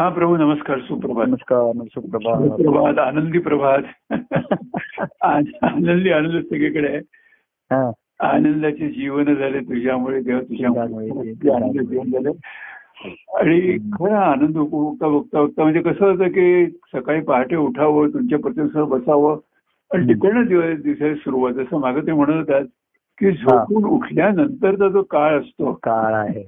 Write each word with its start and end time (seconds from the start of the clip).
हा 0.00 0.08
प्रभू 0.08 0.36
नमस्कार 0.36 0.78
सुप्रभात. 0.78 1.26
नमस्कार 1.26 1.72
सुप्रभात. 1.72 2.48
सुप्रभात 2.48 2.98
आनंदी 2.98 3.38
प्रभात. 3.38 3.78
आनंदी 5.22 6.10
आनंद 6.10 6.42
सगळीकडे 6.42 6.96
हा. 7.70 7.90
आनंदाचे 8.20 8.88
जीवन 8.88 9.34
झाले 9.34 9.58
तुझ्यामुळे 9.58 10.20
देव 10.20 10.40
तुझ्यामुळे. 10.40 11.08
आनंद 11.30 11.80
जीवन 11.80 12.10
झाले. 12.10 12.28
आणि 13.38 13.78
खरा 13.92 14.20
आनंद 14.20 14.56
उपभोगता 14.56 15.08
बघता 15.08 15.42
बघता 15.42 15.62
म्हणजे 15.62 15.80
कसं 15.80 16.10
होतं 16.10 16.28
की 16.28 16.66
सकाळी 16.66 17.20
पहाटे 17.20 17.56
उठावं 17.56 18.08
तुमच्या 18.08 18.38
प्रतिसह 18.38 18.84
बसावं. 18.84 19.38
आणि. 19.94 20.14
तिकडनं 20.14 20.44
दिवस 20.44 20.82
दिसायला 20.82 21.14
सुरुवात. 21.14 21.52
जसं 21.52 21.80
मागे 21.80 22.00
ते 22.00 22.12
म्हणत 22.12 22.34
होतात 22.34 22.64
की 23.18 23.30
झोपून 23.30 23.84
उठल्यानंतरचा 23.84 24.88
जो 24.88 25.02
काळ 25.02 25.38
असतो. 25.38 25.72
काळ 25.72 26.14
आहे. 26.14 26.44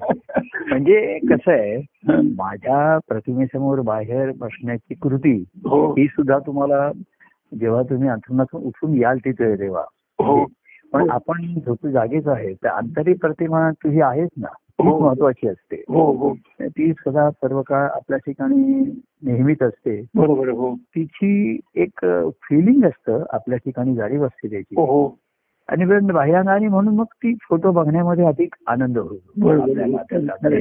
म्हणजे 0.68 1.18
कसं 1.30 1.52
आहे 1.52 1.76
हं. 2.08 2.29
माझ्या 2.38 2.98
प्रतिमेसमोर 3.08 3.80
बाहेर 3.80 4.30
बसण्याची 4.36 4.94
कृती 4.94 5.44
हो. 5.64 5.93
ही 5.93 6.07
सुद्धा 6.07 6.38
तुम्हाला 6.38 6.93
जेव्हा 7.61 7.82
तुम्ही 7.82 8.08
अंथरुणातून 8.08 8.62
उठून 8.62 8.94
याल 8.94 9.18
तिथे 9.18 9.54
तेव्हा. 9.54 9.85
हो. 10.18 10.46
पण 10.93 11.11
आपण 11.11 11.43
झोपी 11.66 11.90
जागेच 11.90 12.29
आहे 12.29 12.54
तर 12.54 12.66
आंतरिक 12.66 13.21
प्रतिमा 13.21 13.71
तुझी 13.71 14.00
आहेच 14.00 14.29
ना? 14.36 14.48
हो. 14.52 14.90
खूप 14.90 15.02
महत्वाची 15.02 15.48
असते. 15.48 15.76
हो 15.88 16.12
हो. 16.12 16.35
ती 16.61 16.93
सदा 16.93 17.30
सर्व 17.30 17.63
काळ 17.63 17.88
आपल्या 17.88 18.18
ठिकाणी 18.18 18.90
नेहमीच 19.22 19.63
असते. 19.63 20.04
बरोबर 20.14 20.49
हो. 20.49 20.74
तिची 20.74 21.60
एक 21.74 22.07
फिलिंग 22.32 22.85
असतं 22.85 23.24
आपल्या 23.30 23.58
ठिकाणी 23.58 23.94
जाणीव 23.94 24.26
असते 24.26 24.50
त्याची. 24.50 24.74
आणि 25.68 25.84
पण 25.84 26.07
बाह्यांगाने 26.07 26.68
म्हणून 26.68 26.96
मग 26.96 27.04
ती 27.04 27.34
फोटो 27.43 27.71
बघण्यामध्ये 27.72 28.25
अधिक 28.25 28.54
आनंद 28.66 28.98
होतो. 28.98 30.61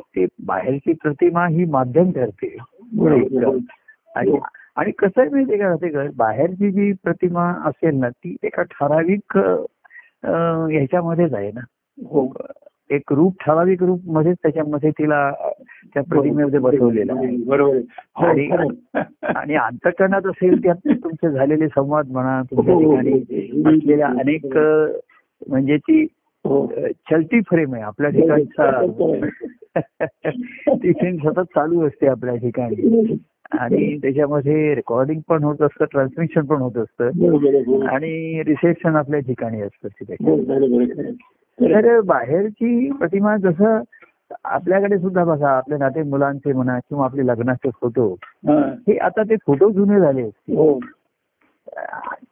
ते 0.00 0.26
बाहेरची 0.46 0.92
प्रतिमा 0.92 1.46
ही 1.46 1.64
माध्यम 1.64 2.10
ठरते. 2.10 2.56
आणि 4.14 4.38
आणि 4.76 4.90
कसं 4.90 5.20
आहे 5.20 5.30
माहितीये 5.30 5.90
का? 5.92 6.06
बाहेरची 6.16 6.70
जी 6.70 6.92
प्रतिमा 6.92 7.52
असेल 7.64 7.94
ना 7.94 8.08
ती 8.08 8.36
एका 8.42 8.62
ठराविक 8.62 9.36
ह्याच्यामध्येच 9.36 11.34
आहे 11.34 11.50
ना. 11.54 11.60
हो. 12.06 12.32
एक 12.90 13.12
रूप 13.12 13.34
ठराविक 13.40 13.82
रूप 13.82 14.00
मध्येच 14.06 14.36
त्याच्यामध्ये 14.42 14.90
तिला 14.90 15.32
त्या 15.94 16.02
प्रतिमेमध्ये 16.02 16.58
बसवलेलं 16.58 17.16
आहे. 17.16 17.36
बरोबर. 17.36 17.76
हो, 18.16 18.26
आणि. 18.26 18.48
आणि 19.22 19.54
अंतकरणात 19.54 20.26
असेल 20.26 20.62
त्यात 20.62 20.88
तुमचे 21.04 21.30
झालेले 21.30 21.68
संवाद 21.68 22.08
म्हणा 22.10 22.42
तुमच्या 22.50 22.74
हो, 22.74 22.80
ठिकाणी 22.80 23.12
असलेल्या 23.66 24.06
अनेक 24.06 24.58
म्हणजे 25.48 25.76
ती 25.76 26.06
हो. 26.44 26.66
चलती 27.10 27.40
फ्रेम 27.40 27.74
आहे 27.74 27.82
आपल्या 27.82 28.10
ठिकाणचा 28.10 28.86
ती 30.74 30.92
फ्रेम 30.92 31.16
सतत 31.16 31.40
चालू 31.40 31.86
असते 31.86 32.06
आपल्या 32.06 32.36
ठिकाणी. 32.36 33.16
आणि 33.52 33.98
त्याच्यामध्ये 33.98 34.74
रेकॉर्डिंग 34.74 35.20
पण 35.28 35.44
होत 35.44 35.62
असतं 35.62 35.84
ट्रान्समिशन 35.84 36.40
पण 36.40 36.56
होत 36.56 36.76
असतं. 36.76 37.06
हो. 37.06 37.86
आणि 37.86 38.42
रिसेप्शन 38.46 38.96
आपल्या 38.96 39.20
ठिकाणी 39.20 39.60
असतं 39.60 39.88
हो. 40.10 40.40
तर 41.60 42.00
बाहेरची 42.00 42.90
प्रतिमा 42.92 43.36
जसं 43.36 43.80
आपल्याकडे 44.44 44.98
सुद्धा 44.98 45.24
बघा 45.24 45.50
आपल्या 45.50 45.78
नाते 45.78 46.02
मुलांचे 46.02 46.52
म्हणा 46.52 46.78
किंवा 46.78 47.04
आपले 47.04 47.26
लग्नाचे 47.26 47.70
फोटो 47.80 48.08
हा. 48.48 48.58
आता 49.02 49.22
ते 49.22 49.36
फोटो 49.36 49.70
जुने 49.70 50.00
झाले 50.00 50.22
हो 50.56 50.72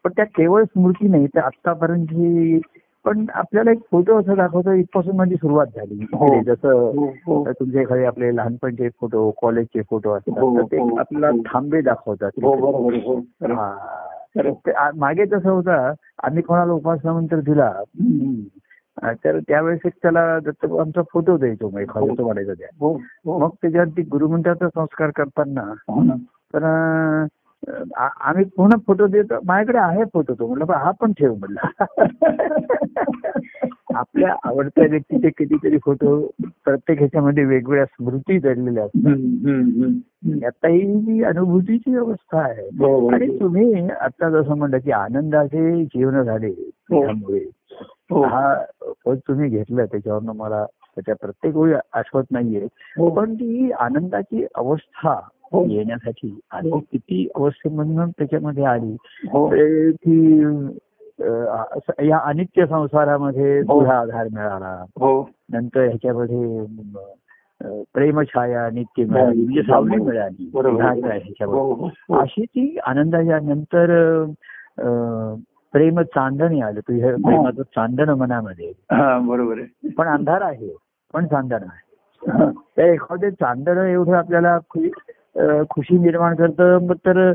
पण 0.04 0.10
त्या 0.16 0.24
केवळ 0.26 0.64
स्मृती 0.64 1.08
नाही 1.08 1.26
तर 1.26 1.40
आतापर्यंतची 1.40 2.60
पण 3.04 3.24
आपल्याला 3.34 3.70
एक 3.70 3.78
फोटो 3.90 4.18
असं 4.20 4.34
दाखवतो 4.34 4.72
इथपासून 4.72 5.16
माझी 5.16 5.34
सुरुवात 5.34 5.66
झाली 5.76 6.04
हो. 6.12 6.26
म्हणजे 6.26 6.50
जसं 6.52 6.90
हो. 7.26 7.44
तुमच्या 7.50 7.82
एखादे 7.82 8.04
आपले 8.04 8.34
लहानपणचे 8.36 8.88
फोटो 9.00 9.30
कॉलेजचे 9.42 9.82
फोटो 9.82 10.12
असतात 10.12 10.56
तर 10.56 10.62
ते 10.72 10.80
आपल्याला. 10.98 11.30
थांबे 11.46 11.80
दाखवतात 11.80 12.40
मागे 14.96 15.24
तसं 15.24 15.48
होतं 15.50 15.92
आम्ही 16.22 16.42
कोणाला 16.42 16.72
उपासनामंत्र 16.72 17.40
दिला 17.40 17.70
तर 19.04 19.38
त्यावेळेस 19.38 19.80
एक 19.84 19.92
त्याला 20.02 20.38
दत्तबाबांचा 20.38 21.02
फोटो 21.12 21.36
द्यायचो 21.36 21.70
मग 21.70 21.80
एखादा 21.80 22.14
तो 22.18 22.24
म्हणायचा 22.24 22.52
त्या. 22.52 22.68
हो 22.80 22.92
हो. 22.94 23.38
मग 23.38 23.50
त्याच्यावरती 23.62 24.02
गुरुमंत्राचा 24.02 24.68
संस्कार 24.68 25.10
करताना. 25.16 25.60
हो. 25.60 26.16
तर 26.54 27.26
आम्ही 27.96 28.44
पूर्ण 28.56 28.76
फोटो 28.86 29.06
देतो 29.06 29.38
माझ्याकडे 29.44 29.78
आहे 29.78 30.04
फोटो 30.04 30.34
तो 30.34 30.46
म्हटलं 30.46 30.64
"पण 30.64 30.74
हा 30.74 30.90
पण 30.90 31.12
ठेव 31.12 31.34
म्हणला 31.34 31.84
आपल्या 33.94 34.34
आवडत्या 34.44 34.84
व्यक्तीचे 34.90 35.30
कितीतरी 35.30 35.78
फोटो 35.78 36.16
प्रत्येक 36.64 36.98
ह्याच्यामध्ये 36.98 37.44
वेगवेगळ्या 37.44 37.84
स्मृती 37.84 38.38
दडलेल्या 38.38 38.84
असतात. 38.84 40.44
आता 40.46 40.68
ही 40.68 41.22
अनुभूतीची 41.22 41.96
अवस्था 41.96 42.40
आहे 42.40 42.68
बरोबर 42.78 43.14
आणि 43.14 43.28
आहे. 43.28 43.38
तुम्ही 43.40 43.88
आता 43.90 44.30
जसं 44.30 44.56
म्हणलं 44.56 44.78
की 44.78 44.90
आनंदाचे 44.90 45.84
जीवन 45.84 46.22
झाले 46.22 46.46
हो. 46.46 47.04
त्यामुळे 47.04 47.44
हो 48.10 48.22
हा 48.22 48.54
पद 49.06 49.18
तुम्ही 49.28 49.48
घेतलं 49.48 49.84
त्याच्यावरनं 49.84 50.32
मला 50.32 50.64
त्याच्या 50.64 51.14
प्रत्येक 51.14 51.56
वेळी 51.56 51.74
आठवत 51.92 52.24
नाहीये 52.30 52.64
हो. 52.98 53.10
पण 53.10 53.34
ती 53.34 53.70
आनंदाची 53.72 54.46
अवस्था 54.54 55.10
हो. 55.10 55.20
येण्यासाठी 55.54 56.38
आणि 56.50 56.70
हो. 56.70 56.78
किती 56.92 57.28
अवस्थेमधून 57.36 58.10
त्याच्यामध्ये 58.10 58.64
आली. 58.64 58.96
हो. 59.32 59.50
ते 59.92 60.44
असं 61.48 62.02
या 62.04 62.18
अनित्य 62.24 62.66
संसारामध्ये 62.66 63.58
हो. 63.60 63.80
तुझा 63.80 63.98
आधार 64.00 64.26
मिळाला. 64.32 64.84
हो. 64.96 65.30
नंतर 65.52 65.80
ह्याच्यामध्ये 65.80 66.64
प्रेमछाया 67.94 68.68
नित्य 68.70 69.04
मिळाली. 69.04 69.44
म्हणजे 69.44 69.62
सावली 69.62 69.96
मिळाली. 69.96 70.50
ह्याच्यामध्ये. 70.54 71.44
हो 71.44 71.72
हो 71.74 72.16
अशी 72.18 72.44
ती 72.44 72.78
आनंदाच्या 72.86 73.38
नंतर 73.40 74.24
प्रेम 75.72 76.00
चांदणे 76.00 76.60
आलं. 76.60 76.80
तुझ्या 76.80 77.10
प्रेमाचं 77.10 77.62
चांदण 77.62 78.10
मनामध्ये. 78.10 78.72
हा 78.92 79.18
बरोबर 79.18 79.58
आहे. 79.58 79.88
पण 79.88 80.08
अंधार 80.08 80.42
आहे. 80.42 80.76
पण 81.14 81.26
चांदण 81.26 81.62
आहे. 81.62 81.86
हा. 82.30 82.50
एखादे 82.82 83.30
चांदणं 83.30 83.84
एवढं 83.84 84.12
आपल्याला 84.12 84.58
खुशी 85.70 85.98
निर्माण 85.98 86.34
करतं 86.34 86.78
मग 86.86 86.94
तर 86.94 87.32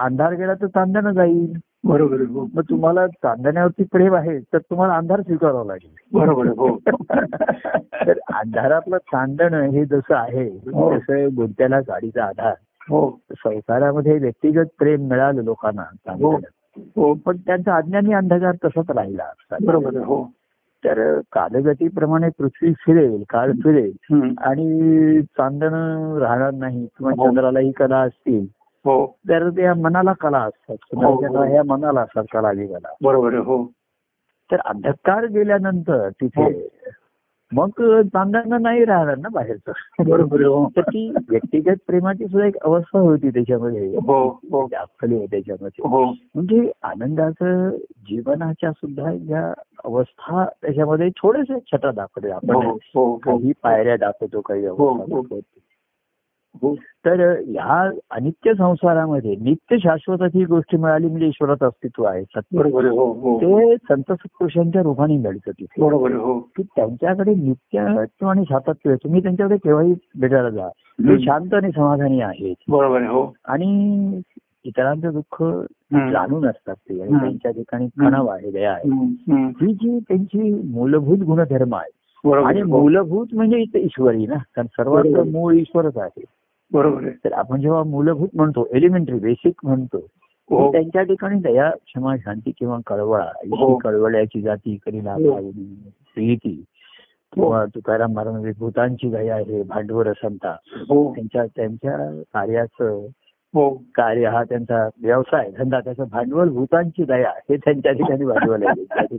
अंधार 0.00 0.34
गेला 0.34 0.54
तर 0.54 0.66
चांदणं 0.66 1.12
जाईल. 1.12 1.52
बरोबर 1.84 2.20
हो. 2.20 2.48
मग 2.54 2.62
तुम्हाला 2.70 3.06
चांदण्यावरती 3.06 3.84
प्रेम 3.84 4.14
आहे 4.14 4.38
तर 4.38 4.58
तुम्हाला 4.58 4.94
अंधार 4.94 5.20
स्वीकारावा 5.20 5.64
लागेल. 5.64 5.90
बरोबर 6.12 6.46
हो. 6.46 6.78
तर 8.06 8.18
अंधारातलं 8.34 8.98
चांदण 8.98 9.54
हे 9.54 9.84
जसं 9.84 10.14
आहे 10.14 10.48
हो. 10.48 10.98
तसं 10.98 11.28
बुद्ध्याला 11.34 11.80
गाडीचा 11.80 12.24
आधार. 12.24 12.54
हो. 12.90 13.18
संसारामध्ये 13.30 14.18
व्यक्तिगत 14.18 14.66
प्रेम 14.78 15.08
मिळालं 15.08 15.42
लोकांना 15.42 15.82
हो. 16.08 16.36
हो. 16.76 17.14
पण 17.14 17.36
त्यांचा 17.36 17.76
अज्ञानी 17.76 18.12
अंधकार 18.12 18.54
तसंच 18.64 18.90
राहिला. 18.90 19.56
बरोबर 19.66 19.96
हो. 19.96 20.30
तर 20.84 21.20
कालगतीप्रमाणे 21.32 22.28
पृथ्वी 22.38 22.72
फिरेल 22.72 23.24
काळ 23.28 23.52
फिरेल. 23.52 23.92
आणि 24.38 25.20
चांदण 25.22 25.74
राहणार 26.18 26.50
नाही 26.50 26.86
किंवा 26.86 27.12
हो. 27.16 27.28
चंद्रालाही 27.28 27.72
कला 27.72 27.98
असतील. 27.98 28.46
हो. 28.84 29.06
तर 29.06 29.50
त्या 29.50 29.74
मनाला 29.74 30.12
कला 30.12 30.38
असतात. 30.38 30.76
हो. 30.92 31.42
ह्या 31.44 31.62
मनाला 31.66 32.00
असतात 32.00 32.24
कला 32.32 32.50
बरोबर 33.02 33.32
आहे 33.34 33.42
हो. 33.42 33.66
तर 34.52 34.56
अंधकार 34.64 35.24
गेल्यानंतर 35.26 36.08
तिथे. 36.08 36.68
मग 37.52 37.68
चांदण 38.02 38.62
नाही 38.62 38.84
राहणार 38.84 39.18
ना 39.18 39.28
बाहेरचं. 39.28 39.72
बरोबर 40.06 40.68
तर 40.76 40.80
ती 40.80 41.14
व्यक्तिगत 41.30 41.74
प्रेमाची 41.86 42.24
सुद्धा 42.24 42.46
एक 42.46 42.56
अवस्था 42.64 42.98
होती 42.98 43.30
त्याच्यामध्ये. 43.30 43.96
दाखवली 44.52 45.26
त्याच्यामध्ये. 45.26 45.88
म्हणजे 46.34 46.72
आनंदाचं 46.82 47.70
जीवनाच्या 48.08 48.72
सुद्धा 48.72 49.14
ज्या 49.14 49.52
अवस्था 49.84 50.44
त्याच्यामध्ये 50.44 51.08
थोडेसे 51.10 51.58
छटा 51.60 51.90
दाखवले 51.90 52.28
हो 52.28 52.34
आपण. 52.34 52.66
हो 52.66 52.78
हो 52.94 53.16
काही 53.16 53.52
पायऱ्या 53.62 53.96
दाखवतो 53.96 54.40
काही 54.40 54.66
हो, 54.66 54.88
अवस्था 54.88 55.14
हो. 55.14 55.20
दाखवतो. 55.22 55.58
हो. 56.62 56.74
तर 56.74 57.38
ह्या 57.38 57.90
अनित्य 58.10 58.54
संसारामध्ये 58.54 59.36
नित्य 59.36 59.76
शाश्वताची 59.78 60.38
ही 60.38 60.44
गोष्ट 60.44 60.76
मिळाली 60.76 61.06
म्हणजे 61.06 61.26
ईश्वराचं 61.26 61.66
अस्तित्व 61.66 62.04
आहे 62.04 62.22
हो 62.88 63.12
हो. 63.12 63.38
ते 63.38 63.76
संत 63.76 64.12
सत्पुरुषांच्या 64.12 64.82
रूपाने 64.82 65.16
मिळतं 65.16 65.50
तिथे. 65.50 65.82
हो. 65.82 66.40
की 66.40 66.62
त्यांच्याकडे 66.62 67.34
नित्य 67.34 67.78
आणि 68.26 68.42
सातत्य 68.42 68.88
आहे. 68.90 68.96
तुम्ही 69.04 69.22
त्यांच्याकडे 69.22 69.56
केव्हाही 69.56 69.94
भेटायला 70.20 70.50
जा. 70.50 70.68
ते. 70.68 71.24
शांत 71.24 71.54
आणि 71.54 71.70
समाधानी 71.72 72.20
आहेत. 72.20 72.54
हो. 72.70 73.34
आणि 73.44 74.20
इतरांचं 74.64 75.12
दुःख. 75.12 75.42
जाणून 76.12 76.46
असतात 76.46 76.74
ते 76.78 77.00
आणि. 77.02 77.12
त्यांच्या 77.12 77.50
ठिकाणी 77.50 77.86
कणव 77.98 78.26
आहे 78.26 78.50
दया 78.50 78.72
आहे. 78.72 78.88
ही 79.60 79.72
जी 79.74 79.98
त्यांची 79.98 80.52
मूलभूत 80.64 81.18
गुणधर्म 81.26 81.74
आहे 81.74 82.32
आणि. 82.44 82.62
मूलभूत 82.62 83.34
म्हणजे 83.34 83.58
इथे 83.58 83.80
ईश्वरी 83.80 84.26
ना 84.26 84.36
कारण 84.56 84.66
सर्वात. 84.66 85.26
मूळ 85.26 85.54
ईश्वरच 85.54 85.98
आहे 85.98 86.24
बरोबर 86.72 87.08
तर 87.24 87.32
आपण 87.32 87.60
जेव्हा 87.60 87.82
मूलभूत 87.84 88.28
म्हणतो 88.34 88.66
एलिमेंटरी 88.74 89.18
बेसिक 89.18 89.64
म्हणतो 89.64 89.98
हो 90.50 90.70
त्यांच्या 90.72 91.02
ठिकाणी 91.02 91.38
दया 91.40 91.68
क्षमा 91.70 92.14
शांती 92.16 92.50
किंवा 92.50 92.78
कळवळा 92.86 93.24
हो. 93.50 93.76
कळवळ्याची 93.76 94.40
जाती 94.40 94.76
करी 94.76 94.98
हो. 94.98 95.04
लाभावणी 95.04 95.74
प्रीती 96.14 96.54
किंवा 97.32 97.64
तुकाराम 97.74 98.12
महाराज 98.12 98.58
भूतांची 98.58 99.10
दया 99.10 99.34
आहे 99.34 99.62
भांडवल 99.62 100.10
संता 100.12 100.54
हो 100.88 101.12
त्यांच्या 101.14 101.44
त्यांच्या 101.56 101.96
कार्याचं 102.32 103.06
कार्य 103.94 104.26
हा 104.26 104.42
त्यांचा 104.44 104.88
व्यवसाय 105.02 105.50
धंदा 105.58 105.80
त्याचं 105.80 106.04
भांडवल 106.12 106.48
भूतांची 106.48 107.04
दया 107.04 107.30
हे 107.50 107.56
त्यांच्या 107.56 107.92
ठिकाणी 107.92 108.24
भांडवल 108.24 108.62
आहे. 108.62 109.16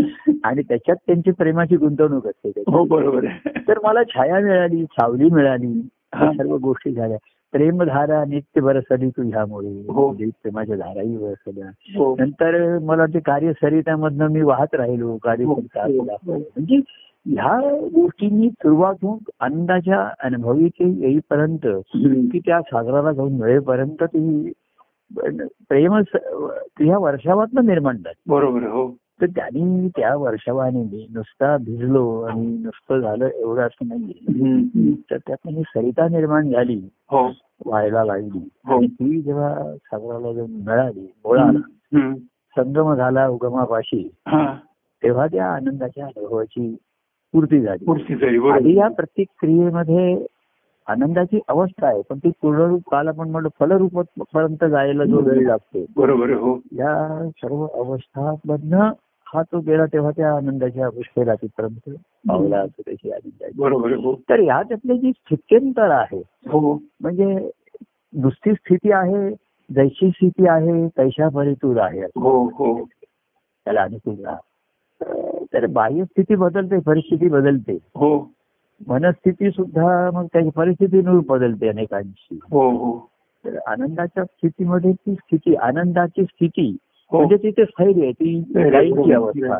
आणि 0.44 0.62
त्याच्यात 0.62 0.96
त्यांची 1.06 1.30
प्रेमाची 1.30 1.76
गुंतवणूक 1.76 2.26
असते. 2.26 2.62
हो 2.66 2.84
बरोबर 2.84 3.26
तर 3.68 3.78
मला 3.84 4.02
छाया 4.04 4.38
मिळाली 4.40 4.84
सावली 4.84 5.28
मिळाली 5.30 5.72
हा. 6.14 6.32
सर्व 6.32 6.56
गोष्टी 6.56 6.92
झाल्या 6.92 7.16
प्रेमधारा 7.52 8.24
नित्य 8.24 8.60
बरसली 8.60 9.08
तुझ्यामुळे 9.08 9.68
हो. 9.68 10.12
तुझी 10.12 10.26
प्रेमाच्या 10.42 10.76
धाराही 10.76 11.16
बरसल्या 11.16 11.68
हो 11.96 12.14
नंतर 12.18 12.78
मला 12.78 13.06
ते 13.06 13.20
कार्य 13.20 13.52
सरितामधनं 13.52 14.28
मी 14.28 14.42
वाहत 14.42 14.74
राहिलो 14.74 15.16
कार्य 15.16 15.44
हो, 15.44 15.52
हो. 15.52 16.02
हो. 16.02 16.36
म्हणजे 16.36 16.80
ह्या 17.26 17.58
गोष्टींनी 17.94 18.48
सुरुवात 18.50 18.94
होऊन 19.02 19.18
आनंदाच्या 19.40 19.98
अनुभवीचे 20.20 20.84
येईपर्यंत 21.00 21.66
हम्म. 21.66 22.26
की 22.28 22.38
त्या 22.38 22.60
सागराला 22.62 23.12
जाऊन 23.12 23.32
मिळेपर्यंत 23.32 24.02
ती 24.04 24.52
प्रेम 25.68 25.94
ह्या 25.94 26.98
वर्षावातनं 26.98 27.66
निर्माण 27.66 27.96
झाली 27.96 28.22
बरोबर 28.26 28.62
हो 28.62 28.88
तर 29.20 29.26
त्यांनी 29.26 29.88
त्या 29.88 30.14
वर्षावाने 30.16 31.06
नुसता 31.10 31.56
भिजलो 31.56 32.04
आणि 32.22 32.46
नुसतं 32.56 33.00
झालं 33.00 33.26
एवढं 33.26 33.62
असं 33.62 33.88
नाही. 33.88 34.92
तर 35.10 35.16
त्यातनं 35.16 35.56
ही 35.56 35.62
सरिता 35.66 36.06
निर्माण 36.08 36.50
झाली 36.50 36.80
हो 37.10 37.26
व्हायला 37.66 38.04
लागली 38.04 38.38
हो. 38.66 38.76
आणि 38.76 38.86
ती 38.86 39.20
जेव्हा 39.20 39.52
सागराला 39.76 40.32
जाऊन 40.32 40.50
मिळाली 40.66 41.06
बोळाला. 41.24 42.12
संगम 42.56 42.94
झाला 42.94 43.26
उगमापाशी 43.28 44.08
हा 44.26 44.44
तेव्हा 45.02 45.26
त्या 45.26 45.46
आनंदाच्या 45.46 46.04
अनुभवाची 46.06 46.74
पूर्ती 47.34 47.60
झाली. 47.60 47.84
पूर्ती 47.84 48.14
झाली 48.14 48.76
या 48.76 48.88
प्रत्येक 48.88 49.28
क्रियेमध्ये 49.40 50.24
आनंदाची 50.86 51.38
अवस्था 51.48 51.86
आहे 51.86 52.00
पण 52.10 52.18
ती 52.18 52.30
पूर्णरूप 52.42 52.88
काल 52.90 53.08
आपण 53.08 53.28
म्हणतो 53.30 53.48
फलरूप 53.60 53.98
पर्यंत 54.34 54.64
जायला 54.64 55.04
जो 55.04 55.20
वेळ 55.20 55.46
लागतो. 55.46 55.84
बरोबर 55.96 56.30
हो. 56.30 56.54
या 56.72 57.28
सर्व 57.36 57.66
अवस्थांमधनं 57.66 58.90
हा 59.26 59.42
तो 59.42 59.60
गेला 59.60 59.84
तेव्हा 59.86 60.10
त्या 60.10 60.32
आनंदाच्या 60.36 60.86
अवस्थेला 60.86 61.34
तिथपर्यंत 61.34 61.90
पावला 62.28 62.58
असं 62.58 62.82
त्याची 62.86 63.10
आनंदाची 63.10 63.60
बरोबर 63.60 63.92
हो. 63.92 64.14
तर 64.28 64.40
ह्याच्यातले 64.40 64.96
जी 64.98 65.12
स्थित्यंतर 65.12 65.90
आहे 65.90 66.22
हो. 66.48 66.74
म्हणजे 67.00 67.50
नुसती 68.12 68.52
स्थिती 68.52 68.92
आहे 68.92 69.30
जैशी 69.70 70.10
स्थिती 70.10 70.48
आहे 70.48 70.86
तैशा 70.88 71.28
परितूर 71.28 71.76
आहे. 71.80 72.00
हो 72.00 72.84
त्याला 73.66 73.82
अनुकूल 73.82 74.24
तर 75.54 75.66
बाह्य 75.66 76.04
स्थिती 76.04 76.34
बदलते 76.34 76.78
परिस्थिती 76.78 77.28
बदलते. 77.28 77.72
हो. 77.72 78.30
मनस्थिती 78.88 79.50
सुद्धा 79.50 80.10
मग 80.14 80.26
त्याची 80.26 80.50
परिस्थितीनुरूप 80.50 81.26
बदलते 81.26 81.68
अनेकांची 81.68 82.38
हो 82.42 82.70
हो. 82.70 83.10
तर 83.44 83.56
आनंदाच्या 83.66 84.24
स्थितीमध्ये 84.24 84.92
ती 84.92 85.14
स्थिती 85.14 85.54
आनंदाची 85.54 86.24
स्थिती 86.24 86.76
हो. 87.12 87.18
म्हणजे 87.18 87.36
तिथे 87.36 87.64
स्थैर्य 87.64 88.02
आहे 88.02 88.12
ती 88.12 88.40
बरोबर. 88.54 89.14
अवस्था 89.14 89.54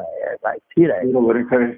आहे 0.44 0.58
स्थिर 0.58 0.90
आहे. 0.90 1.72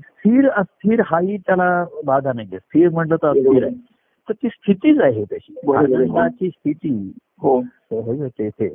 स्थिर 0.00 0.48
अस्थिर 0.48 1.02
हाही 1.06 1.36
त्याला 1.36 1.84
बाधा 2.06 2.32
नाहीये. 2.32 2.58
स्थिर 2.58 2.88
म्हटलं 2.88 3.16
तर 3.16 3.28
अस्थिर 3.28 3.64
आहे. 3.64 3.74
तर 4.28 4.32
ती 4.32 4.48
स्थितीच 4.48 5.00
आहे 5.00 5.24
तशी. 5.24 5.72
आनंदाची 5.76 6.48
स्थिती 6.48 7.12
हो. 7.42 7.62
सहज 7.62 8.22
तेथे. 8.38 8.68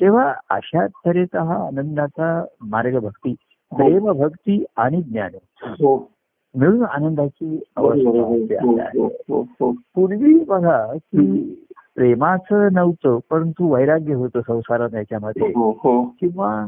तेव्हा 0.00 0.34
अशा 0.50 0.86
तऱ्हेचा 0.86 1.42
हा 1.42 1.66
आनंदाचा 1.66 2.44
मार्ग 2.62 2.98
भक्ती 2.98 3.34
प्रेम 3.76 4.10
भक्ती 4.12 4.64
आणि 4.76 5.02
ज्ञान. 5.02 5.30
हो. 5.62 6.10
मिळून 6.56 6.84
आनंदाची 6.84 7.62
अवस्था 7.76 8.10
हो. 8.10 8.72
हो, 8.72 9.06
हो, 9.06 9.42
हो. 9.42 9.72
पूर्वी 9.72 10.44
बघा 10.44 10.92
की 10.96 11.54
प्रेमाचं 11.96 12.68
नव्हतं 12.72 13.18
परंतु 13.30 13.74
वैराग्य 13.74 14.14
होतं 14.14 14.40
संसारात 14.46 14.94
याच्यामध्ये. 14.94 15.46
हो 15.46 15.70
हो. 15.70 16.04
किंवा 16.04 16.66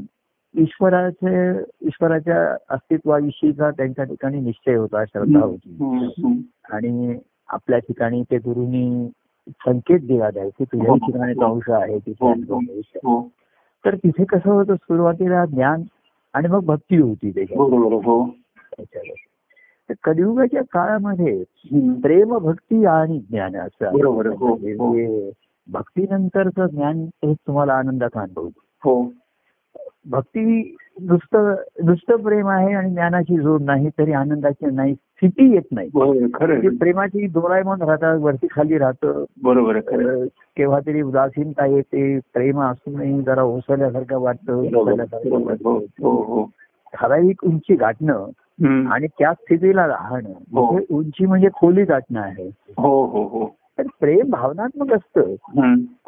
ईश्वराचे 0.59 1.59
ईश्वराच्या 1.59 2.57
अस्तित्वाविषयीचा 2.71 3.71
त्यांच्या 3.71 4.05
ठिकाणी 4.05 4.41
निश्चय 4.41 4.75
होता 4.75 5.05
श्रद्धा 5.05 5.41
होती. 5.45 5.77
आणि 6.73 7.19
आपल्या 7.49 7.79
ठिकाणी 7.79 8.23
ते 8.23 8.39
गुरुनी 8.39 9.11
संकेत 9.49 10.01
दिला 10.01 10.31
द्याय 10.31 10.51
की 10.51 10.65
तुझ्या 10.65 10.95
ठिकाणी 10.95 11.33
अंश 11.45 11.71
आहे 11.71 11.99
तिथे. 11.99 12.33
हो. 13.05 13.29
तर 13.85 13.95
तिथे 13.95 14.25
कसं 14.25 14.53
होतं 14.53 14.75
सुरुवातीला 14.75 15.45
ज्ञान 15.45 15.83
आणि 16.33 16.49
मग 16.49 16.65
भक्ती 16.65 16.97
होती 16.97 17.31
त्याच्यात. 17.31 17.61
हो. 17.61 18.25
कलियुगाच्या 20.05 20.63
काळामध्ये. 20.63 21.45
प्रेम 22.01 22.39
भक्ती 22.39 22.85
आणि 22.85 23.19
ज्ञान 23.19 23.57
असं 23.57 23.87
हो, 23.87 24.49
हो. 24.49 24.87
म्हणजे 24.87 25.31
भक्तीनंतरचं 25.69 26.67
ज्ञान 26.67 27.07
हे 27.25 27.35
तुम्हाला 27.35 27.75
आनंदाचा 27.75 28.21
अनुभव 28.21 28.49
देईल. 30.05 30.15
हो 30.15 30.17
भक्ती 30.17 30.77
नुसतं 31.01 31.55
नुसतं 31.85 32.17
प्रेम 32.17 32.49
आहे 32.49 32.73
आणि 32.73 32.91
ज्ञानाची 32.91 33.37
जोड 33.37 33.63
नाही 33.63 33.89
तरी 33.89 34.13
आनंदाची 34.13 34.67
नाही 34.67 34.95
स्थिती 34.95 35.55
येत 35.55 35.63
नाही 35.73 35.89
ती 35.89 36.01
आहे. 36.53 36.69
प्रेमाची 36.69 37.27
दोरायमन 37.27 37.83
राहतात 37.83 38.19
वरती 38.21 38.47
खाली 38.51 38.79
राहतं 38.79 39.25
बरोबर 39.43 39.79
केव्हा 40.57 40.81
तरी 40.81 41.03
उदासीनता 41.03 41.67
येते 41.67 42.19
प्रेम 42.19 42.61
असूनही 42.61 43.23
जरा 43.23 43.43
ओसरल्यासारखं 43.43 44.21
वाटतं. 44.21 44.55
हो. 45.65 45.79
हो 46.03 46.11
हो 46.11 46.51
ठराविक 46.95 47.45
उंची 47.45 47.75
गाठणं. 47.75 48.27
आणि 48.91 49.07
त्या 49.07 49.33
स्थितीला 49.33 49.87
राहणं 49.87 50.29
हो. 50.29 50.73
म्हणजे 50.73 50.95
उंची 50.95 51.27
म्हणजे 51.27 51.49
खोली 51.55 51.85
गाठणं 51.85 52.21
आहे 52.21 52.51
हो 52.79 53.05
हो 53.07 53.23
हो 53.23 53.55
तर 53.79 53.87
प्रेम 54.01 54.31
भावनात्मक 54.31 54.93
असतं. 54.93 55.35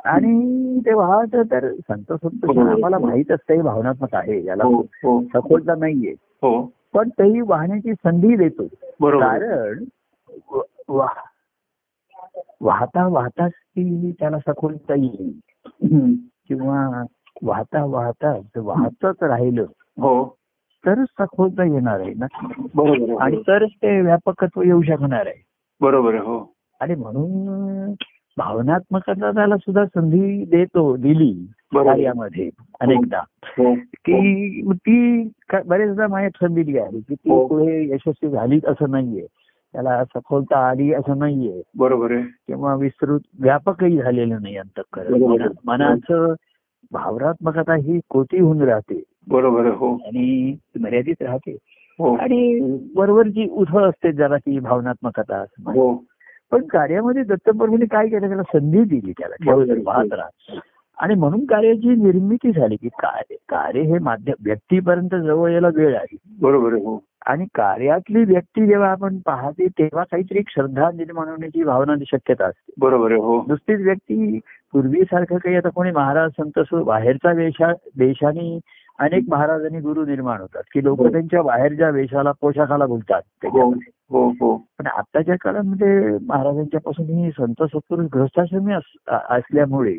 आणि 0.04 0.78
ते 0.86 0.94
वाहत 0.94 1.36
तर 1.50 1.72
संत 1.74 2.12
संत. 2.12 2.44
आम्हाला 2.58 2.98
माहीत 2.98 3.32
असतं 3.32 3.54
हे 3.54 3.62
भावनात्मक 3.62 4.14
आहे 4.14 4.44
याला 4.44 4.64
हो 4.64 4.80
हो 5.04 5.20
सखोलता 5.34 5.74
नाहीये 5.74 6.12
हो 6.42 6.60
पण 6.94 7.08
तेही 7.08 7.40
वाहण्याची 7.40 7.92
संधी 7.94 8.36
देतो. 8.36 8.66
कारण 9.02 9.84
वाहता 12.60 13.06
वाहताच 13.06 13.52
ती 13.52 14.10
त्याला 14.20 14.38
सखोलता 14.38 14.94
येईल. 14.94 15.32
किंवा 16.48 17.02
वाहता 17.42 17.84
वाहता 17.84 18.34
वाहतच 18.56 19.22
राहिलं 19.22 19.64
हो 19.98 20.24
तरच 20.84 21.08
सखोलता 21.18 21.64
येणार 21.64 22.00
आहे 22.00 22.12
ना 22.14 22.26
बरोबर 22.74 23.22
आणि. 23.22 23.42
तरच 23.48 23.70
ते 23.70 24.00
व्यापकत्व 24.00 24.62
येऊ 24.62 24.82
शकणार 24.82 25.26
आहे 25.26 25.42
बरोबर 25.80 26.14
हो 26.14 26.53
आणि 26.84 26.94
म्हणून 26.94 27.92
भावनात्मकता 28.38 29.30
त्याला 29.30 29.56
सुद्धा 29.56 29.84
संधी 29.84 30.44
देतो 30.44 30.96
दिली. 30.96 31.50
कार्यामध्ये 31.90 32.50
अनेकदा. 32.80 33.20
हो 33.42 33.74
की 33.74 34.60
ती 34.72 35.28
क- 35.48 35.66
बरेचदा 35.66 36.06
माझ्या 36.06 36.30
संधी 36.30 36.62
दिली 36.62 36.78
आहे 36.78 37.00
की 37.00 37.14
ती 37.14 37.30
हो. 37.30 37.46
पुढे 37.46 37.92
यशस्वी 37.92 38.28
झालीच 38.28 38.64
असं 38.64 38.90
नाहीये. 38.90 39.26
त्याला 39.72 40.04
सफलता 40.04 40.68
आली 40.68 40.92
असं 40.92 41.18
नाहीये. 41.18 41.62
बरोबर 41.78 42.12
आहे. 42.12 42.22
किंवा 42.22 42.74
विस्तृत 42.74 43.20
व्यापकही 43.40 43.98
झालेलं 43.98 44.36
नाही 44.42 44.56
अंतःकरण. 44.56 45.14
मनाचं 45.66 46.34
भावनात्मकता 46.92 47.74
ही 47.74 48.00
कोटी 48.08 48.38
होऊन 48.38 48.62
राहते. 48.62 49.02
बरोबर 49.28 49.66
हो. 49.66 49.94
आणि 49.94 50.56
मर्यादित 50.80 51.14
राहते. 51.20 51.56
हो. 51.98 52.14
आणि 52.14 52.60
बरोबर 52.94 53.28
जी 53.28 53.48
उधळ 53.50 53.88
असते 53.88 54.12
जरा 54.12 54.36
ती 54.36 54.58
भावनात्मकता. 54.58 55.44
हो. 55.58 56.04
पण 56.54 56.66
कार्यामध्ये 56.66 57.22
दत्तप्रभूंनी 57.22 57.86
काय 57.86 58.08
केलं? 58.08 58.28
त्याला 58.28 58.42
संधी 58.42 58.84
दिली 58.84 59.12
त्याला. 59.12 59.34
राहा. 60.16 60.58
आणि 60.98 61.14
म्हणून 61.14 61.44
कार्याची 61.44 61.88
निर्मिती 61.88 62.52
झाली 62.52 62.76
की 62.76 62.88
कार्य 62.88 63.34
कार्य 63.48 63.80
हे 63.80 63.98
माध्यम 63.98 64.34
व्यक्तीपर्यंत 64.44 65.14
जवळ 65.14 65.50
यायला 65.50 65.68
वेळ 65.74 65.96
आहे 65.96 66.16
बरोबर 66.40 66.72
हो. 66.72 67.04
आणि 67.26 67.44
कार्यातली 67.54 68.24
व्यक्ती 68.24 68.66
जेव्हा 68.66 68.88
आपण 68.88 69.18
पाहते 69.26 69.66
तेव्हा 69.66 70.04
काहीतरी 70.04 70.38
श्रद्धा 70.48 70.90
निर्माण 70.94 71.28
होण्याची 71.28 71.64
भावना 71.64 71.94
शक्यता 72.06 72.46
असते. 72.46 72.72
बरोबर 72.78 73.10
आहे 73.10 73.20
हो. 73.20 73.44
नुसतीच 73.48 73.80
व्यक्ती 73.80 74.38
पूर्वीसारखं 74.72 75.36
काही 75.36 75.56
आता 75.56 75.68
कोणी 75.68 75.90
महाराज 75.90 76.30
संत 76.30 76.58
असो 76.58 76.84
बाहेरचा 76.84 77.32
वेशा 77.32 77.72
देशाने 77.72 78.60
अनेक 78.98 79.24
महाराज 79.28 79.64
आणि 79.64 79.80
गुरु 79.80 80.04
निर्माण 80.04 80.40
होतात. 80.40 80.62
की 80.74 80.84
लोक 80.84 80.98
हो. 80.98 81.08
त्यांच्या 81.08 81.42
बाहेरच्या 81.42 81.90
वेशाला 81.90 82.32
पोशाखाला 82.40 82.86
बोलतात 82.86 83.22
हो. 83.26 83.38
त्याच्यामध्ये. 83.42 83.93
हो 84.10 84.28
हो. 84.28 84.56
पण 84.78 84.86
आताच्या 84.86 85.34
काळामध्ये 85.40 86.18
महाराजांच्या 86.26 86.80
पासून 86.80 87.06
ही 87.06 87.30
संत 87.30 87.62
सत्पुरुष 87.62 88.80
आ- 89.08 89.36
असल्यामुळे. 89.36 89.94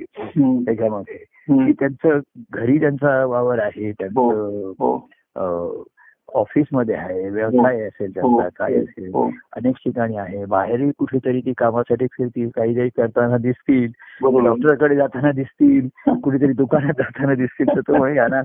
त्याच्यामध्ये 0.65 1.71
त्यांचं 1.71 2.19
घरी 2.53 2.79
त्यांचा 2.79 3.25
वावर 3.25 3.59
आहे 3.59 3.91
त्यांचं 3.91 4.71
हो. 4.79 5.88
ऑफिसमध्ये 6.34 6.96
आहे 6.96 7.29
व्यवसाय 7.29 7.82
असेल 7.82 8.12
हो. 8.22 8.38
त्यांचा 8.38 8.50
काय 8.55 8.75
असेल 8.75 9.10
हो. 9.13 9.29
अनेक 9.53 9.75
ठिकाणी 9.75 10.17
आहे. 10.17 10.46
बाहेरही 10.46 10.91
कुठेतरी 10.98 11.41
ती 11.41 11.53
कामासाठी 11.58 12.08
फिरतील 12.12 12.50
काही 12.50 12.74
काही 12.75 12.89
करताना 12.89 13.38
दिसतील 13.38 13.91
डॉक्टरकडे 14.24 14.96
जाताना 14.96 15.32
दिसतील 15.32 15.88
कुठेतरी 16.24 16.53
दुकानात 16.53 16.94
जाताना 16.98 17.34
दिसतील. 17.36 17.67
तर 17.75 17.79
तो 17.79 18.08
यांना 18.08 18.41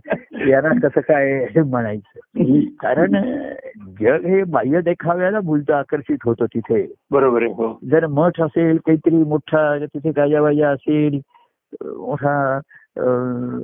यांना 0.48 0.88
कसं 0.88 1.00
काय 1.00 1.32
हे 1.44 1.62
म्हणायचं. 1.62 2.60
कारण 2.80 3.16
जग 4.00 4.26
हे 4.26 4.42
बाह्य 4.44 4.80
देखाव्याला 4.80 5.40
बोलतं 5.40 5.74
आकर्षित 5.74 6.18
होतं 6.24 6.44
तिथे. 6.44 6.86
बरोबर 7.10 7.42
हो. 7.42 7.78
जर 7.90 8.06
मठ 8.06 8.40
असेल 8.40 8.76
काहीतरी 8.76 9.16
मोठा 9.16 9.78
तिथे 9.84 10.10
गाजावाजा 10.10 10.70
असेल 10.70 11.20
मोठा 11.82 12.60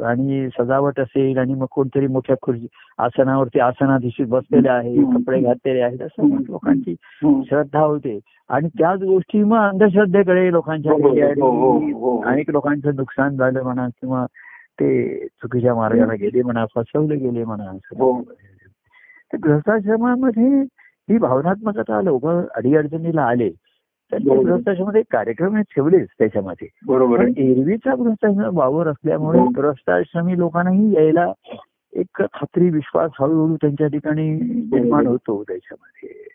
आणि 0.05 0.49
सजावट 0.59 1.01
असेल 1.01 1.39
आणि 1.39 1.55
मग 1.55 1.67
कोणतरी 1.71 2.07
मोठ्या 2.07 2.37
खुर्ची 2.43 2.67
आसनावरती 2.99 3.61
आसनाधीशी 3.61 4.25
बसलेले 4.25 4.69
आहे. 4.69 4.97
कपडे 4.97 5.41
घातलेले 5.41 5.81
आहेत 5.81 6.03
असं 6.03 6.37
लोकांची. 6.49 6.95
श्रद्धा 7.25 7.81
होते 7.81 8.19
आणि 8.49 8.69
त्याच 8.69 9.03
गोष्टी 9.03 9.43
मग 9.43 9.59
अंधश्रद्धेकडे 9.59 10.53
लोकांच्या 10.53 10.93
हो, 10.93 11.51
हो, 11.51 11.79
हो. 11.79 12.23
अनेक 12.23 12.51
लोकांचं 12.51 12.95
नुकसान 12.95 13.37
झालं 13.37 13.63
म्हणा 13.63 13.89
किंवा 13.89 14.27
ते 14.81 15.19
चुकीच्या 15.27 15.75
मार्गाला 15.75 16.15
गेले 16.15 16.43
म्हणा 16.43 16.65
फसवले 16.75 17.17
गेले 17.17 17.45
म्हणा. 17.45 17.71
हो. 17.71 18.23
तर 19.33 19.37
गृहस्थाश्रमामध्ये 19.45 20.63
ही 21.11 21.19
भावनात्मकता 21.19 22.03
लोक 22.03 22.27
अडीअडचणीला 22.57 23.23
आले 23.23 23.51
तर 24.13 25.01
कार्यक्रम 25.13 25.57
हे 25.57 25.63
ठेवलेच 25.63 26.09
त्याच्यामध्ये 26.19 26.69
बरोबर 26.87 27.21
एरवीचा 27.21 27.95
गृहस्थाश्रम 27.95 28.57
वावर 28.57 28.89
असल्यामुळे. 28.89 29.39
गृहस्थाश्रमी 29.57 30.39
लोकांनाही 30.39 30.95
यायला 30.95 31.33
एक 31.93 32.23
खात्री 32.35 32.71
विश्वास 32.71 33.11
हळूहळू 33.21 33.57
त्यांच्या 33.57 33.87
ठिकाणी 33.87 34.31
निर्माण 34.31 35.07
होतो 35.07 35.43
त्याच्यामध्ये. 35.43 36.29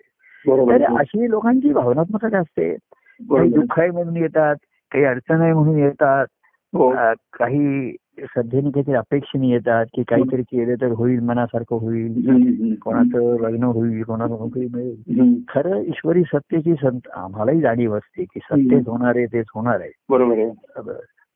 बरोबर. 0.47 0.77
तर. 0.77 0.99
अशी 0.99 1.29
लोकांची 1.29 1.73
भावनात्मकता 1.73 2.37
असते. 2.37 2.75
काही 3.21 3.49
दुःख 3.49 3.79
आहे 3.79 3.91
म्हणून 3.91 4.17
येतात 4.17 4.55
काही 4.91 5.03
अडचण 5.03 5.41
आहे 5.41 5.53
म्हणून 5.53 5.77
येतात. 5.77 6.25
हो. 6.73 6.91
काही 7.33 7.95
श्रद्धेने 8.19 8.69
काहीतरी 8.71 8.93
अपेक्षेने 8.93 9.47
येतात 9.49 9.85
की 9.95 10.03
काहीतरी 10.03 10.41
केलं 10.41 10.75
तर 10.81 10.91
होईल 10.91 11.19
मनासारखं 11.19 11.75
होईल. 11.75 12.75
कोणाचं 12.75 13.39
लग्न 13.39 13.63
होईल 13.63 14.03
कोणाला 14.03 14.35
नोकरी 14.37 14.67
मिळेल. 14.73 15.39
खरं 15.49 15.81
ईश्वरी 15.81 16.23
सत्तेची 16.23 16.73
संत 16.73 17.07
आम्हालाही 17.15 17.61
जाणीव 17.61 17.95
असते 17.97 18.23
की 18.23 18.39
सत्तेच 18.43 18.87
होणार 18.87 19.15
आहे 19.15 19.25
तेच 19.25 19.45
होणार 19.55 19.79
आहे 19.79 19.91
बरोबर 20.09 20.93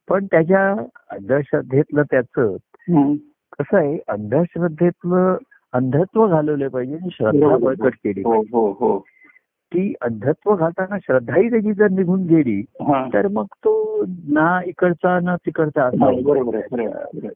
पण 0.09 0.25
त्याच्या 0.25 0.69
अंधश्रद्धेतलं 1.11 2.01
त्याचं. 2.01 2.55
कसं 3.59 3.77
आहे 3.77 3.97
अंधश्रद्धेतलं 4.07 5.37
अंधत्व 5.73 6.27
घालवलं 6.27 6.67
पाहिजे 6.67 6.97
श्रद्धा. 7.11 7.57
बळकट 7.57 7.93
केली 7.93 8.21
हो 8.21 9.05
ती 9.75 9.93
अंधत्व 10.01 10.55
घालताना 10.55 10.97
श्रद्धाही 10.97 11.49
त्याची 11.49 11.73
जर 11.73 11.89
निघून 11.89 12.25
गेली 12.25 12.59
हा 12.81 13.03
तर 13.13 13.27
मग 13.27 13.45
तो 13.63 14.03
ना 14.27 14.59
इकडचा 14.65 15.19
ना 15.19 15.35
तिकडचा 15.35 15.83
असा 15.83 16.05
हो. 16.05 17.29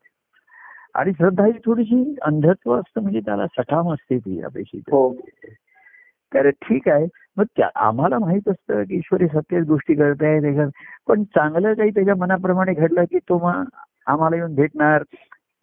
आणि 0.95 1.11
श्रद्धा 1.11 1.45
ही 1.45 1.51
थोडीशी 1.65 2.03
अंधत्व 2.21 2.73
असतं 2.75 3.01
म्हणजे 3.01 3.19
त्याला 3.19 3.45
सठाम 3.47 3.91
असते 3.93 4.17
ती 4.17 4.41
अपेक्षित 4.41 4.81
हो 4.91 5.11
तर 6.31 6.49
ठीक 6.49 6.87
आहे 6.89 7.07
मग 7.37 7.45
त्या 7.57 7.69
आम्हाला 7.75 8.19
माहीत 8.19 8.49
असतं 8.49 8.83
की 8.83 8.95
ईश्वरी 8.95 9.27
सत्तेच 9.27 9.65
गोष्टी 9.65 9.93
करताय 9.93 10.39
त्याच्यात 10.41 10.69
पण 11.07 11.23
चांगलं 11.35 11.73
काही 11.73 11.89
त्याच्या 11.89 12.15
मनाप्रमाणे 12.15 12.73
घडलं 12.73 13.03
की 13.03 13.19
तो 13.19 13.37
मग 13.37 13.63
आम्हाला 14.07 14.35
येऊन 14.35 14.55
भेटणार 14.55 15.03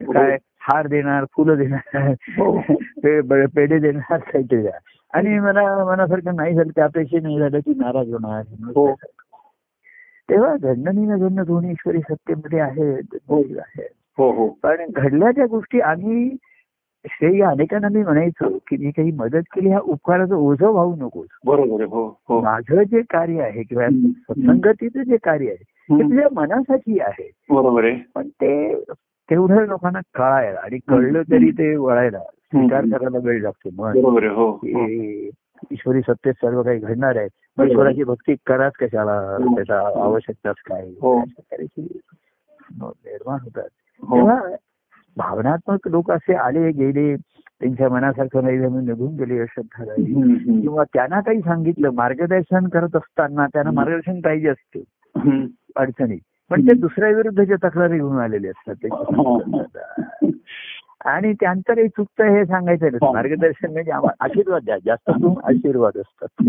काय 0.00 0.37
हार 0.61 0.87
देणार 0.87 1.25
फुलं 1.37 1.59
देणार 1.59 2.12
हो. 2.38 2.59
पेढे 3.47 3.78
देणार 3.78 4.18
काहीतरी 4.18 4.62
द्या. 4.62 4.78
आणि 5.12 5.38
मला 5.38 5.62
मनासारखं 5.84 6.36
नाही 6.36 6.54
झालं 6.54 6.70
त्यापेक्षा 6.76 7.18
नाही 7.22 7.38
झालं 7.38 7.58
की 7.58 7.75
नाराज 7.75 8.12
होणार 8.12 8.42
हो. 8.76 8.92
तेव्हा 10.28 10.54
घडणं 10.56 10.94
न 10.94 11.16
घडणं 11.16 11.42
दोन्ही 11.46 11.70
ईश्वरी 11.70 12.00
सत्तेमध्ये 12.00 12.60
आहेत 12.60 13.16
हो. 13.28 13.42
आहे 13.58 13.86
हो 14.18 14.30
हो 14.32 14.48
पण 14.62 14.84
घडल्या 14.90 15.30
त्या 15.30 15.46
गोष्टी 15.46 15.80
आम्ही 15.80 16.28
श्रेय 17.04 17.42
अनेकांना 17.42 17.88
मी 17.88 18.02
म्हणायचो 18.02 18.48
की 18.68 18.76
मी 18.76 18.90
काही 18.90 19.10
मदत 19.10 19.42
केली 19.54 19.68
ह्या 19.68 19.80
उपकाराचं 19.80 20.34
ओझं 20.34 20.66
व्हावू 20.66 20.94
नकोस 20.96 21.26
बरोबर 21.44 21.80
आहे 21.80 21.90
हो 21.90 22.06
हो 22.28 22.40
माझं 22.40 22.82
जे 22.82 23.02
कार्य 23.02 23.42
आहे 23.42 23.62
किंवा. 23.62 23.88
सत्संगतीचं 23.88 25.02
जे 25.02 25.16
कार्य 25.16 25.48
आहे 25.48 25.56
ते. 25.56 26.02
तुझ्या 26.02 26.28
मनासाठी 26.32 26.98
आहे 27.00 27.30
बरोबर 27.50 27.84
आहे 27.84 27.96
पण 28.14 28.28
ते 28.28 28.82
तेवढं 29.30 29.66
लोकांना 29.66 30.00
कळायला 30.14 30.61
आणि 30.61 30.78
कळलं 30.78 31.23
तरी 31.23 31.50
ते 31.50 31.76
वळायला 31.76 32.18
स्वीकार 32.18 32.85
करायला 32.85 33.18
वेळ 33.23 33.42
लागतो 33.42 33.68
मग 33.75 33.97
हो 33.97 34.11
हो. 34.11 34.59
ईश्वरी 35.73 36.00
सत्तेत 36.00 36.33
सर्व 36.33 36.62
काही 36.62 36.78
घडणार 36.78 37.16
आहे. 37.16 37.28
ईश्वराची 37.64 38.04
भक्ती 38.04 38.35
कराच 38.47 38.73
कशाला 38.73 39.12
हो. 39.12 39.54
त्याचा 39.54 39.78
आवश्यकताच 40.04 40.56
काय 40.66 40.85
हो. 41.00 41.18
निर्माण 42.83 43.38
होतात 43.40 43.68
तेव्हा 44.02 44.40
भावनात्मक 45.16 45.88
लोक 45.88 46.11
असे 46.11 46.35
आले 46.35 46.71
गेले 46.71 47.16
त्यांच्या 47.16 47.88
मनासारखं 47.88 48.45
नाही 48.45 48.59
म्हणून 48.59 48.85
निघून 48.85 49.14
गेले 49.16 49.40
हम्म. 49.40 50.61
किंवा 50.61 50.85
त्यांना 50.85 51.21
काही 51.21 51.40
सांगितलं 51.40 51.90
मार्गदर्शन 51.90 52.68
करत 52.68 52.97
असताना 52.97 53.47
त्यांना. 53.47 53.71
मार्गदर्शन 53.71 54.21
पाहिजे 54.21 54.49
असते 54.49 54.83
हम्म. 55.14 55.47
पण 56.50 56.67
ते 56.67 56.75
दुसऱ्या 56.75 57.09
विरुद्धच्या 57.09 57.57
तक्रारी 57.69 57.95
घेऊन 57.95 58.19
आलेले 58.19 58.49
असतात 58.49 58.87
हो. 58.93 59.38
त्याच्या 59.41 60.31
आणि 61.05 61.33
त्यांचं 61.33 61.75
काही 61.75 61.88
चुकतं 61.88 62.25
हे 62.25 62.45
सांगायचं 62.45 62.87
हो. 62.87 63.12
मार्गदर्शन 63.12 63.73
म्हणजे 63.73 63.93
आशीर्वाद 64.21 64.62
द्या 64.65 64.76
जास्त 64.79 65.11
करून 65.11 65.35
आशीर्वाद 65.45 65.99
असतात. 65.99 66.43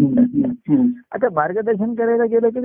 आता 1.11 1.27
मार्गदर्शन 1.33 1.93
करायला 1.93 2.25
गेलं 2.25 2.49
की. 2.49 2.61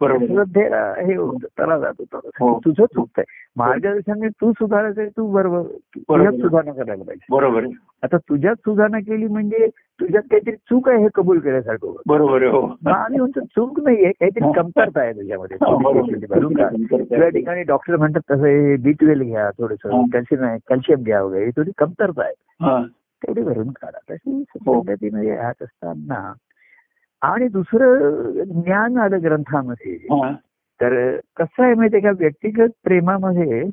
श्रद्धेला 0.00 0.94
हे 1.06 1.14
होतं 1.16 1.46
त्याला 1.56 1.78
जात 1.78 2.02
हो. 2.02 2.48
होतं 2.48 2.58
तुझं 2.64 2.84
चुकतंय 2.84 3.24
मार्गदर्शन 3.56 4.12
म्हणजे 4.12 4.28
तू 4.40 4.52
सुधारायचं 4.52 5.08
तू 5.08 5.26
बरोबर 5.32 5.62
तुझ्यात 5.96 6.32
सुधारणा 6.32 6.72
करायला 6.72 7.02
पाहिजे 7.04 7.26
बरोबर 7.30 7.66
आता 8.02 8.16
तुझ्यात 8.16 8.54
सुधारणा 8.56 8.98
केली 8.98 9.26
म्हणजे 9.26 9.66
तुझ्यात 10.00 10.22
काहीतरी 10.22 10.56
चूक 10.56 10.88
आहे 10.88 11.02
हे 11.02 11.08
कबूल 11.14 11.38
केल्यासारखं. 11.38 11.94
बरोबर 12.06 12.42
आहे 12.42 12.50
हो 12.50 12.60
मग 12.82 12.92
आम्ही 12.92 13.18
म्हणतो 13.18 13.40
चूक 13.40 13.80
नाहीये 13.80 14.12
काहीतरी 14.12 14.52
कमतरता 14.56 15.00
आहे 15.00 15.12
तुझ्यामध्ये. 15.12 15.56
त्या 17.04 17.28
ठिकाणी 17.28 17.62
डॉक्टर 17.62 17.96
म्हणतात 17.96 18.20
तसं 18.30 18.44
हे 18.44 18.76
बी 18.76 18.92
ट्वेल्व 18.92 19.24
घ्या 19.24 19.50
थोडस. 19.50 19.78
कॅल्शियम 20.12 20.44
आहे 20.44 20.58
कॅल्शियम 20.68 21.02
घ्या 21.02 21.22
वगैरे 21.22 21.44
ही 21.44 21.50
थोडी 21.50 21.70
कमतरता 21.78 22.22
आहे 22.22 22.34
हा. 22.60 22.82
तेवढी 23.22 23.42
भरून 23.42 23.68
काढा 23.70 23.98
तशी 24.10 24.42
हो. 24.66 24.80
पद्धतीने 24.80 25.36
राहत 25.36 25.62
असताना 25.62 26.32
आणि 27.22 27.48
दुसरं 27.48 28.42
ज्ञान 28.62 28.98
आलं 28.98 29.22
ग्रंथामध्ये. 29.22 29.96
तर 30.80 31.16
कसं 31.36 31.64
आहे 31.64 31.74
माहितीये 31.74 32.02
का 32.02 32.10
व्यक्तिगत 32.10 32.68
प्रेमामध्ये. 32.84 33.64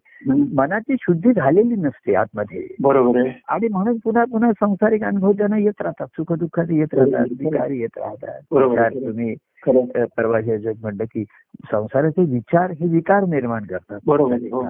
मनाची 0.54 0.96
शुद्धी 1.00 1.34
झालेली 1.34 1.76
नसते 1.76 2.16
आतमध्ये. 2.16 2.76
बरोबर 2.82 3.20
आहे. 3.20 3.42
आणि 3.48 3.68
म्हणून 3.68 3.98
पुन्हा 4.04 4.26
पुन्हा 4.26 4.52
संसारिक 4.52 5.04
अनुभव 5.04 5.32
त्यांना 5.32 5.58
येत 5.58 5.82
राहतात 5.82 6.08
सुखदुःखात 6.08 6.66
येत 6.70 6.94
राहतात. 6.94 7.26
विकार 7.40 7.70
येत 7.70 7.90
राहतात. 7.98 8.42
तुम्ही 8.90 9.36
परवाच्या 10.18 10.58
जग 10.58 10.72
म्हणलं 10.82 11.04
की 11.04 11.24
संसाराचे 11.72 12.22
विचार 12.22 12.72
हे 12.72 12.88
विकार 12.88 13.24
निर्माण 13.24 13.64
करतात. 13.64 14.00
बरोबर 14.08 14.36
हो. 14.36 14.68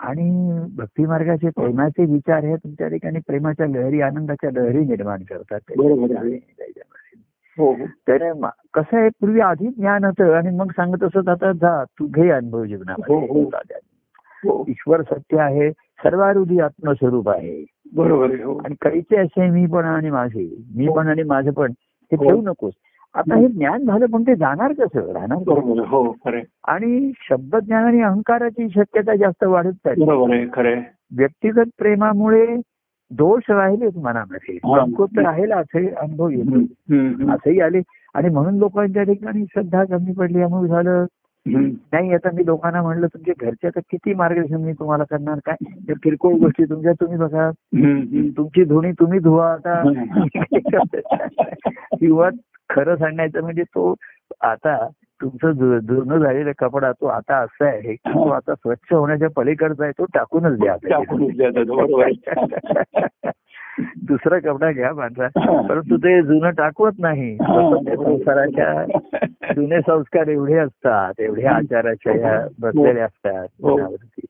आणि 0.00 0.58
भक्ती 0.76 1.06
मार्गाचे 1.06 1.48
प्रेमाचे 1.48 2.04
विचार 2.04 2.44
हे 2.44 2.56
तुमच्या 2.56 2.88
ठिकाणी 2.88 3.18
प्रेमाच्या 3.26 3.66
लहरी 3.66 4.00
आनंदाच्या 4.00 4.50
लहरी 4.50 4.78
निर्माण 4.78 5.18
करतात. 5.30 5.60
तर 7.88 8.32
म- 8.32 8.46
कसं 8.74 8.98
आहे 8.98 9.08
पूर्वी 9.08 9.40
आधी 9.40 9.66
ज्ञान 9.66 10.04
होतं 10.04 10.32
आणि 10.32 10.56
मग 10.56 10.70
सांगत 10.70 11.02
असत 11.04 11.28
आता 11.28 11.52
जा 11.52 11.84
तू 11.84 12.06
घे 12.06 12.30
अनुभव 12.30 12.56
हो, 12.56 12.60
हो. 12.60 12.66
जीवनामध्ये 12.66 13.16
हो. 14.48 14.64
ईश्वर 14.68 15.02
सत्य 15.02 15.38
आहे 15.38 15.70
सर्वारुधी 15.72 16.60
आत्मस्वरूप 16.60 17.28
आहे. 17.28 17.64
बरोबर 17.96 18.30
हो. 18.30 18.58
आणि 18.58 18.74
काहीचे 18.82 19.16
असे 19.16 19.50
मी 19.50 19.66
पण 19.66 19.84
आणि 19.84 20.10
माझे 20.10 20.56
मी 20.74 20.88
पण 20.96 21.06
आणि 21.08 21.22
माझं 21.22 21.50
पण 21.50 21.72
हे 21.80 22.16
हो. 22.16 22.24
ठेवू 22.24 22.42
नकोस. 22.42 22.72
आता 23.14 23.36
हे 23.36 23.48
ज्ञान 23.48 23.84
झालं 23.86 24.06
पण 24.06 24.22
ते 24.22 24.34
जाणार 24.34 24.72
कसं? 24.72 25.12
राहणार 25.12 25.38
हो 25.86 26.12
खरं 26.12 26.36
आहे. 26.36 26.44
आणि 26.64 27.12
आणि 27.72 28.02
अहंकाराची 28.02 28.68
शक्यता 28.68 29.16
जास्त 29.16 29.44
वाढत 29.44 29.68
चालली. 29.68 30.04
व्यक्तिगत 31.16 31.68
प्रेमामुळे 31.78 32.56
दोष 33.12 33.50
राहिलेच 33.50 33.96
मनामध्ये 33.96 34.54
हा. 34.54 34.84
संकोच 34.84 35.10
राहिला 35.16 35.56
असे 35.56 35.88
अनुभव 35.94 36.28
येतो 36.28 36.58
असंही 37.34 37.60
आले. 37.60 37.80
आणि 38.14 38.28
म्हणून 38.28 38.58
लोकांच्या 38.58 39.02
ठिकाणी 39.02 39.44
श्रद्धा 39.44 39.84
कमी 39.84 40.12
पडली 40.12 40.42
अमुक 40.42 40.66
झालं. 40.66 41.06
नाही 41.46 42.14
आता 42.14 42.28
मी 42.34 42.46
लोकांना 42.46 42.82
म्हणलं 42.82 43.06
तुमच्या 43.06 43.34
घरच्या 43.40 43.70
तर 43.70 43.80
किती 43.80 44.14
मार्गदर्शन 44.14 44.56
मी 44.56 44.72
तुम्हाला 44.72 45.04
करणार? 45.04 45.38
काय? 45.46 45.56
त्या 45.86 45.94
किरकोळ 46.02 46.34
गोष्टी 46.34 46.64
तुमच्या 46.64 46.92
तुम्ही 46.92 47.18
बघा. 47.18 47.50
तुमची 48.36 48.64
धुणी 48.64 48.92
तुम्ही 48.92 49.18
धुवा 49.18 49.52
आता. 49.52 49.78
हम्म. 49.78 50.24
किंवा 52.00 52.30
खरं 52.70 52.96
सांगायचं 52.96 53.40
म्हणजे 53.40 53.62
तो 53.62 53.94
आता 54.40 54.86
तुमचं 55.22 55.78
धुणं 55.78 56.18
झालेला 56.18 56.50
कपडा 56.58 56.92
तो 56.92 57.06
आता 57.06 57.36
असा 57.36 57.66
आहे 57.66 57.80
की 57.80 57.94
तो 57.94 58.28
आता 58.28 58.54
स्वच्छ 58.54 58.92
होण्याच्या 58.92 59.28
पलीकडचा 59.36 59.84
आहे 59.84 59.92
तो 59.92 60.04
टाकूनच 60.04 60.58
द्या. 60.58 60.76
दुसरा 64.02 64.38
कपडा 64.38 64.72
घ्या 64.72 64.92
माझा 64.92 65.26
परंतु 65.68 65.96
ते 65.96 66.22
जुनं 66.22 66.50
टाकवत 66.50 66.92
नाही 66.98 67.38
ते 67.86 67.96
संसाराच्या 67.96 68.84
जुने 69.56 69.80
संस्कार 69.80 70.28
एवढे 70.28 70.54
असतात 70.54 71.20
एवढे 71.20 71.42
आचाराच्या 71.42 72.12
ह्या 72.12 72.46
बसलेले 72.60 73.00
असतात 73.00 73.48
हो. 73.62 73.80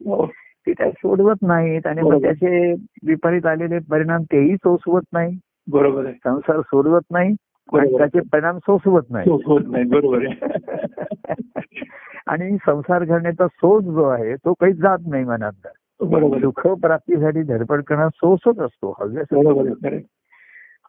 हो. 0.07 0.27
की 0.67 0.73
त्या 0.73 0.91
सोडवत 0.91 1.37
नाहीत 1.43 1.87
आणि 1.87 2.03
मग. 2.03 2.23
त्याचे 2.23 2.75
विपरीत 3.07 3.47
आलेले 3.47 3.79
परिणाम 3.91 4.23
तेही 4.23 4.57
सोसवत 4.57 5.03
नाही 5.13 5.39
बरोबर 5.71 6.11
संसार 6.11 6.61
सोडवत 6.61 7.03
नाही. 7.11 7.35
त्याचे 7.77 8.21
परिणाम 8.21 8.59
सोसवत 8.59 9.03
नाही. 9.11 9.31
बरोबर 9.85 10.27
आहे. 10.27 10.37
आणि 12.27 12.57
संसार 12.67 13.05
घडण्याचा 13.05 13.47
सोस 13.47 13.85
जो 13.85 14.05
आहे 14.05 14.35
तो 14.35 14.53
काही 14.53 14.73
जात 14.73 14.99
नाही 15.07 15.25
मनात. 15.25 15.69
सुख 16.03 16.67
प्राप्तीसाठी 16.67 17.43
धडपड 17.43 17.83
करणं 17.83 18.09
सोसच 18.09 18.59
असतो 18.59 18.97
हव्यास 19.01 19.27
बरोबर 19.33 19.67
आहे 19.67 19.75
खरं 19.75 19.97
आहे. 19.97 20.05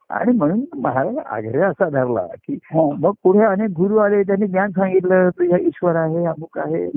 आणि 0.10 0.38
म्हणून 0.38 0.62
महाराज 0.78 1.18
आग्रह 1.18 1.68
असा 1.68 1.90
धरला 1.90 2.26
की 2.48 2.60
हा. 2.64 2.96
मग 3.00 3.12
पुढे 3.24 3.40
अनेक 3.40 3.70
गुरु 3.70 3.98
आले 3.98 4.24
त्यांनी 4.24 4.48
ज्ञान 4.48 4.72
सांगितलं 4.72 5.30
तुझ्या 5.30 5.58
ईश्वर 5.58 5.96
आहे 5.96 6.26
अमुक 6.26 6.58
आहे. 6.58 6.88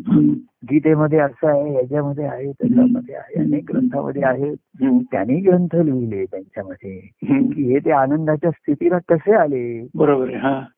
गीतेमध्ये 0.70 1.18
असं 1.18 1.48
आहे 1.48 1.74
याच्यामध्ये 1.74 2.24
आहे 2.24 2.52
त्याच्यामध्ये 2.52 3.14
आहे 3.14 3.40
अनेक 3.40 3.70
ग्रंथामध्ये 3.72 4.22
आहे. 4.22 4.54
त्यांनी 5.02 5.36
ग्रंथ 5.40 5.76
लिहिले 5.76 6.24
त्यांच्यामध्ये. 6.24 7.00
की 7.22 7.72
हे 7.72 7.78
ते 7.78 7.90
आनंदाच्या 7.90 8.50
स्थितीला 8.50 8.98
कसे 9.08 9.34
आले? 9.34 9.88
बरोबर 9.94 10.26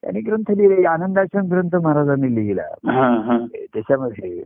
त्यांनी 0.02 0.20
ग्रंथ 0.20 0.50
लिहिले 0.50 0.84
आनंदाचा 0.84 1.40
ग्रंथ 1.50 1.76
महाराजांनी 1.76 2.34
लिहिला. 2.34 2.62
त्याच्यामध्ये 3.74 4.42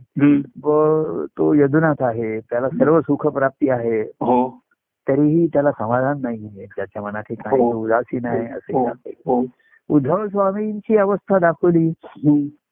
तो 1.37 1.53
यदुनाथ 1.53 2.03
आहे 2.03 2.39
त्याला 2.39 2.69
सर्व 2.69 3.01
सुख 3.01 3.27
प्राप्ती 3.27 3.69
आहे. 3.69 4.01
हो. 4.01 4.62
तरीही 5.07 5.47
त्याला 5.47 5.71
समाधान 5.71 6.21
नाहीये. 6.21 6.65
त्याच्या 6.65 7.01
मनात 7.01 7.23
हे 7.29 7.35
काही 7.35 7.61
हो. 7.61 7.71
उदासीन 7.71 8.25
आहे 8.25 8.47
असे 8.47 8.77
हो. 8.77 8.87
हो. 9.25 9.45
उद्धव 9.89 10.27
स्वामींची 10.27 10.97
अवस्था 10.97 11.39
दाखवली. 11.39 11.91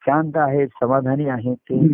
शांत 0.05 0.31
आहेत 0.35 0.67
समाधानी 0.67 1.25
आहेत 1.25 1.55
ते. 1.55 1.87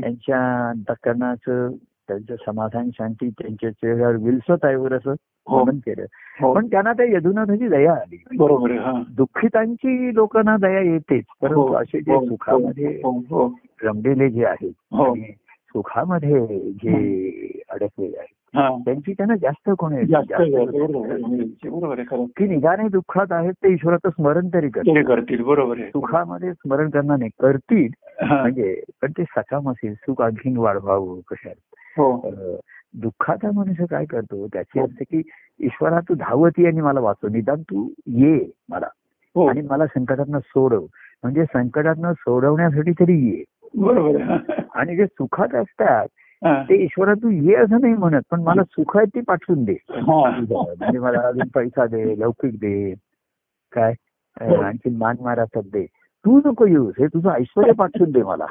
त्यांच्या 0.00 0.68
अंतकरणाचं 0.68 1.72
त्यांचं 2.08 2.34
समाधान 2.46 2.90
शांती 2.94 3.30
त्यांच्या 3.30 3.70
चेहऱ्यावर 3.70 4.16
विलसत 4.16 4.64
आहे 4.64 4.76
वर 4.76 4.92
असं. 4.92 5.14
वर्णन 5.48 5.78
केलं. 5.78 6.54
पण 6.54 6.66
त्यांना 6.66 6.92
त्या 6.92 7.06
यदुनाथाची 7.06 7.68
दया 7.68 7.92
आली. 7.92 8.24
बरोबर 8.38 9.02
दुःखितांची 9.16 10.14
लोकांना 10.14 10.56
दया 10.56 10.80
येतेच. 10.80 11.24
परंतु 11.42 11.72
असे 11.72 12.00
जे 12.00 12.26
सुखामध्ये 12.26 13.02
रमलेले 13.82 14.30
जे 14.30 14.44
आहेत 14.44 14.72
सुखामध्ये 15.68 16.46
जे 16.70 17.60
अडकलेले 17.70 18.18
आहेत. 18.18 18.35
त्यांची 18.54 19.12
त्यांना 19.12 19.36
जास्त 19.36 19.70
कोण 19.78 19.92
आहे. 19.92 20.04
बरोबर 21.66 22.02
की 22.36 22.46
निदाने 22.48 22.88
दुःखात 22.88 23.32
आहेत 23.32 23.52
ते 23.52 23.72
ईश्वराचं 23.72 24.10
स्मरण 24.10 24.48
तरी 24.54 24.68
करतील. 24.68 25.42
बरोबर 25.42 25.78
सुखामध्ये 25.78 26.52
स्मरण 26.52 26.90
करणार 26.90 27.18
नाही. 27.18 27.30
करतील. 27.40 27.88
म्हणजे 28.22 28.82
पण 29.02 29.10
ते 29.10 29.24
सकाम 29.24 29.70
असेल. 29.70 29.94
सुख 29.94 30.22
आणखीन 30.22 30.56
वाढवावं 30.56 31.20
कशात. 31.30 31.54
हो. 31.98 32.30
दुःखाचा 32.94 33.50
मनुष्य 33.54 33.84
काय 33.90 34.04
करतो? 34.04 34.46
त्याची 34.46 34.80
हो. 34.80 34.86
असते 34.86 35.04
की 35.04 35.22
ईश्वरा 35.60 36.00
तू 36.00 36.14
धावती 36.14 36.66
आणि 36.66 36.80
मला 36.80 37.00
वाचव. 37.00 37.28
निदान 37.28 37.62
तू 37.62 37.88
ये 38.06 38.50
मला. 38.68 38.86
हो. 39.34 39.46
आणि 39.46 39.60
मला 39.60 39.86
संकटातनं 39.86 40.38
सोडव. 40.38 40.86
म्हणजे 41.22 41.44
संकटातनं 41.44 42.12
सोडवण्यासाठी 42.12 42.92
तरी 42.92 43.28
ये. 43.28 43.44
बरोबर 43.76 44.36
आणि 44.74 44.96
जे 44.96 45.06
सुखात 45.06 45.54
असतात. 45.54 46.06
ते 46.44 46.82
ईश्वरा 46.84 47.14
तू 47.14 47.30
ये 47.30 47.54
असं 47.54 47.80
नाही 47.80 47.94
म्हणत 47.94 48.20
पण 48.30 48.40
मला 48.40 48.64
सुख 48.64 48.96
आहे 48.96 49.06
ती 49.06 49.20
पाठवून 49.20 49.64
दे. 49.64 49.72
हा. 49.90 50.30
म्हणजे 50.40 50.98
मला 50.98 51.20
अजून 51.20 51.48
पैसा 51.54 51.86
दे 51.86 52.18
लौकिक 52.20 52.54
दे 52.54 52.94
काय? 53.72 53.92
हो. 54.40 54.60
आणखी 54.62 54.90
मान 54.90 55.16
मारातात 55.20 55.62
दे. 55.72 55.86
तू 56.24 56.40
नको 56.44 56.66
येऊस 56.66 56.94
हे 56.98 57.06
तुझं 57.06 57.30
ऐश्वर 57.30 57.72
पाठवून 57.72 58.10
दे 58.10 58.22
मला. 58.22 58.46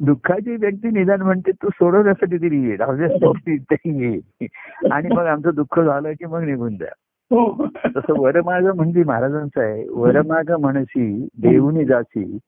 दुःखाची 0.00 0.56
व्यक्ती 0.56 0.90
निदान 0.90 1.22
म्हणते 1.22 1.50
तू 1.50 1.68
सोडवण्यासाठी 1.68 2.36
तरी 2.36 2.68
ये 2.68 2.76
राहण्यासाठी 2.76 3.56
तरी 3.58 4.06
ये. 4.06 4.46
आणि 4.92 5.08
मग 5.14 5.26
आमचं 5.26 5.50
दुःख 5.54 5.80
झालं 5.80 6.12
की 6.12 6.26
मग 6.26 6.42
निघून 6.42 6.76
द्या 6.76 6.88
हो. 7.30 7.66
तसं 7.86 8.20
वरमाग 8.20 8.66
म्हणजे 8.76 9.04
महाराजांचं 9.04 9.60
आहे 9.60 9.84
वरमाग 9.90 10.50
म्हणसी 10.60 11.28
देऊनी 11.40 11.84
जासी. 11.84 12.38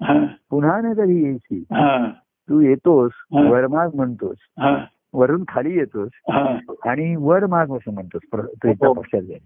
पुन्हा 0.50 0.80
न 0.80 0.92
तरी 0.92 1.24
येसी 1.24 1.64
हा. 1.72 2.06
तू 2.48 2.60
येतोस 2.60 3.10
हा. 3.14 3.50
वरमाग 3.50 3.90
म्हणतोस. 3.94 4.36
हा. 4.58 4.84
वरून 5.14 5.44
खाली 5.48 5.78
येतोस 5.78 6.10
हा. 6.14 6.58
आणि 6.86 7.16
वर 7.16 7.46
माग 7.46 7.72
असं 7.72 7.92
म्हणतोस 7.92 8.20
हो. 8.34 8.92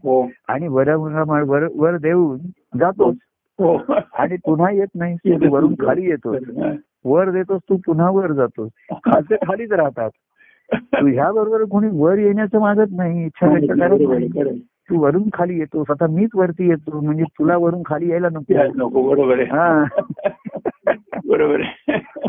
हो. 0.02 0.28
आणि 0.48 0.68
वर 0.68 0.94
वर 0.94 1.66
वर 1.74 1.96
देऊन 1.96 2.38
जातोस. 2.78 3.14
हो. 3.58 3.78
आणि 4.14 4.36
पुन्हा 4.36 4.70
येत 4.70 4.86
नाही. 4.94 5.16
तू 5.16 5.52
वरून 5.52 5.74
खाली 5.74 6.04
येतोस. 6.04 6.36
वर 7.04 7.30
देतोस 7.30 7.60
तू 7.68 7.76
पुन्हा 7.86 8.10
वर 8.10 8.32
जातोस. 8.32 8.70
खालचे 8.92 9.36
खालीच 9.36 9.72
राहतात. 9.72 10.10
तू 10.74 11.06
ह्या 11.06 11.32
बरोबर 11.32 11.64
कोणी 11.64 11.88
वर 11.92 12.18
येण्याचं 12.18 12.60
मागत 12.60 12.92
नाही. 12.92 13.24
इच्छा 13.26 13.46
व्यक्त 13.48 13.72
करत 13.80 13.98
नाही. 14.08 14.28
तू 14.90 15.00
वरून 15.00 15.22
खाली 15.32 15.58
येतोस. 15.58 15.86
आता 15.90 16.06
मीच 16.06 16.30
वरती 16.34 16.68
येतो. 16.68 17.00
म्हणजे 17.00 17.24
तुला 17.24 17.56
वरून 17.56 17.82
खाली 17.86 18.10
यायला 18.10 18.28
नको. 18.28 18.54
हा. 19.44 19.84
बरोबर 21.32 21.60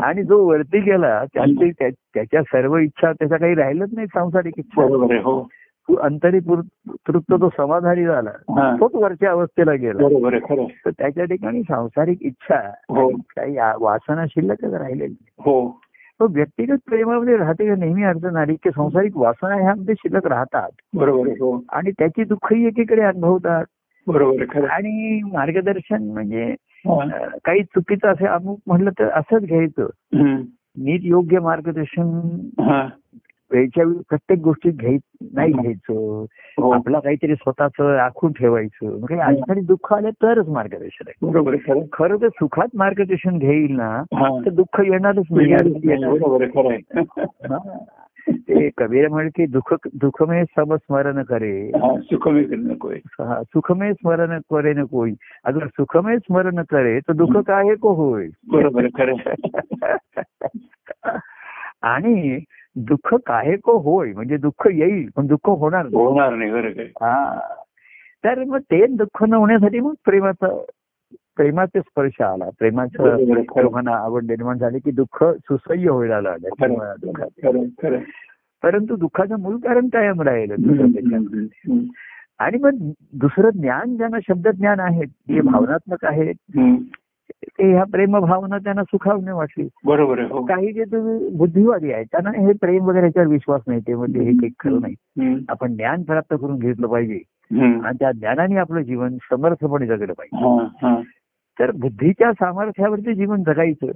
आणि 0.02 0.22
जो 0.22 0.44
वरती 0.44 0.80
गेला 0.80 1.24
त्याची 1.34 1.70
त्या- 1.70 1.90
त्याच्या 2.14 2.42
सर्व 2.42 2.76
इच्छा 2.76 3.12
त्याच्या 3.12 3.38
काही 3.38 3.54
राहिलंच 3.54 3.90
नाही 3.94 4.06
सांसारिक 4.06 4.54
इच्छा 4.58 4.86
बरोबर 4.86 5.16
हो 5.16 5.48
अंतरी 6.02 6.38
तृप्त 7.08 7.32
तो 7.32 7.48
समाधानी 7.56 8.04
झाला. 8.04 8.30
तोच 8.80 8.94
वरच्या 8.94 9.30
अवस्थेला 9.30 9.72
गेला. 9.72 10.08
तर 10.86 10.90
त्याच्या 10.90 11.24
ठिकाणी 11.24 11.62
सांसारिक 11.62 12.22
इच्छा 12.22 12.70
हो. 12.88 13.08
काही 13.10 13.56
वासना 13.80 14.26
शिल्लकच 14.26 14.74
राहिलेली. 14.74 15.14
हो 15.38 15.80
तो 16.20 16.26
व्यक्तिगत 16.30 16.76
प्रेमामध्ये 16.86 17.36
राहते 17.36 17.68
का 17.68 17.74
नेहमी 17.74 18.02
अडचण 18.02 18.36
आली 18.36 18.54
की 18.54 18.70
संसारिक 18.70 19.16
वासना 19.16 19.54
ह्यामध्ये 19.54 19.94
शिल्लक 19.98 20.26
राहतात 20.26 20.70
बरोबर 20.94 21.28
हो 21.28 21.64
आणि 21.68 21.90
त्याची 21.90 22.24
दुःखही 22.24 22.66
एकीकडे 22.66 23.02
अनुभवतात 23.02 23.64
बरोबर. 24.06 24.64
आणि 24.64 25.20
मार्गदर्शन 25.32 26.02
म्हणजे 26.02 26.54
काही 27.44 27.62
चुकीचं 27.62 28.08
असे 28.08 28.26
अमुक 28.26 28.60
म्हणलं 28.66 28.90
तर 28.90 29.08
असंच 29.08 29.42
घ्यायचं. 29.42 29.86
नीट 30.78 31.00
योग्य 31.04 31.38
मार्गदर्शन 31.38 32.20
हा. 32.60 32.88
वेळच्या 33.50 33.84
वेळी 33.84 33.98
प्रत्येक 34.08 34.38
गोष्टी 34.38 34.70
घ्याय 34.70 34.96
नाही 35.32 35.52
घ्यायचं. 35.52 36.24
हो. 36.58 36.70
आपला 36.70 37.00
काहीतरी 37.00 37.34
स्वतःच 37.34 37.72
राखून 37.80 38.32
ठेवायचं. 38.32 39.06
काही 39.06 39.20
अडचणी 39.20 39.60
दुःख 39.60 39.92
आले 39.92 40.10
तरच 40.10 40.48
मार्गदर्शन 40.48 41.04
आहे. 41.08 41.32
बरोबर 41.32 41.56
खरं 41.92 42.16
तर 42.16 42.28
सुखात 42.28 42.68
मार्गदर्शन 42.74 43.38
घेईल 43.38 43.76
ना 43.76 44.02
हा. 44.14 44.40
तर 44.46 44.50
दुःख 44.50 44.80
येणारच 44.80 45.24
नाही. 45.30 45.52
बरोबर. 48.28 48.60
ते 48.60 48.70
कबीर 48.78 49.08
म्हणे 49.08 49.28
की 49.28 49.46
दुःख 49.46 49.74
दुःखमे 49.94 50.44
सब 50.44 50.74
स्मरण 50.74 51.22
करे 51.22 51.70
सुखमी 52.00 52.44
नको 52.50 52.88
आहे. 52.88 53.00
हा, 53.20 53.42
सुखमे 53.42 53.92
स्मरण 53.92 54.38
करे 54.38 54.72
न 54.74 54.84
कोई 54.84 55.12
अगर 55.44 55.66
सुखमे 55.66 56.18
स्मरण 56.18 56.62
करे 56.62 57.00
तर 57.00 57.12
दुःख 57.12 57.36
काय 57.36 57.74
को 57.74 57.92
होय 57.94 58.28
बरोबर. 58.48 58.86
आणि 61.82 62.38
दुःख 62.76 63.14
काय 63.14 63.56
को 63.56 63.78
होय 63.78 64.12
म्हणजे 64.12 64.36
दुःख 64.36 64.66
येईल 64.66 65.08
पण 65.16 65.26
दुःख 65.26 65.48
होणार. 65.48 65.86
होणार 65.86 66.34
नाही 66.34 66.50
बरं 66.50 66.70
काय 66.70 66.84
हा 66.84 67.40
तर 68.24 68.44
मग 68.44 68.58
ते 68.58 68.86
दुःख 68.86 69.22
न 69.24 69.34
होण्यासाठी 69.34 69.80
मग 69.80 69.94
प्रेमाचा 70.04 70.46
प्रेमाचा 71.36 71.80
स्पर्श 71.80 72.20
आला. 72.20 72.44
प्रेमाचं 72.58 73.02
आहे, 73.10 74.04
आवड 74.04 74.24
निर्माण 74.24 74.58
झाली 74.58 74.78
की 74.78 74.90
दुःख 74.90 75.24
सुसह्य 75.24 75.90
व्हायला 75.90 76.20
लागलं 76.20 76.48
आहे, 76.48 76.78
आहे, 77.58 77.96
आहे. 77.96 78.04
परंतु 78.62 78.96
दुःखाचं 78.96 79.40
मूळ 79.40 79.56
कारण 79.56 79.86
कायम 79.86 80.22
राहिलं. 80.22 80.54
आणि 82.38 82.58
मग 82.58 82.70
दुसरं 83.12 83.50
ज्ञान 83.50 83.96
ज्यांना 83.96 84.18
शब्दज्ञान 84.28 84.80
आहेत 84.80 85.06
जे 85.06 85.38
हम्म. 85.38 85.52
भावनात्मक 85.52 86.04
आहेत. 86.04 86.34
ते 87.44 87.72
ह्या 87.72 87.84
प्रेम 87.84 88.18
भावना 88.18 88.58
त्यांना 88.58 88.82
सुखावणे 88.82 89.32
वाटली. 89.32 89.68
बरोबर 89.84 90.18
आहे 90.18 90.28
हो. 90.28 90.44
काही 90.44 90.72
जे 90.72 90.84
तुम्ही 90.84 91.28
बुद्धिवादी 91.28 91.92
आहेत 91.92 92.06
त्यांना 92.12 92.30
हे 92.30 92.52
प्रेम 92.52 92.84
वगैरे 92.84 93.06
याच्यावर 93.06 93.28
विश्वास 93.28 93.60
नाही 93.66 93.80
ते 93.80 93.94
म्हणजे 93.94 94.20
हे 94.20 94.30
काही 94.30 94.50
खरं 94.60 94.80
नाही. 94.80 94.94
आपण 95.48 95.76
ज्ञान 95.76 96.02
प्राप्त 96.02 96.34
करून 96.40 96.58
घेतलं 96.58 96.86
पाहिजे. 96.86 97.20
आणि 97.80 97.96
त्या 98.00 98.12
ज्ञानाने 98.12 98.56
आपलं 98.56 98.80
जीवन 98.80 99.16
समर्थपणे 99.30 99.86
जगलं 99.86 100.12
पाहिजे. 100.12 100.44
तर 101.60 101.70
बुद्धीच्या 101.70 102.32
सामर्थ्यावरती 102.32 103.14
जीवन 103.14 103.42
जगायचं. 103.42 103.86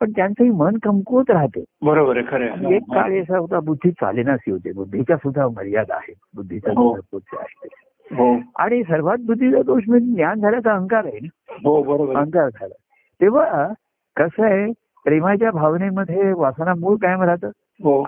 पण 0.00 0.10
त्यांचंही 0.10 0.50
मन 0.50 0.76
कमकुवत 0.82 1.30
राहतं. 1.30 1.60
बरोबर 1.82 2.16
आहे 2.16 2.48
आहे. 2.48 2.76
एक 2.76 2.82
काळ 2.82 3.20
असा 3.20 3.38
होता 3.38 3.60
बुद्धी 3.60 3.90
चालेनाशी 3.90 4.50
होते 4.50 4.72
बुद्धीच्या 4.72 5.16
सुद्धा 5.16 5.48
मर्यादा 5.48 5.94
आहेत 5.94 6.14
बुद्धीच्या 6.34 6.72
हो. 6.72 6.96
सुद्धा 6.96 7.40
आहेत 7.40 7.68
हो. 8.14 8.36
आणि 8.58 8.82
सर्वात 8.82 9.18
बुद्धीचा 9.26 9.62
दोष 9.62 9.82
म्हणजे 9.88 10.14
ज्ञान 10.14 10.40
झाल्याचा 10.40 10.72
अहंकार 10.72 11.04
आहे 11.04 11.18
ना? 11.22 11.54
हो 11.64 11.82
बरोबर 11.82 12.06
आहे. 12.06 12.14
अहंकार 12.14 12.48
झाला. 12.48 12.74
तेव्हा 13.20 13.68
कसं 14.16 14.44
आहे 14.44 14.72
प्रेमाच्या 15.04 15.50
भावनेमध्ये 15.50 16.32
वासना 16.32 16.74
मूळ 16.74 16.96
कायम 16.96 17.22
राहतं. 17.22 17.50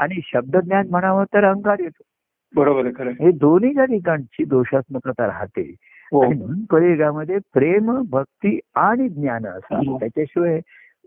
आणि 0.00 0.20
शब्दज्ञान 0.24 0.86
म्हणावं 0.90 1.24
तर 1.24 1.44
अहंकार 1.44 1.76
येतो. 1.80 2.02
बरोबर 2.56 2.84
आहे 2.84 3.08
आहे. 3.08 3.24
हे 3.24 3.30
दोन्हीच्या 3.30 3.84
ठिकाणची 3.84 4.44
दोषात्मकता 4.44 5.26
राहते 5.26 5.74
म्हणून 6.12 6.64
कलियुगामध्ये 6.70 7.38
प्रेम 7.52 8.02
भक्ती 8.10 8.60
आणि 8.74 9.08
ज्ञान 9.08 9.46
असं. 9.46 9.76
हो. 9.76 9.98
त्याच्याशिवाय 9.98 10.60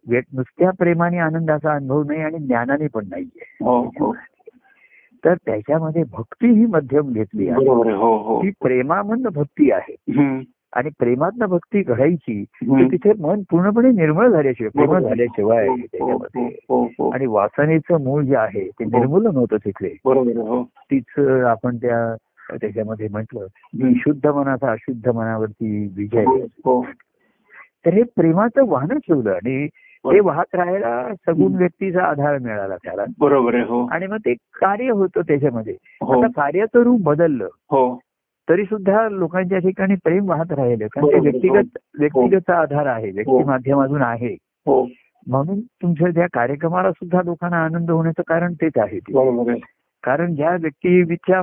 व्य- 0.08 0.22
नुसत्या 0.34 0.72
प्रेमाने 0.80 1.18
आनंदाचा 1.18 1.72
अनुभव 1.72 2.04
नाही 2.04 2.22
आणि 2.22 2.38
ज्ञानाने 2.38 2.88
पण 2.88 3.06
नाहीये 3.10 3.66
हो 3.66 3.82
हो 3.82 4.16
तर 5.26 5.34
त्याच्यामध्ये 5.34 6.04
भक्ती 6.12 6.48
ही 6.48 6.66
मध्यम 6.66 7.12
घेतली 7.12 7.50
आहे 7.50 7.68
हो 7.70 8.18
हो 8.18 8.42
ती 8.44 8.50
प्रेमामधनं 8.62 9.30
भक्ती 9.34 9.72
आहे. 9.72 9.96
आणि 10.74 10.90
प्रेमातनं 11.00 11.46
भक्ती 11.46 11.82
घडायची. 11.82 12.44
तर 12.44 12.84
तिथे 12.92 13.12
मन 13.20 13.42
पूर्णपणे 13.50 13.90
निर्मळ 13.90 14.28
झाल्याशिवाय 14.28 14.86
प्रेम. 14.86 15.00
झाल्याशिवाय 15.00 15.68
हो, 15.68 15.76
त्याच्यामध्ये 15.76 16.46
हो, 16.70 16.84
हो, 16.84 16.86
हो. 16.86 17.10
आणि 17.10 17.26
वासनेचं 17.26 18.04
मूळ 18.04 18.24
जे 18.24 18.36
आहे 18.36 18.70
ते 18.70 18.86
निर्मूलन 18.86 19.36
होतं 19.36 19.58
तिथे 19.58 19.98
हो 20.04 20.64
तीच 20.64 21.20
आपण 21.46 21.78
त्या 21.78 22.16
त्याच्यामध्ये 22.62 23.08
म्हटलं 23.12 23.40
हम्म. 23.64 23.94
शुद्ध 23.98 24.28
मनाचा 24.28 24.72
अशुद्ध 24.72 25.10
मनावरती 25.10 25.88
विजय. 25.98 26.26
हो 26.42 26.86
तर 27.86 27.94
हे 27.94 28.04
प्रेमाचं 28.04 28.68
वाहन 28.68 28.98
ठेवलं 28.98 29.32
आणि 29.32 29.68
ते 30.06 30.20
वाहत 30.20 30.56
राहायला 30.56 31.14
सगुण 31.14 31.56
व्यक्तीचा 31.56 32.04
आधार 32.04 32.38
मिळाला 32.38 32.76
त्याला. 32.76 33.04
बरोबर 33.20 33.54
आहे 33.54 33.64
हो. 33.64 33.88
आणि 33.88 34.08
मग 34.08 34.18
ते 34.18 34.34
कार्य 34.34 34.90
होतं 34.90 35.22
त्याच्यामध्ये. 35.22 35.76
हो. 36.02 36.20
आता 36.20 36.28
कार्याचं 36.28 36.80
रूप 36.80 37.02
बदललं. 37.02 37.46
हो. 37.46 38.00
तरी 38.50 38.64
सुद्धा 38.64 39.10
लोकांच्या 39.10 39.58
ठिकाणी 39.58 39.96
प्रेम 39.96 40.30
वाहत 40.30 40.52
राहिलं. 40.52 40.88
कारण 40.88 41.08
ते. 41.08 41.20
व्यक्तिगत 41.20 41.78
व्यक्तिगत 42.00 42.50
आधार 42.50 42.86
आहे. 42.86 43.12
व्यक्ती 43.12 43.44
माध्यमातून 43.44 44.02
आहे. 44.02 44.34
हो. 44.66 44.88
म्हणून 45.28 45.60
तुमच्या 45.62 46.08
त्या 46.08 46.28
कार्यक्रमाला 46.34 46.92
सुद्धा 46.92 47.22
लोकांना 47.26 47.64
आनंद 47.64 47.92
होण्याचं 47.92 48.22
कारण 48.28 48.54
तेच 48.54 48.78
आहे 48.78 49.00
कारण 50.04 50.36
ज्या 50.36 50.58
व्यक्तीच्या 50.62 51.42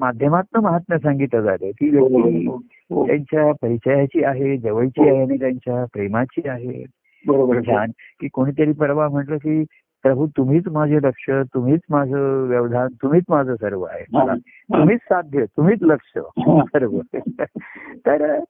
माध्यमातून 0.00 0.64
महात्म्य 0.64 0.98
सांगितलं 0.98 1.40
जातं 1.40 1.70
ती 1.70 1.90
व्यक्ती 1.90 2.46
हो, 2.46 2.56
हो. 2.90 3.06
त्यांच्या 3.06 3.52
परिचयाची 3.62 4.24
आहे 4.24 4.56
जवळची 4.56 5.08
आहे 5.08 5.22
आणि 5.22 5.38
त्यांच्या 5.38 5.84
प्रेमाची 5.92 6.48
आहे. 6.48 6.84
बरोबर. 7.26 7.60
छान 7.60 7.90
की 8.20 8.28
कोणीतरी 8.28 8.72
परवा 8.72 9.08
म्हटलं 9.08 9.36
की 9.36 9.64
प्रभू 10.02 10.26
तुम्हीच 10.26 10.68
माझे 10.68 10.96
लक्ष 10.96 11.30
तुम्हीच 11.30 11.80
माझं 11.90 12.48
व्यवधान 12.48 12.88
तुम्हीच 13.02 13.24
माझं 13.28 13.54
सर्व 13.54 13.82
आहे. 13.82 14.04
मला 14.12 14.34
तुम्हीच 14.72 15.00
साध्य 15.02 15.44
तुम्हीच 15.44 15.78
लक्ष. 15.82 16.18
सर्व. 16.48 17.00
तर 18.06 18.40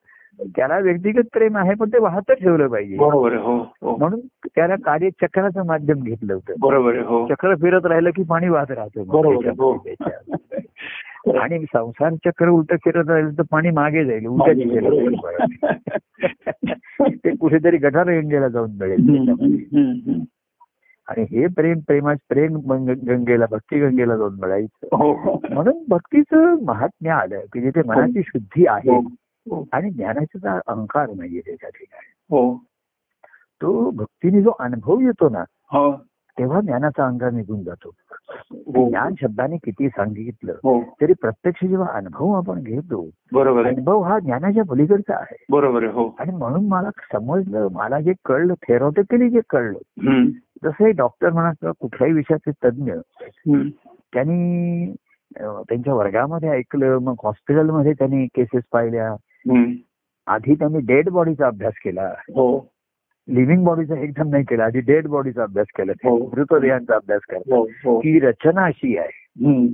त्याला 0.57 0.79
व्यक्तिगत 0.79 1.23
प्रेम 1.33 1.57
आहे 1.57 1.75
पण 1.75 1.89
ते 1.89 1.99
वाहत 1.99 2.33
ठेवलं 2.33 2.69
पाहिजे. 2.69 2.97
हो 2.97 3.29
हो. 3.29 3.97
म्हणून 3.97 4.21
त्याला 4.47 4.75
कार्यचक्राचं 4.85 5.67
माध्यम 5.67 6.03
घेतलं 6.03 6.35
होतं. 6.35 6.53
बरोबर 6.59 6.99
हो. 6.99 7.27
चक्र 7.27 7.55
फिरत 7.55 7.87
राहिलं 7.87 8.11
की 8.11 8.23
पाणी 8.23 8.49
वाहत 8.49 8.71
राहतं 8.71 9.03
आणि 11.35 11.65
संसार 11.75 12.15
चक्र 12.15 12.49
उलट 12.49 12.73
फिरत 12.85 13.09
राहिलं 13.09 13.31
तर 13.31 13.43
पाणी 13.51 13.71
मागे 13.71 14.05
जाईल 14.05 14.27
उलट 14.27 14.43
ते 17.25 17.37
कुठेतरी 17.37 17.77
गटार 17.77 18.07
इंडियाला 18.07 18.49
जाऊन 18.49 18.71
मिळेल. 18.71 19.21
आणि 21.09 21.23
हे 21.23 21.47
प्रेम 21.47 21.79
प्रेमा 21.79 22.13
प्रेम 22.29 22.57
गंग- 22.57 23.09
गंगेला 23.09 23.45
भक्ती 23.51 23.81
गंगेला 23.81 24.17
जाऊन 24.17 24.35
मिळायचं. 24.35 24.87
हो. 24.87 25.41
म्हणून 25.51 25.85
भक्तीचं 25.89 26.65
महात्म्य 26.65 27.11
आलं 27.11 27.41
की 27.41 27.61
जिथे 27.61 27.81
मनाची 27.87 28.23
शुद्धी 28.27 28.67
आहे 28.67 28.91
हो, 28.91 29.01
हो, 29.51 29.69
आणि 29.73 29.91
ज्ञानाचा 29.91 30.59
अहंकार 30.67 31.07
नाहीये 31.17 31.41
त्याच्या 31.41 31.69
ठिकाणी. 31.69 32.13
हो. 32.31 32.55
तो 33.63 33.91
भक्तीने 33.91 34.43
जो 34.43 34.51
अनुभव 34.59 35.01
येतो 35.01 35.29
ना 35.29 35.45
हो. 35.73 35.93
तेव्हा 36.39 36.61
ज्ञानाचा 36.61 37.05
अहंकार 37.05 37.31
निघून 37.31 37.63
जातो. 37.63 37.91
हो. 38.53 38.89
ज्ञान 38.89 39.15
शब्दाने 39.21 39.57
किती 39.57 39.89
सांगितलं 39.89 40.53
हो. 40.53 40.81
तरी 41.01 41.13
प्रत्यक्ष 41.13 41.65
जेव्हा 41.65 41.89
अनुभव 41.89 42.33
आपण 42.33 42.63
घेतो 42.63 43.11
बरोबर 43.33 43.67
अनुभव 43.67 44.01
हा 44.01 44.19
ज्ञानाच्या 44.19 44.65
पलीकडचा 44.65 45.17
आहे. 45.17 45.45
बरोबर 45.51 45.85
हो. 45.85 46.17
आणि 46.19 46.33
म्हणून 46.33 46.69
मला 46.69 46.91
समजलं 47.13 47.69
मला 47.73 48.01
जे 48.01 48.13
कळलं 48.25 48.55
थेरॉटिकली 48.55 49.31
जे 49.31 49.41
कळलं 49.51 49.79
जसं 50.65 50.85
हे 50.85 50.91
डॉक्टर 50.91 51.31
म्हणा 51.31 51.53
किंवा 51.53 51.73
कुठल्याही 51.81 52.15
विषयाचे 52.15 52.51
तज्ज्ञ. 52.65 52.93
त्यांनी 54.15 54.95
त्यांच्या 55.41 55.95
वर्गामध्ये 55.95 56.49
ऐकलं 56.49 56.99
मग 56.99 57.15
हॉस्पिटलमध्ये 57.25 57.93
त्यांनी 57.93 58.27
केसेस 58.27 58.63
पाहिल्या. 58.73 59.15
आधी 60.27 60.55
त्यांनी 60.55 60.79
डेड 60.79 61.11
बॉडीचा 61.11 61.47
अभ्यास 61.47 61.73
केला. 61.85 62.13
लिव्हिंग 63.29 63.65
बॉडीचा 63.65 63.99
एकदम 64.01 64.29
नाही 64.29 64.45
केला 64.45 64.65
आधी 64.65 64.81
डेड 64.81 65.07
बॉडीचा 65.07 65.43
अभ्यास 65.43 65.67
केला 65.77 65.93
हो. 66.05 66.17
मृतदेहांचा 66.37 66.95
अभ्यास 66.95 67.21
केला 67.31 67.55
हो 67.57 67.63
हो 67.85 67.99
ही 67.99 68.19
रचना 68.21 68.65
अशी 68.65 68.97
आहे. 68.99 69.67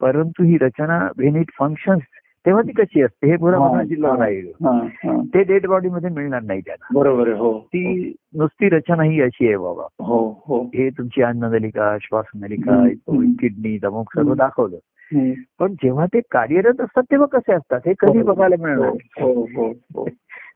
परंतु 0.00 0.44
ही 0.44 0.56
रचना 0.60 0.98
व्हेन 1.18 1.36
इट 1.36 1.50
फंक्शन्स 1.58 2.02
तेव्हा 2.46 2.62
ती 2.62 2.72
कशी 2.72 3.02
असते 3.02 3.26
हे 3.26 3.36
पुरा 3.36 3.58
हा, 3.58 3.68
मनाची 3.72 4.00
लढ 4.02 4.20
आहे 4.20 4.40
हा, 4.64 4.72
हा. 5.04 5.16
ते 5.34 5.42
डेड 5.42 5.66
बॉडी 5.66 5.88
मध्ये 5.88 6.10
मिळणार 6.10 6.42
नाही 6.42 6.60
त्यांना 6.60 6.98
बरोबर 6.98 7.28
हो 7.32 7.52
ती 7.68 8.12
नुसती 8.34 8.68
रचना 8.68 9.02
ही 9.02 9.20
अशी 9.20 9.46
आहे 9.46 9.56
बाबा 9.56 9.86
हो 10.04 10.18
हो 10.46 10.62
हे 10.74 10.88
तुमची 10.90 11.22
अन्ननलिका 11.22 11.96
श्वासनलिका. 12.00 12.84
किडनी 13.40 13.76
दमक 13.78 14.12
सर्व. 14.14 14.34
दाखवलं. 14.34 14.76
पण 15.60 15.72
जेव्हा 15.74 16.06
ते 16.06 16.20
कार्यरत 16.30 16.80
असतात 16.80 17.02
तेव्हा 17.10 17.26
कसे 17.32 17.52
असतात 17.52 17.80
हे 17.86 17.92
कधी 17.98 18.18
हो. 18.18 18.24
बघायला 18.24 18.56
मिळणार 18.62 18.88
हो 19.20 19.32
हो 19.56 19.72
हो 19.94 20.06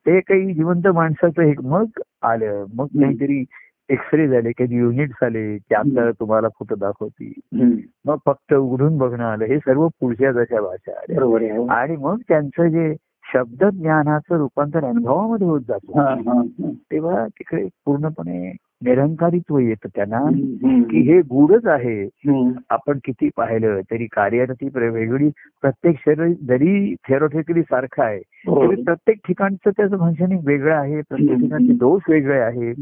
ते 0.09 0.21
काही 0.21 0.55
जिवंत 0.55 0.87
माणसाचं 0.87 1.43
एक 1.43 1.61
मग 1.61 2.01
आलं 2.23 2.65
मग. 2.75 2.87
काहीतरी 2.87 3.45
एक्सरे 3.89 4.29
झाले 4.29 4.53
काही 4.53 4.77
युनिट्स 4.77 5.23
आले 5.23 5.59
ते 5.59 5.75
आपल्याला 5.75 6.11
तुम्हाला 6.11 6.49
फोटो 6.49 6.75
दाखवतील. 6.75 7.83
मग 8.07 8.17
फक्त 8.27 8.55
उघडून 8.55 8.99
बघणं 8.99 9.25
आलं 9.25 9.45
हे 9.45 9.59
सर्व 9.59 9.89
पुढच्या 10.01 10.33
जशा 10.33 10.61
भाषा 10.61 10.93
आल्या 10.93 11.57
हो. 11.57 11.67
आणि 11.67 11.97
मग 11.97 12.21
त्यांचं 12.29 12.69
जे 12.69 12.95
शब्द 13.33 13.65
ज्ञानाचं 13.65 14.37
रूपांतर 14.37 14.85
अनुभवामध्ये 14.85 15.47
होत 15.47 15.61
जातं. 15.69 16.43
तेव्हा 16.93 17.27
तिकडे 17.27 17.69
पूर्णपणे 17.85 18.53
निरंकारित्व 18.85 19.59
येतं 19.59 19.89
त्यांना. 19.95 20.21
की 20.91 21.01
हे 21.01 21.21
गुढच 21.21 21.67
आहे. 21.67 22.09
आपण 22.71 22.99
किती 23.05 23.29
पाहिलं 23.37 23.81
तरी 23.91 24.07
कार्यरती 24.07 24.69
वेगवेगळी 24.75 25.29
प्रत्येक 25.63 25.97
शरीर 25.99 26.35
जरी 26.43 26.95
थेरोटिकली 26.95 27.63
सारखं 27.63 28.03
आहे 28.03 28.21
बरोबर. 28.47 28.75
तरी 28.75 28.83
प्रत्येक 28.83 29.19
ठिकाणचं 29.29 29.71
त्याचं 29.71 29.97
फंक्शनिंग 29.97 30.41
वेगळं 30.45 30.75
आहे 30.75 31.01
प्रत्येक. 31.01 31.41
ठिकाणचे 31.41 31.73
दोष 31.73 32.03
वेगळे 32.09 32.39
आहे. 32.39 32.73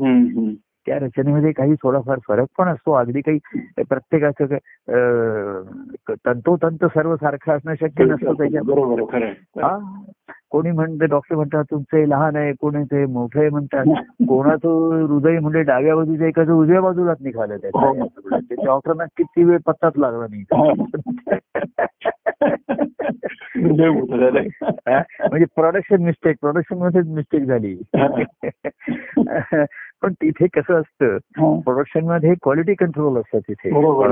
त्या 0.87 0.99
रचनेमध्ये 0.99 1.53
काही 1.53 1.75
थोडाफार 1.75 2.19
फरक 2.29 2.47
पण 2.59 2.69
असतो. 2.69 2.93
अगदी 2.93 3.21
काही 3.21 3.39
प्रत्येकाचं 3.83 4.45
तंतोतंत 6.11 6.85
सर्व 6.85 7.17
सारखं 7.17 7.57
असणं 7.57 7.75
शक्य 7.75 8.05
नसतं. 8.05 8.33
हा. 9.63 10.03
कोणी 10.51 10.71
म्हणते 10.71 11.07
डॉक्टर 11.07 11.37
म्हणतात 11.37 11.65
तुमचं 11.71 11.97
हे 11.97 12.11
लहान 12.11 12.37
आहे. 12.37 12.53
कोणी 12.53 12.85
ते 12.85 13.07
मोठं 13.07 13.41
आहे 13.41 13.49
म्हणतात. 13.49 13.85
कोणाचं 14.29 14.69
हृदय 15.07 15.39
म्हणजे 15.39 15.63
डाव्या 15.63 15.97
बाजूचं 15.97 16.25
एकाचं 16.25 16.53
उजव्या 16.53 16.81
बाजूलाच 16.81 17.17
निघालं 17.21 17.55
हो. 17.55 17.59
त्याच्या 17.59 18.39
ते 18.39 18.55
डॉक्टरांना 18.65 19.05
किती 19.05 19.45
वेळ 19.45 19.59
पत्ताच 19.67 19.93
लागला 19.97 20.27
नाही. 20.31 20.45
हा? 24.63 25.03
म्हणजे 25.29 25.45
प्रोडक्शन 25.45 26.03
मिस्टेक 26.03 26.37
प्रोडक्शन 26.41 26.79
मध्येच 26.79 27.07
मिस्टेक 27.07 27.43
झाली. 27.43 27.83
पण 30.03 30.13
तिथे 30.13 30.47
कसं 30.47 30.81
असतं 30.81 31.17
हा. 31.39 31.59
प्रोडक्शनमध्ये 31.61 32.35
क्वालिटी 32.43 32.75
कंट्रोल 32.75 33.19
असतं 33.19 33.39
तिथे. 33.39 33.71
हो. 33.71 33.81
हो, 33.81 34.03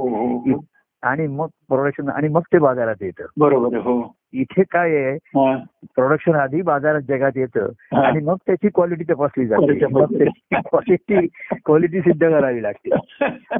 हो, 0.00 0.36
हो. 0.46 0.60
आणि 1.02 1.26
मग 1.26 1.48
प्रोडक्शन 1.68 2.08
आणि 2.08 2.28
मग 2.28 2.42
ते 2.52 2.58
बाजारात 2.58 3.02
येतं 3.02 3.26
बरोबर 3.38 3.76
हो 3.76 4.00
इथे 4.32 4.62
काय 4.62 4.94
आहे 4.96 5.12
हा. 5.36 5.54
प्रोडक्शन 5.94 6.34
आधी 6.34 6.62
बाजारात 6.62 7.00
जगात 7.08 7.36
येतं 7.36 7.68
हा. 7.92 8.02
आणि 8.06 8.20
मग 8.20 8.36
त्याची 8.46 8.68
क्वालिटी 8.68 9.04
तपासली 9.12 9.46
जाते 9.46 9.86
मग 9.86 10.16
त्याची 10.18 10.54
क्वालिटी 10.68 11.26
क्वालिटी 11.64 12.00
सिद्ध 12.00 12.20
करावी 12.20 12.62
लागते 12.62 12.90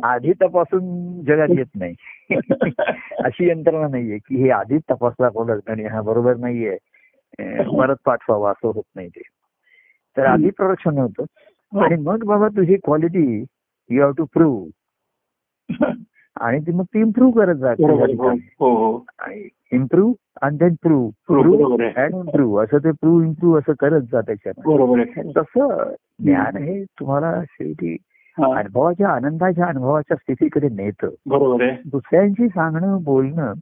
आधी 0.03 0.33
तपासून 0.33 1.23
जगात 1.23 1.57
येत 1.59 1.77
नाही 1.77 1.95
अशी 3.25 3.49
यंत्रणा 3.51 3.89
नाहीये 3.89 4.19
की 4.19 4.43
हे 4.43 4.51
आधीच 4.51 4.83
तपासला 4.91 5.29
प्रोडक्ट 5.29 5.71
आणि 5.71 5.85
हा 5.85 6.03
बरोबर 6.03 6.37
नाहीये 6.37 6.77
परत 7.79 7.97
पाठवावा 8.05 8.51
असं 8.51 8.69
होत 8.69 8.85
नाही 8.97 9.09
ते 9.09 9.23
तर 10.17 10.25
आधी 10.25 10.51
प्रोडक्शन 10.51 10.99
होतं 10.99 11.25
आणि 11.73 11.97
मग 12.03 12.25
बाबा 12.25 12.49
तुझी 12.49 12.77
quality 12.85 13.45
you 13.91 14.01
have 14.03 14.11
to 14.11 14.25
prove 14.25 15.85
आणि 16.37 16.59
ती 16.61 16.73
मग 16.73 16.85
ती 16.85 17.01
इम्प्रूव्ह 17.01 17.33
करत. 17.35 17.55
हो, 17.81 17.97
जाते 17.97 18.13
हो 18.61 18.75
हो 18.75 19.05
इम्प्रूव्ह 19.73 20.15
आणि 20.43 20.57
then 20.57 20.75
prove 20.83 21.11
prove. 21.27 21.85
And 21.97 22.15
improve 22.15 22.63
असं 22.63 22.79
ते 22.79 22.91
प्रूव्ह 22.91 23.25
इम्प्रूव्ह 23.27 23.59
असं 23.59 23.73
करत 23.81 24.03
जा 24.13 24.21
त्याच्यामध्ये 24.21 25.05
खरं. 25.05 25.31
तसं 25.37 25.93
ज्ञान 26.25 26.57
हे 26.57 26.83
तुम्हाला 27.01 27.43
शेवटी 27.45 27.97
हा. 28.39 28.47
अनुभवाच्या 28.59 29.09
आनंदाच्या 29.09 29.67
अनुभवाच्या 29.67 30.17
स्थितीकडे 30.17 30.69
नेतं 30.73 31.09
बरोबर 31.27 31.71
दुसऱ्यांशी 31.87 32.49
सांगणं 32.49 33.03
बोलणं. 33.05 33.53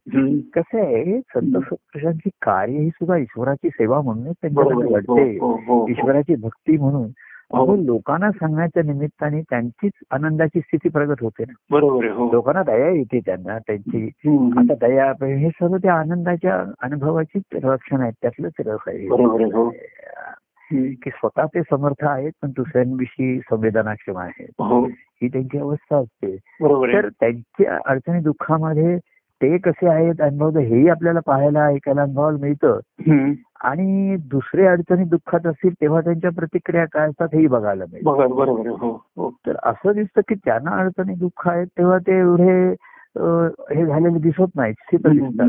कसं 0.54 0.78
आहे 0.78 1.20
संत 1.20 1.56
सत्पुरुषांची 1.56 2.30
कार्य 2.42 2.78
ही 2.78 2.88
सुद्धा 2.88 3.16
ईश्वराची 3.16 3.68
सेवा 3.68 4.00
म्हणूनच 4.00 4.52
बरोबर 4.52 4.74
त्यांच्याकडे. 4.74 5.06
हो, 5.06 5.14
घडते 5.14 5.38
हो, 5.38 5.52
हो, 5.52 5.78
हो. 5.80 5.86
ईश्वराची 5.88 6.34
भक्ती 6.34 6.76
म्हणून 6.76 7.08
अहो, 7.52 7.76
लोकांना 7.76 8.30
सांगण्याच्या 8.30 8.82
निमित्ताने 8.82 9.40
त्यांचीच 9.40 9.92
आनंदाची 10.10 10.60
स्थिती 10.60 10.88
प्रगट 10.88 11.22
होते 11.22 11.42
ना. 11.42 11.52
बरोबर 11.70 12.04
हो. 12.04 12.32
लोकांना 12.32 12.62
दया 12.62 12.88
येते 12.88 13.20
त्यांना 13.20 13.58
त्यांची. 13.58 14.06
आता 14.58 14.86
दया 14.86 15.10
हे 15.24 15.48
सर्व 15.48 15.76
त्या 15.76 15.94
आनंदाच्या 15.94 16.72
अनुभवाची 16.80 17.40
लक्षण 17.52 18.00
आहेत 18.00 18.12
त्यातलंच 18.22 18.52
रस 18.66 18.78
आहे. 18.86 19.06
हो. 19.06 19.70
की 20.72 21.10
स्वतः 21.14 21.44
ते 21.44 21.60
समर्थ 21.60 22.04
आहेत 22.04 22.32
पण 22.42 22.50
दुसऱ्यांविषयी 22.50 23.40
संवेदनाक्षम 23.40 24.18
आहेत. 24.18 24.46
हो. 24.58 24.84
ही 24.86 25.28
त्यांची 25.28 25.58
अवस्था 25.58 25.96
असते. 25.96 26.36
तर 27.02 27.08
त्यांच्या 27.08 27.78
अडचणी 27.86 28.20
दुःखामध्ये 28.20 28.98
ते 29.42 29.58
कसे 29.58 29.88
आहेत 29.88 30.20
अनुभव 30.20 30.58
हेही 30.58 30.88
आपल्याला 30.88 31.20
पाहायला 31.26 31.66
ऐकायला 31.66 32.02
अनुभवायला 32.02 32.38
मिळतं. 32.38 32.78
आणि 33.60 34.16
दुसरे 34.16 34.66
अडचणी 34.66 35.04
दुःखात 35.04 35.46
असतील 35.46 35.72
तेव्हा 35.72 36.00
त्यांच्या 36.00 36.30
प्रतिक्रिया 36.30 36.84
काय 36.84 37.08
असतात 37.08 37.28
हेही 37.32 37.46
बघायला 37.46 37.84
मिळतं. 37.92 38.10
हो. 38.70 39.04
हो 39.16 39.30
तर 39.46 39.56
असं 39.62 39.92
दिसतं 39.92 40.20
की 40.28 40.34
त्यांना 40.34 40.70
अडचणी 40.70 41.14
दुःख 41.14 41.48
आहेत 41.48 41.66
तेव्हा 41.66 41.98
ते 41.98 42.18
एवढे 42.18 42.74
हे 43.76 43.86
झालेले 43.86 44.18
दिसत 44.18 44.56
नाहीत 44.56 44.74
स्थित 44.74 44.98
दिसतात. 45.10 45.48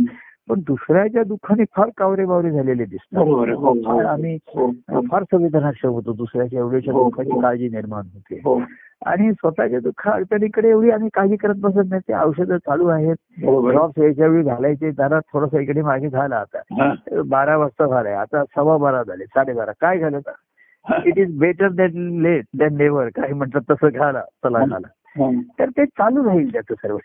पण 0.49 0.59
दुसऱ्याच्या 0.59 1.23
दुःखाने 1.23 1.63
फार 1.75 1.89
कावरे 1.97 2.25
बावरे 2.25 2.51
झालेले 2.51 2.85
दिसतात. 2.85 3.23
हो 3.23 3.45
हो. 3.55 3.73
फार 3.73 4.05
आम्ही 4.05 4.37
हो, 4.55 4.65
हो. 4.65 5.01
फार 5.01 5.23
संवेदनाक्षम 5.23 5.89
होतो 5.89 6.13
दुसऱ्याच्या 6.13 6.59
एवढ्याच्या 6.59 6.93
दुःखाची. 6.93 7.41
काळजी 7.41 7.69
निर्माण 7.69 8.03
होते. 8.13 8.39
आणि 9.05 9.31
स्वतःच्या 9.31 9.79
दुःख 9.79 10.07
अडचणीकडे 10.07 10.69
एवढी 10.69 10.89
आम्ही 10.89 11.09
काळजी 11.13 11.35
करत 11.35 11.55
बसत 11.55 11.89
नाही. 11.89 12.01
ते 12.07 12.13
औषधं 12.13 12.57
चालू 12.57 12.87
आहेत. 12.87 13.15
ड्रॉप्स 13.41 13.99
यायच्या 13.99 14.27
वेळी 14.27 14.43
घालायचे 14.43 14.91
जरा 14.91 15.19
थोडस 15.19 15.55
इकडे 15.55 15.81
मागे 15.81 16.09
झाला 16.09 16.35
आता. 16.35 16.61
बारा 17.25 17.57
वाजता 17.57 17.87
झालाय 17.87 18.13
आता 18.13 18.43
सव्वा 18.43 18.77
बारा 18.77 19.03
झाले 19.03 19.25
साडेबारा 19.25 19.71
काय 19.81 19.99
झालं 19.99 20.19
it 21.05 21.17
is 21.17 21.37
better 21.37 21.69
than 21.69 22.21
late 22.21 22.45
than 22.57 22.77
never 22.77 23.07
काय 23.07 23.33
म्हणतात 23.33 23.61
तसं 23.71 23.87
घाला 23.93 24.21
चला 24.21 24.59
घाला. 24.59 24.87
हा. 25.19 25.41
तर 25.59 25.69
ते 25.69 25.85
चालू 25.85 26.23
राहील 26.23 26.51
त्याचं 26.51 26.73
सर्व 26.73 26.97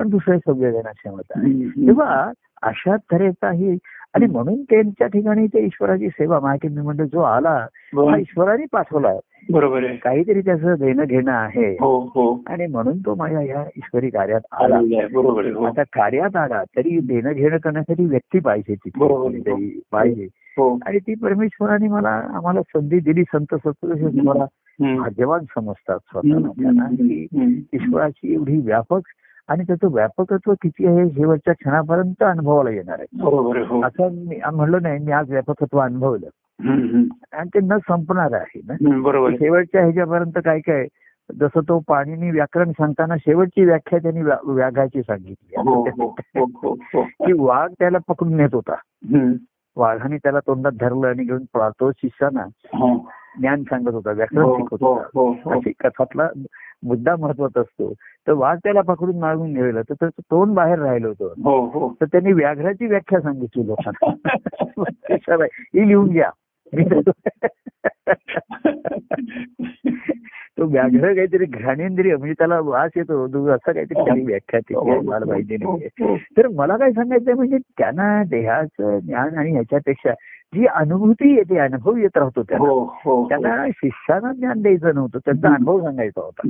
हो 0.00 0.08
हो 0.08 0.10
हो 0.10 0.14
हो 0.14 0.32
पण 0.32 0.34
दुसऱ्या 0.34 0.38
संवेदना 0.38 0.90
क्षमता. 0.90 1.40
तेव्हा 1.86 2.32
अशा 2.62 2.96
तऱ्हेचाही 2.96 3.78
आणि 4.14 4.26
म्हणून 4.26 4.62
त्यांच्या 4.62 5.06
ठिकाणी 5.06 5.46
ते 5.46 5.64
ईश्वराची 5.64 6.08
सेवा 6.08 6.40
माहिती 6.40 6.68
मी 6.68 6.80
म्हणतो 6.80 7.04
जो 7.04 7.20
आला 7.20 7.50
हा. 7.50 7.66
बरोबर 7.94 8.18
ईश्वराने 8.18 8.64
पाठवला. 8.72 9.14
बरोबर 9.50 9.86
काहीतरी 9.86 10.40
त्याचं 10.40 10.74
देणं 10.78 11.04
घेणं 11.04 11.32
आहे. 11.32 11.76
हो 11.80 12.00
हो. 12.00 12.40
आणि 12.46 12.66
म्हणून 12.66 12.98
तो 12.98 13.14
माझ्या 13.14 13.40
ह्या 13.40 13.64
ईश्वरी 13.76 14.10
कार्यात 14.10 14.40
आला. 14.52 14.80
बरोबर 15.12 15.46
हो. 15.46 15.64
आता 15.64 15.82
कार्यात 15.82 16.36
आला 16.36 16.64
तरी 16.64 16.98
देणं 16.98 17.32
घेणं 17.32 17.56
करण्यासाठी 17.56 18.04
व्यक्ती 18.04 18.38
पाहिजे. 18.38 18.74
कोणीतरी 18.74 19.80
पाहिजे. 19.92 20.24
हो. 20.24 20.78
आणि 20.86 20.98
ती 20.98 21.14
परमेश्वराने 21.14 21.88
मला 21.88 22.08
आम्हाला 22.08 22.62
संधी 22.62 23.00
दिली 23.00 23.22
संत 23.22 23.54
सत्पुरुष 23.54 24.00
मला. 24.14 24.44
भाग्यवान 24.98 25.40
समजतात 25.40 25.98
स्वतःला 25.98 26.48
त्यांना. 26.62 26.86
ईश्वराची 27.72 28.34
एवढी 28.34 28.58
व्यापक 28.58 29.00
आणि 29.48 29.64
त्याचं 29.64 29.92
व्यापकत्व 29.92 30.52
किती 30.62 30.86
आहे 30.86 31.10
शेवटच्या 31.10 31.54
क्षणापर्यंत 31.54 32.22
अनुभवाला 32.22 32.70
येणार 32.70 32.96
आहे. 32.98 33.22
हो. 33.22 33.82
असं 33.82 34.08
मी 34.12 34.40
म्हणलं 34.54 34.78
नाही 34.82 34.98
मी 34.98 35.12
आज 35.12 35.30
व्यापकत्व 35.30 35.78
अनुभवलं. 35.78 36.26
आणि 37.32 37.48
ते 37.54 37.58
न 37.60 37.76
संपणार 37.88 38.32
आहे 38.32 38.60
ना. 38.68 39.00
बरोबर 39.00 39.30
शेवटच्या 39.30 39.82
ह्याच्यापर्यंत 39.82 40.38
काय 40.44 40.60
काय 40.60 40.86
जसं 41.40 41.60
तो 41.60 41.78
पाणीनी 41.88 42.30
व्याकरण 42.30 42.70
सांगताना 42.70 43.16
शेवटची 43.16 43.64
व्याख्या 43.64 43.98
त्यांनी 43.98 44.22
व्या- 44.22 44.50
व्याघाची 44.50 44.98
हो 44.98 45.14
हो 45.14 45.16
सांगितली 45.16 45.54
हो 46.38 46.44
हो 46.44 46.72
हो. 46.72 47.02
की 47.02 47.32
वाघ 47.32 47.72
त्याला 47.78 47.98
पकडून 48.08 48.36
नेत 48.36 48.48
होता. 48.52 48.74
वाघाने 49.76 50.16
त्याला 50.16 50.38
तोंडात 50.38 50.72
धरलं 50.80 51.06
आणि 51.06 51.24
घेऊन 51.24 51.42
पळा 51.54 51.68
तो 51.68 51.90
शिष्याना. 51.92 52.40
हा. 52.64 52.96
ज्ञान 53.40 53.62
सांगत 53.62 53.88
होता 53.88 54.10
व्याकरण 54.10 54.42
हो 54.42 54.58
शिकवत 54.58 54.78
हो 54.80 54.94
होता. 54.94 55.08
हो 55.14 55.32
हो. 55.32 55.50
अशी 55.50 55.70
कथातला 55.70 56.28
मुद्दा 56.82 57.16
महत्त्वाचा 57.16 57.60
असतो. 57.60 57.94
तर 58.26 58.32
वाघ 58.32 58.58
त्याला 58.64 58.80
पकडून 58.80 59.18
मागून 59.18 59.52
नेलं 59.52 59.82
तर 59.82 59.90
त्याचं 59.94 60.18
तोंड 60.18 60.54
बाहेर 60.54 60.78
राहिलं 60.78 61.08
होतं. 61.08 61.92
तर 62.00 62.04
त्यांनी 62.04 62.32
व्याघ्राची 62.32 62.86
व्याख्या 62.86 63.20
सांगितली 63.20 63.66
लोकांना. 63.66 64.30
ही 65.54 65.88
लिहून 65.88 66.08
घ्या. 66.08 66.30
तो 70.58 70.66
व्याघ्र 70.66 71.14
काहीतरी 71.14 71.44
घ्राणेंद्रिय 71.44 72.16
म्हणजे 72.16 72.32
त्याला 72.32 72.60
वास 72.60 72.90
येतो 72.96 73.26
तो 73.26 73.46
असं 73.46 73.72
काहीतरी 73.72 74.04
त्याची 74.04 74.24
व्याख्या 74.24 74.60
तिथे 74.60 74.90
आहे, 74.90 75.00
मला 75.00 75.24
माहिती 75.26 75.56
नाही 75.56 75.88
हो, 76.00 76.16
तर 76.36 76.48
मला 76.48 76.76
काय 76.76 76.90
सांगायचं 76.90 77.34
म्हणजे 77.34 77.58
त्यांना 77.58 78.22
देहाचं 78.22 78.98
ज्ञान 78.98 79.38
आणि 79.38 79.52
ह्याच्यापेक्षा 79.52 80.10
जी 80.54 80.66
अनुभूती 80.66 81.34
येते 81.34 81.58
अनुभव 81.58 81.96
येत 81.96 82.16
राहतो 82.16 82.42
त्यांना. 82.42 82.68
हो 82.68 82.84
हो 83.04 83.28
त्यांना 83.28 83.66
शिष्याना 83.68 84.32
ज्ञान 84.32 84.62
द्यायचं 84.62 84.94
नव्हतं 84.94 85.18
त्यांचा 85.18 85.48
अनुभव 85.48 85.80
सांगायचा 85.80 86.20
होता. 86.20 86.48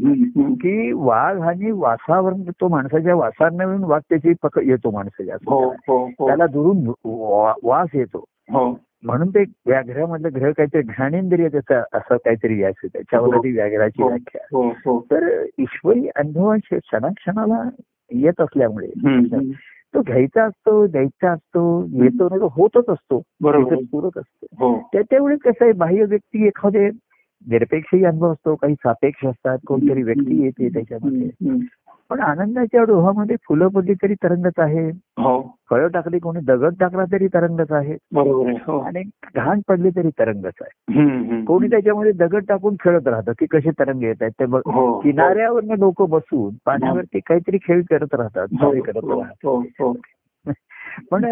की 0.55 0.93
वाघ 0.93 1.41
आणि 1.41 1.71
वासावरून 1.71 2.43
तो 2.43 2.69
माणसाच्या 2.69 3.15
वासांना 3.15 3.87
वाघ 3.87 4.01
त्याची 4.09 4.33
पक 4.43 4.59
येतो 4.59 4.91
माणसाच्या 4.91 5.37
हो 5.47 5.75
हो 5.89 6.07
हो. 6.07 6.27
त्याला 6.27 6.47
दुरून 6.47 6.93
वास 7.63 7.89
येतो. 7.95 8.25
हो. 8.53 8.79
म्हणून 9.07 9.29
ते 9.31 9.43
व्याघ्रामधलं 9.67 10.29
ग्रह 10.35 10.51
काहीतरी 10.51 10.83
घाणेंद्रिय 10.83 11.49
त्याचं 11.49 11.83
असं 11.93 12.17
काहीतरी 12.17 12.61
यायचं 12.63 12.87
त्याच्यावर 12.87 13.39
ती 13.39 13.53
व्याघ्राची 13.53 14.03
हो. 14.03 14.09
व्याख्या. 14.09 14.41
हो 14.53 14.69
हो. 14.69 15.01
तर 15.01 15.45
ईश्वरी 15.59 16.09
अनुभवांशी 16.17 16.79
क्षणाक्षणाला 16.79 17.71
येत 18.11 18.41
असल्यामुळे. 18.41 18.87
तो 19.95 20.03
घ्यायचा 20.03 20.45
असतो 20.45 20.87
द्यायचा 20.87 21.31
असतो 21.33 21.85
येतो 21.85 22.29
नाही 22.29 22.41
तो 22.41 22.49
होतच 22.53 22.89
असतो. 22.89 23.23
पूरक 23.93 24.19
असतो. 24.19 24.47
हो. 24.59 24.89
त्या 24.93 25.03
त्यावेळेस 25.03 25.41
कसं 25.41 25.65
आहे 25.65 25.73
बाह्य 25.73 26.05
व्यक्ती 26.05 26.47
एखादे 26.47 26.91
निरपेक्षही 27.47 28.05
अनुभव 28.05 28.33
असतो 28.33 28.55
काही 28.55 28.75
सापेक्ष 28.75 29.27
असतात 29.27 29.59
कोणतरी 29.67 30.03
व्यक्ती 30.03 30.43
येते 30.43 30.69
त्याच्यामध्ये. 30.69 31.51
पण 32.11 32.21
आनंदाच्या 32.21 32.83
डोहामध्ये 32.83 33.37
फुलं 33.49 33.69
पडली 33.69 33.95
तरी 33.95 34.15
तरंगत 34.15 34.59
आहे. 34.59 34.89
हो. 35.19 35.57
फळं 35.71 35.89
टाकली 35.89 36.19
कोणी 36.19 36.41
दगड 36.41 36.75
टाकला 36.81 37.05
तरी 37.13 37.27
तरंगत 37.27 37.73
आहे. 37.73 37.95
हो. 38.69 38.79
आणि 38.79 39.03
घाण 39.35 39.61
पडली 39.69 39.91
तरी 39.91 40.09
तरंगत 40.09 40.51
आहे. 40.61 40.95
कोणी 41.45 41.69
त्याच्यामध्ये 41.69 42.13
दगड 42.13 42.45
टाकून 42.49 42.75
खेळत 42.75 43.09
राहतं 43.09 43.33
की 43.39 43.47
कसे 43.47 43.71
तरंग 43.71 44.03
येत 44.03 44.15
आहेत. 44.21 44.33
ते 44.41 44.47
बघ 44.47 44.63
हो 44.67 45.01
किनाऱ्यावरनं 45.01 45.75
लोक 45.79 46.03
बसून 46.03 46.55
पाण्यावरती 46.67 47.21
काहीतरी 47.21 47.59
खेळ 47.59 47.83
करत 47.91 48.15
राहतात 48.15 48.47
करत 48.81 49.05
राहतात. 49.05 49.93
पण 51.11 51.25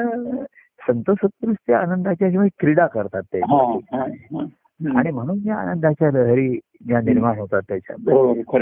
संत 0.89 1.11
सत्पुरुष 1.11 1.57
त्या 1.67 1.79
आनंदाच्या 1.79 2.47
क्रीडा 2.61 2.87
करतात 2.87 3.23
ते. 3.23 3.41
आणि 4.97 5.11
म्हणून 5.11 5.39
या 5.45 5.57
आनंदाच्या 5.57 6.11
लहरी 6.11 6.61
ज्या 6.87 7.01
निर्माण 7.01 7.39
होतात 7.39 7.63
त्याच्या 7.69 7.97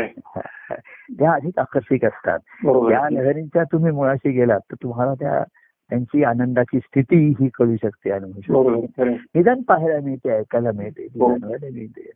आहे. 0.00 0.14
त्या 1.18 1.32
अधिक 1.32 1.58
आकर्षक 1.58 2.04
असतात 2.04 2.38
त्या. 2.62 3.08
लहरींच्या 3.10 3.64
तुम्ही 3.64 3.92
मुळाशी 3.92 4.30
गेलात 4.30 4.60
तर 4.60 4.74
तुम्हाला 4.82 5.14
त्या 5.14 5.44
त्यांची 5.90 6.24
आनंदाची 6.24 6.78
स्थिती 6.78 7.34
ही 7.40 7.48
कळू 7.48 7.76
शकते 7.76 8.10
अनुभवू. 8.10 8.86
निदान 9.34 9.62
पाहायला 9.62 10.00
मिळते 10.04 10.30
ऐकायला 10.30 10.70
मिळते 10.74 11.04
हो. 11.04 11.28
मिळते 11.28 12.10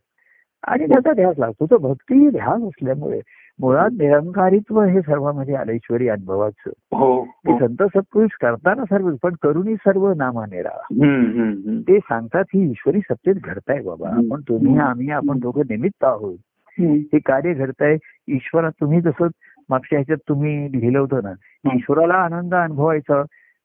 आणि 0.63 0.85
त्याचा 0.85 1.13
ध्यास 1.13 1.35
लागतो 1.37 1.65
तो 1.65 1.77
भक्ती 1.77 2.29
ध्यास 2.29 2.61
असल्यामुळे 2.61 3.19
मुळात 3.59 3.89
निरंकारित्व 3.91 4.81
हे 4.81 5.01
सर्वांमध्ये 5.01 5.55
आलं 5.55 5.71
ईश्वरी 5.71 6.09
अनुभवाचं 6.09 6.69
हो 6.97 7.23
की 7.23 7.51
हो. 7.51 7.57
संत 7.59 7.83
सत्पुरुष 7.83 8.31
करताना 8.41 8.83
सर्व 8.85 9.09
पण 9.23 9.33
करुणी 9.41 9.75
सर्व 9.75 10.13
नामाने 10.13 10.61
राहा 10.61 10.81
हम्म, 10.91 11.25
हम्म, 11.25 11.51
हम्म. 11.51 11.79
ते 11.79 11.99
सांगतात 11.99 12.43
ही 12.53 12.71
ईश्वरी 12.71 12.99
सत्तेत 12.99 13.35
घडताय 13.35 13.81
बाबा. 13.81 14.09
आपण 14.09 14.41
तुम्ही 14.41 14.77
आम्ही 14.77 15.09
आपण 15.09 15.39
दोघं 15.39 15.61
निमित्त 15.69 16.03
आहोत. 16.03 16.37
हे 16.77 17.19
कार्य 17.19 17.53
घडताय 17.53 17.97
ईश्वरा 18.27 18.69
तुम्ही 18.69 19.01
जसं 19.01 19.27
मागच्या 19.69 19.99
ह्याच्यात 19.99 20.17
तुम्ही 20.29 20.71
लिहिलं 20.71 20.99
होतं 20.99 21.19
ना. 21.23 21.31
ईश्वराला 21.75 22.13
आनंद 22.13 22.55
अनुभवायचा 22.55 23.23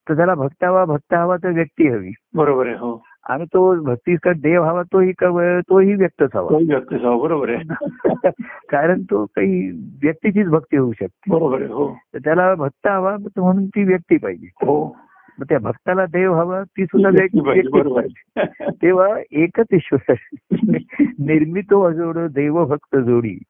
तर 0.08 0.16
त्याला 0.16 0.34
भक्त 0.34 0.64
हवा 0.64 0.84
भक्त 0.84 1.14
हवा 1.14 1.36
तर 1.36 1.50
व्यक्ती 1.50 1.88
हवी 1.88 2.10
बरोबर 2.34 2.66
आहे 2.66 2.76
हो 2.76 3.02
आणि 3.28 3.44
तो 3.44 3.82
भक्तीचा 3.82 4.32
देव 4.32 4.62
हवा 4.62 4.82
तोही 4.82 5.12
तोही 5.60 5.94
व्यक्तच 5.94 6.28
हवा 6.34 6.50
तोही 6.50 6.66
व्यक्त 6.66 6.94
झाला, 6.94 7.16
बरोबर 7.16 7.48
आहे. 7.48 7.62
कारण 8.68 9.02
तो 9.02 9.24
काही 9.24 9.70
व्यक्तीचीच 10.02 10.46
भक्ती 10.46 10.76
होऊ 10.76 10.92
शकते. 10.92 11.30
बरोबर 11.30 11.62
आहे 11.62 11.72
हो. 11.72 11.96
त्याला 12.24 12.54
भक्त 12.54 12.86
हवा 12.86 13.16
म्हणून 13.36 13.66
ती 13.66 13.84
व्यक्ती 13.84 14.16
पाहिजे. 14.16 14.46
हो. 14.66 14.96
मग 15.38 15.46
त्या 15.48 15.58
भक्ताला 15.58 16.06
देव 16.06 16.34
हवा 16.34 16.62
ती 16.62 16.84
सुद्धा 16.84 17.08
व्यक्ती 17.08 17.40
पाहिजे, 17.40 17.80
व्यक्तीच 17.80 18.72
तेव्हा 18.82 19.08
एकच 19.32 19.66
ईश्वर 19.72 20.14
निर्मितो 21.00 21.82
अजोड 21.82 22.18
देव 22.18 22.64
भक्त 22.64 22.96
जोडी. 22.96 23.42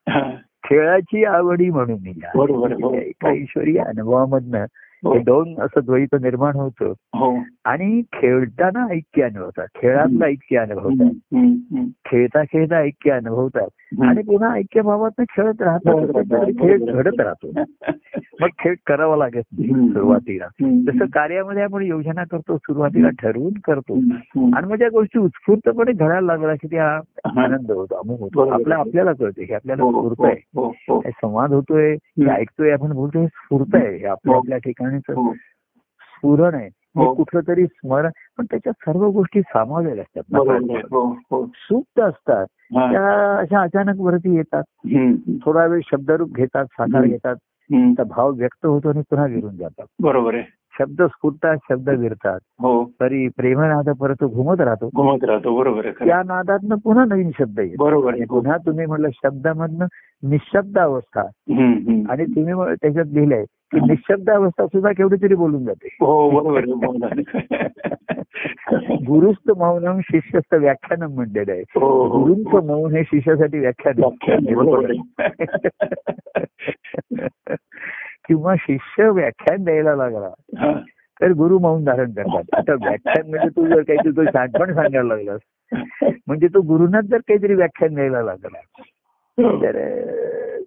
खेळाची 0.65 1.25
आवडी 1.25 1.71
म्हणून 1.71 1.99
हो. 2.25 2.95
एका 2.95 3.33
ईश्वरी 3.33 3.77
अनुभवामधनं 3.77 4.65
हो. 5.05 5.19
दोन 5.19 5.61
असं 5.61 5.81
द्वैत 5.85 6.15
निर्माण 6.15 6.55
होतं. 6.55 6.93
हो. 7.15 7.38
आणि 7.65 8.03
खेळताना 8.12 8.87
ऐक्य 8.91 9.23
अनुभवतात. 9.23 9.67
खेळातलं 9.75 10.25
ऐक्य 10.25 10.57
अनुभवतात. 10.57 11.11
खेळता 12.05 12.43
खेळता 12.43 12.77
ऐक्य 12.77 13.11
अनुभवतात. 13.11 13.69
आणि 14.00 14.22
पुन्हा 14.22 14.55
ऐक्यभावात 14.55 15.22
खेळत 15.31 15.62
राहतात 15.62 15.94
खेळत 15.94 16.11
राहतात. 16.11 16.46
खेळ 16.46 16.85
घडत 16.85 17.20
राहतो 17.20 17.50
मग 18.40 18.48
खेळ 18.59 18.74
करावा 18.87 19.16
लागत 19.16 19.42
हम्म. 19.52 19.92
सुरुवातीला. 19.92 20.46
जसं 20.87 21.05
कार्यामध्ये 21.07 21.62
आपण 21.62 21.83
योजना 21.83 22.24
करतो 22.24 22.57
सुरुवातीला 22.57 23.09
ठरवून 23.09 23.52
करतो. 23.64 23.94
आणि 24.57 24.66
मग 24.66 24.78
त्या 24.78 24.88
गोष्टी 24.88 25.18
उत्स्फूर्तपणे 25.18 25.92
घडायला 25.92 26.20
लागला 26.20 26.55
की 26.55 26.66
त्या 26.66 27.00
हा. 27.26 27.42
आनंद 27.42 27.70
होतो 27.70 27.94
अमुक 27.94 28.20
होतो. 28.20 28.48
आपल्या 28.48 28.78
आपल्याला 28.78 29.12
कळते 29.12 29.44
हे 29.44 29.55
आपल्याला 29.55 29.83
हो, 29.83 29.90
स्फूर्त 29.90 30.24
आहे 30.24 30.42
हो, 30.57 30.68
हो, 30.68 30.98
हे 30.98 31.11
संवाद 31.11 31.52
होतोय 31.52 31.92
हे. 31.92 32.31
ऐकतोय 32.31 32.70
आपण 32.70 32.92
बोलतोय 32.92 33.22
हे 33.22 33.28
स्फूर्त 33.28 33.74
आहे 33.74 33.96
हे 33.96 34.07
आपल्या 34.07 34.35
हो. 34.35 34.40
आपल्या 34.40 34.59
ठिकाणीच 34.59 35.02
हो, 35.09 35.33
स्फुरण 35.35 36.55
आहे 36.55 36.64
हो. 36.64 36.70
हे 36.76 36.82
कुठलं 36.96 37.40
तरी 37.48 37.66
स्मरण 37.66 38.11
पण 38.38 38.44
त्याच्यात 38.44 38.72
सर्व 38.81 39.09
गोष्टी 39.11 39.40
सामावलेल्या 39.40 40.05
असतात. 40.20 40.87
हो, 40.92 41.11
हो. 41.31 41.46
सुप्त 41.55 42.00
असतात 42.00 42.46
हा. 42.76 42.92
त्या 42.92 43.37
अशा 43.38 43.61
अचानक 43.61 43.94
वरती 43.98 44.35
येतात. 44.37 44.62
थोडा 45.44 45.66
वेळ 45.66 45.81
शब्दरूप 45.90 46.33
घेतात 46.33 46.64
साकार. 46.64 47.05
घेतात. 47.05 47.37
त्या 47.72 48.05
भाव 48.05 48.33
व्यक्त 48.33 48.66
होतो 48.66 48.88
आणि 48.88 49.00
पुन्हा 49.00 49.26
विरून 49.26 49.57
जातात 49.57 49.87
बरोबर 50.02 50.35
आहे 50.35 50.42
शब्द 50.78 51.02
स्फुरतात 51.02 51.57
शब्द 51.70 51.88
विरतात 51.88 52.40
हो 52.61 52.85
तरी 53.00 53.28
प्रेमनाद 53.28 53.90
परत 53.90 54.24
घुमत 54.24 54.61
राहतो 54.61 54.90
घुमत 54.94 55.24
राहतो 55.24 55.57
बरोबर. 55.57 55.90
त्या 55.90 56.22
नादातनं 56.26 56.76
पुन्हा 56.85 57.05
नवीन 57.05 57.31
शब्द 57.38 57.61
येतात 57.61 57.76
बरोबर 57.78 58.14
हो. 58.14 58.24
पुन्हा 58.24 58.57
तुम्ही 58.57 58.87
म्हटलं 58.87 59.09
शब्दामधनं 59.14 59.87
निशब्द 60.22 60.78
अवस्था. 60.78 61.20
आणि 62.12 62.24
तुम्ही 62.24 62.74
त्याच्यात 62.83 63.05
लिहिलंय 63.12 63.44
की 63.73 63.81
निशब्द 63.81 64.31
अवस्था 64.31 64.67
सुद्धा 64.67 64.93
केवढी 64.93 65.17
तरी 65.17 65.35
बोलून 65.35 65.65
जाते 65.65 65.97
हो 66.01 66.31
बरोबर. 66.31 67.21
गुरुस्त 69.07 69.51
मौनम 69.57 70.01
शिष्यस्त 70.01 70.55
व्याख्यानम 70.55 71.15
म्हणलेलं 71.15 71.53
आहे 71.53 71.61
हो, 71.61 72.07
हो. 72.07 72.19
गुरुंचं 72.19 72.67
मौन 72.67 72.95
हे 72.95 73.03
शिष्यासाठी 73.03 73.59
व्याख्यान 73.59 73.95
व्याख्यान. 73.99 75.19
किंवा 78.29 78.55
शिष्य 78.59 79.11
व्याख्यान 79.11 79.65
द्यायला 79.65 79.95
लागला 79.95 80.31
हा. 80.59 80.73
तर 81.21 81.33
गुरु 81.33 81.59
मौन 81.59 81.85
धारण 81.85 82.11
करतात 82.11 82.43
आता 82.53 82.75
व्याख्यान 82.75 83.31
म्हणजे 83.31 83.49
तू 83.49 83.67
जर 83.67 83.83
काहीतरी 83.83 84.11
तो 84.11 84.25
शहाणपण 84.25 84.75
सांगायला 84.75 85.17
लागलास 85.17 85.41
म्हणजे 86.27 86.47
तो 86.47 86.61
गुरुनाच 86.61 87.05
जर 87.05 87.17
काहीतरी 87.17 87.55
व्याख्यान 87.55 87.95
द्यायला 87.95 88.23
लागला 88.23 88.83
तर 89.39 89.77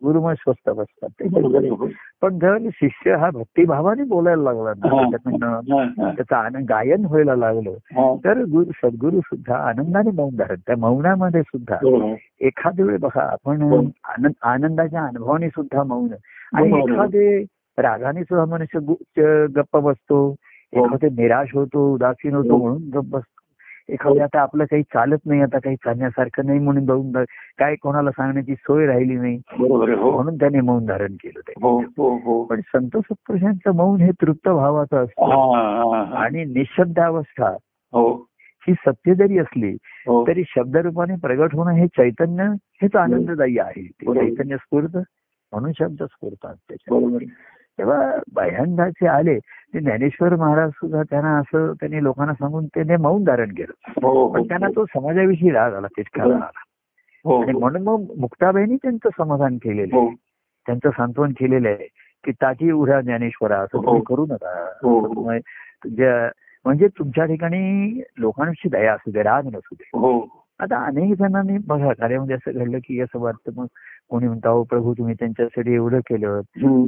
गुरु 0.05 0.21
मग 0.21 0.33
स्वस्त 0.33 0.69
बसतात 0.69 1.21
हो. 1.21 1.87
पण 2.21 2.39
जर 2.39 2.57
शिष्य 2.73 3.15
हा 3.15 3.29
भक्तिभावाने 3.29 4.03
बोलायला 4.03 4.43
लागला 4.43 4.69
हा. 4.69 5.01
हा, 5.01 5.83
हा. 5.83 6.11
त्याचं 6.11 6.35
आनंद 6.35 6.65
गायन 6.69 7.05
व्हायला 7.05 7.35
लागलं 7.35 7.69
हा. 7.69 8.15
तर 8.25 8.43
गुरु 8.43 8.71
सद्गुरु 8.75 9.19
सुद्धा 9.19 9.55
आनंदाने 9.55 10.11
मौन 10.11 10.35
धारण 10.35 10.55
त्या 10.67 10.75
मौनामध्ये 10.77 11.41
सुद्धा 11.41 11.75
बरोबर. 11.75 12.13
एखाद्या 12.41 12.85
वेळी 12.85 12.97
बघा 12.97 13.21
आपण 13.21 13.61
हो. 13.61 13.77
आनंद 14.03 14.33
आनंदाच्या 14.43 15.03
अनुभवाने 15.03 15.49
सुद्धा 15.49 15.83
मौन 15.83 16.07
आणि. 16.53 16.77
एखादे 16.77 17.43
रागाने 17.77 18.23
सुद्धा 18.23 18.45
मनुष्य 18.45 18.79
गप्प 19.55 19.77
बसतो 19.77 20.27
हो. 20.29 20.85
एखादे 20.85 21.09
निराश 21.09 21.47
होतो 21.53 21.93
उदासीन 21.93 22.35
होतो 22.35 22.51
हो. 22.51 22.57
म्हणून 22.57 22.81
गप्प 22.89 23.09
बसतो 23.09 23.34
एखादे 23.89 24.19
आता 24.19 24.41
आपलं 24.41 24.65
काही 24.65 24.83
चालत 24.83 25.17
नाही 25.25 25.41
आता 25.41 25.59
काही 25.59 25.75
चालण्यासारखं 25.75 26.45
नाही 26.45 26.59
म्हणून 26.59 26.85
जाऊन 26.85 27.11
काय 27.57 27.75
कोणाला 27.75 28.11
सांगण्याची 28.11 28.55
सोय 28.55 28.85
राहिली 28.85 29.15
नाही. 29.15 29.35
हो. 29.35 30.11
म्हणून 30.11 30.35
त्याने 30.35 30.61
मौन 30.61 30.85
धारण 30.85 31.13
केलं 31.13 31.39
ते 31.47 31.53
हो 31.61 31.79
हो 32.17 32.43
पण 32.43 32.59
संत 32.59 32.97
सत्पुरुषांचं 32.97 33.75
मौन 33.75 34.01
हे 34.01 34.11
तृप्त 34.11 34.49
भावाचं 34.49 35.03
असतं. 35.03 36.13
आणि 36.15 36.45
निशब्दावस्था 36.45 37.49
हो. 37.93 38.27
ही 38.67 38.73
सत्य 38.73 39.13
जरी 39.13 39.37
असली 39.37 39.75
तरी 40.27 40.43
शब्दरूपाने 40.47 41.15
प्रगट 41.15 41.55
होणं 41.55 41.71
हे 41.71 41.87
चैतन्य 41.87 42.43
हेच 42.81 42.95
आनंददायी 42.95 43.57
आहे. 43.59 43.87
ते. 43.87 44.13
चैतन्य 44.13 44.55
स्फूर्त 44.57 44.97
म्हणून 45.51 45.71
शब्द 45.79 46.03
स्फुरतात 46.03 46.55
त्याच्यात. 46.69 47.19
तेव्हा 47.77 48.19
भयांदाचे 48.33 49.07
आले 49.07 49.39
ते 49.39 49.79
ज्ञानेश्वर 49.79 50.35
महाराज 50.35 50.69
सुद्धा 50.69 51.03
त्यांना 51.03 51.37
असं 51.37 51.73
त्यांनी 51.73 52.03
लोकांना 52.03 52.33
सांगून 52.33 52.65
त्याने 52.65 52.97
मौन 52.97 53.23
धारण 53.23 53.49
केलं. 53.49 53.91
हो 54.03 54.09
हो 54.09 54.33
पण 54.33 54.43
त्यांना 54.43 54.67
तो 54.67 54.85
समाजाविषयी 54.85 55.51
राग 55.51 55.73
आला 55.73 55.87
तितकाला 55.87 56.35
आला. 56.35 56.49
हो 57.23 57.41
आणि 57.41 57.51
म्हणून 57.51 57.83
मग 57.83 58.03
मुक्ताबाईंनी 58.19 58.75
त्यांचं 58.75 59.09
समाधान 59.17 59.57
केलेलं 59.57 59.95
हो. 59.95 60.05
आहे 60.05 60.15
त्यांचं 60.65 60.89
सांत्वन 60.89 61.31
केलेलं 61.31 61.69
आहे 61.69 61.87
की 62.25 62.31
ताजी 62.31 62.71
उघ्या 62.71 63.01
ज्ञानेश्वरा 63.01 63.57
असं 63.57 63.73
तुम्ही 63.73 63.93
हो. 63.93 64.01
करू 64.01 64.25
नका. 64.25 64.69
हो. 64.83 65.23
म्हणजे 66.65 66.87
तुमच्या 66.87 67.25
ठिकाणी 67.25 68.01
लोकांची 68.17 68.69
दया 68.69 68.93
असू 68.93 69.11
दे 69.11 69.23
राग 69.23 69.45
नसू 69.45 69.75
दे. 69.75 69.89
हो. 69.93 70.44
आता 70.59 70.85
अनेक 70.85 71.13
जणांनी 71.17 71.57
बघा 71.67 71.93
कार्यामध्ये 71.93 72.35
असं 72.35 72.51
घडलं 72.51 72.77
की 72.77 72.99
असं 72.99 73.19
वाटतं 73.19 73.51
मग 73.55 73.65
कोणी 74.09 74.27
म्हणतं 74.27 74.49
अहो 74.49 74.63
प्रभू 74.63 74.93
तुम्ही 74.93 75.15
त्यांच्यासाठी 75.19 75.73
एवढं 75.73 75.99
केलं. 75.99 76.41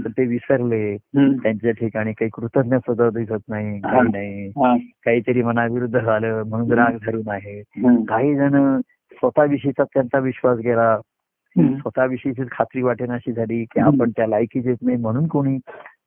तर 0.03 0.09
ते 0.09 0.25
विसरले. 0.25 0.97
त्यांच्या 1.43 1.71
ठिकाणी 1.71 2.13
काही 2.13 2.29
कृतज्ञ 2.33 2.77
सुद्धा 2.77 3.09
दिसत 3.09 3.49
नाही. 3.49 3.79
काही 3.79 4.01
नाही. 4.01 4.49
काहीतरी 5.05 5.41
मनाविरुद्ध 5.41 5.99
झालं 5.99 6.43
म्हणून 6.47 6.71
राग 6.71 6.97
धरून 7.05 7.29
आहे. 7.29 7.61
काही 8.05 8.35
जण 8.35 8.79
स्वतःविषयीचा 9.11 9.83
त्यांचा 9.83 10.19
विश्वास 10.19 10.57
गेला. 10.57 10.99
स्वतःविषयीची 11.55 12.41
खात्री 12.51 12.81
वाटेनाशी 12.81 13.31
झाली 13.31 13.63
की 13.63 13.79
आपण 13.79 14.09
त्या 14.09 14.27
लायकीचेच 14.27 14.77
नाही 14.81 14.97
म्हणून 14.97 15.27
कोणी 15.27 15.57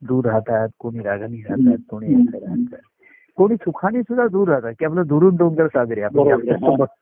दूर 0.03 0.27
राहतात 0.27 0.69
कोणी 0.79 0.99
रागाने 0.99 1.37
राहतात 1.37 1.79
कोणी 1.91 2.15
राहतात 2.15 2.77
कोणी 3.37 3.55
सुखाने 3.55 4.03
सुद्धा 4.03 4.27
दूर 4.27 4.49
राहतात 4.49 4.73
की 4.79 4.85
आपलं 4.85 5.03
दुरून 5.07 5.37
डोंगर 5.37 5.67
साजरे 5.67 6.03
आपण. 6.03 6.45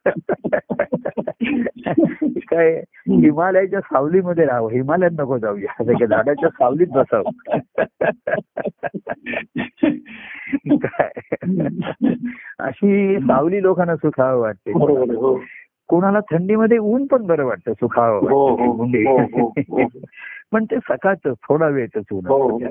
काय 2.49 2.83
हिमालयाच्या 3.09 3.81
सावलीमध्ये 3.81 4.45
राहावं 4.45 4.71
हिमालयात 4.71 5.11
नको 5.19 5.39
जाऊया 5.39 6.07
झाडाच्या 6.07 6.49
सावलीत 6.49 6.87
बसावं. 6.87 7.55
काय? 10.77 11.11
अशी 12.59 13.21
सावली 13.21 13.63
लोकांना 13.63 13.97
सुखावं 13.97 14.41
वाटते. 14.41 14.71
हो. 14.71 15.41
कोणाला 15.89 16.21
थंडीमध्ये 16.21 16.79
ऊन 16.79 17.07
पण 17.07 17.27
बरं 17.27 17.45
वाटतं 17.45 17.73
सुखावं 17.73 18.31
हो, 18.31 18.49
हो. 18.49 19.53
पण 20.53 20.65
ते 20.65 20.77
सकाळचं 20.77 21.33
थोडा 21.33 21.67
वेळच 21.67 22.05
ऊन. 22.13 22.67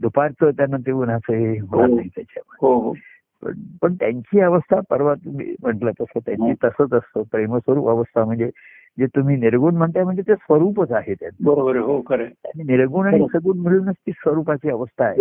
दुपारचं 0.00 0.50
त्यांना 0.50 0.76
ते 0.76 0.92
उन्हाचं 0.92 1.32
हे 1.32 1.58
होणार 1.58 1.88
हो. 1.88 1.94
नाही 1.96 2.08
त्याच्यामध्ये 2.08 2.68
हो 2.68 2.74
हो 2.80 2.94
पण 3.82 3.94
त्यांची 3.94 4.40
अवस्था 4.40 4.80
परवा 4.90 5.14
तुम्ही 5.14 5.54
म्हटलं 5.62 5.90
तसं 5.90 6.18
त्यांची 6.26 6.52
तसंच 6.64 6.92
असतं 6.92 7.22
प्रेमस्वरूप 7.22 7.88
अवस्था 7.88 8.24
म्हणजे 8.24 8.50
जे 8.98 9.06
तुम्ही 9.06 9.36
निर्गुण 9.36 9.76
म्हणताय 9.76 10.04
म्हणजे 10.04 10.22
ते 10.22 10.34
स्वरूपच 10.34 10.92
आहे 10.92 11.14
बरोबर 11.40 11.76
हो. 11.76 12.00
आणि 12.10 12.62
निर्गुण 12.62 13.06
आणि. 13.06 13.26
सगुण 13.32 13.58
मिळूनच 13.58 13.94
ती 13.94 14.12
स्वरूपाची 14.12 14.70
अवस्था 14.70 15.04
आहे. 15.04 15.16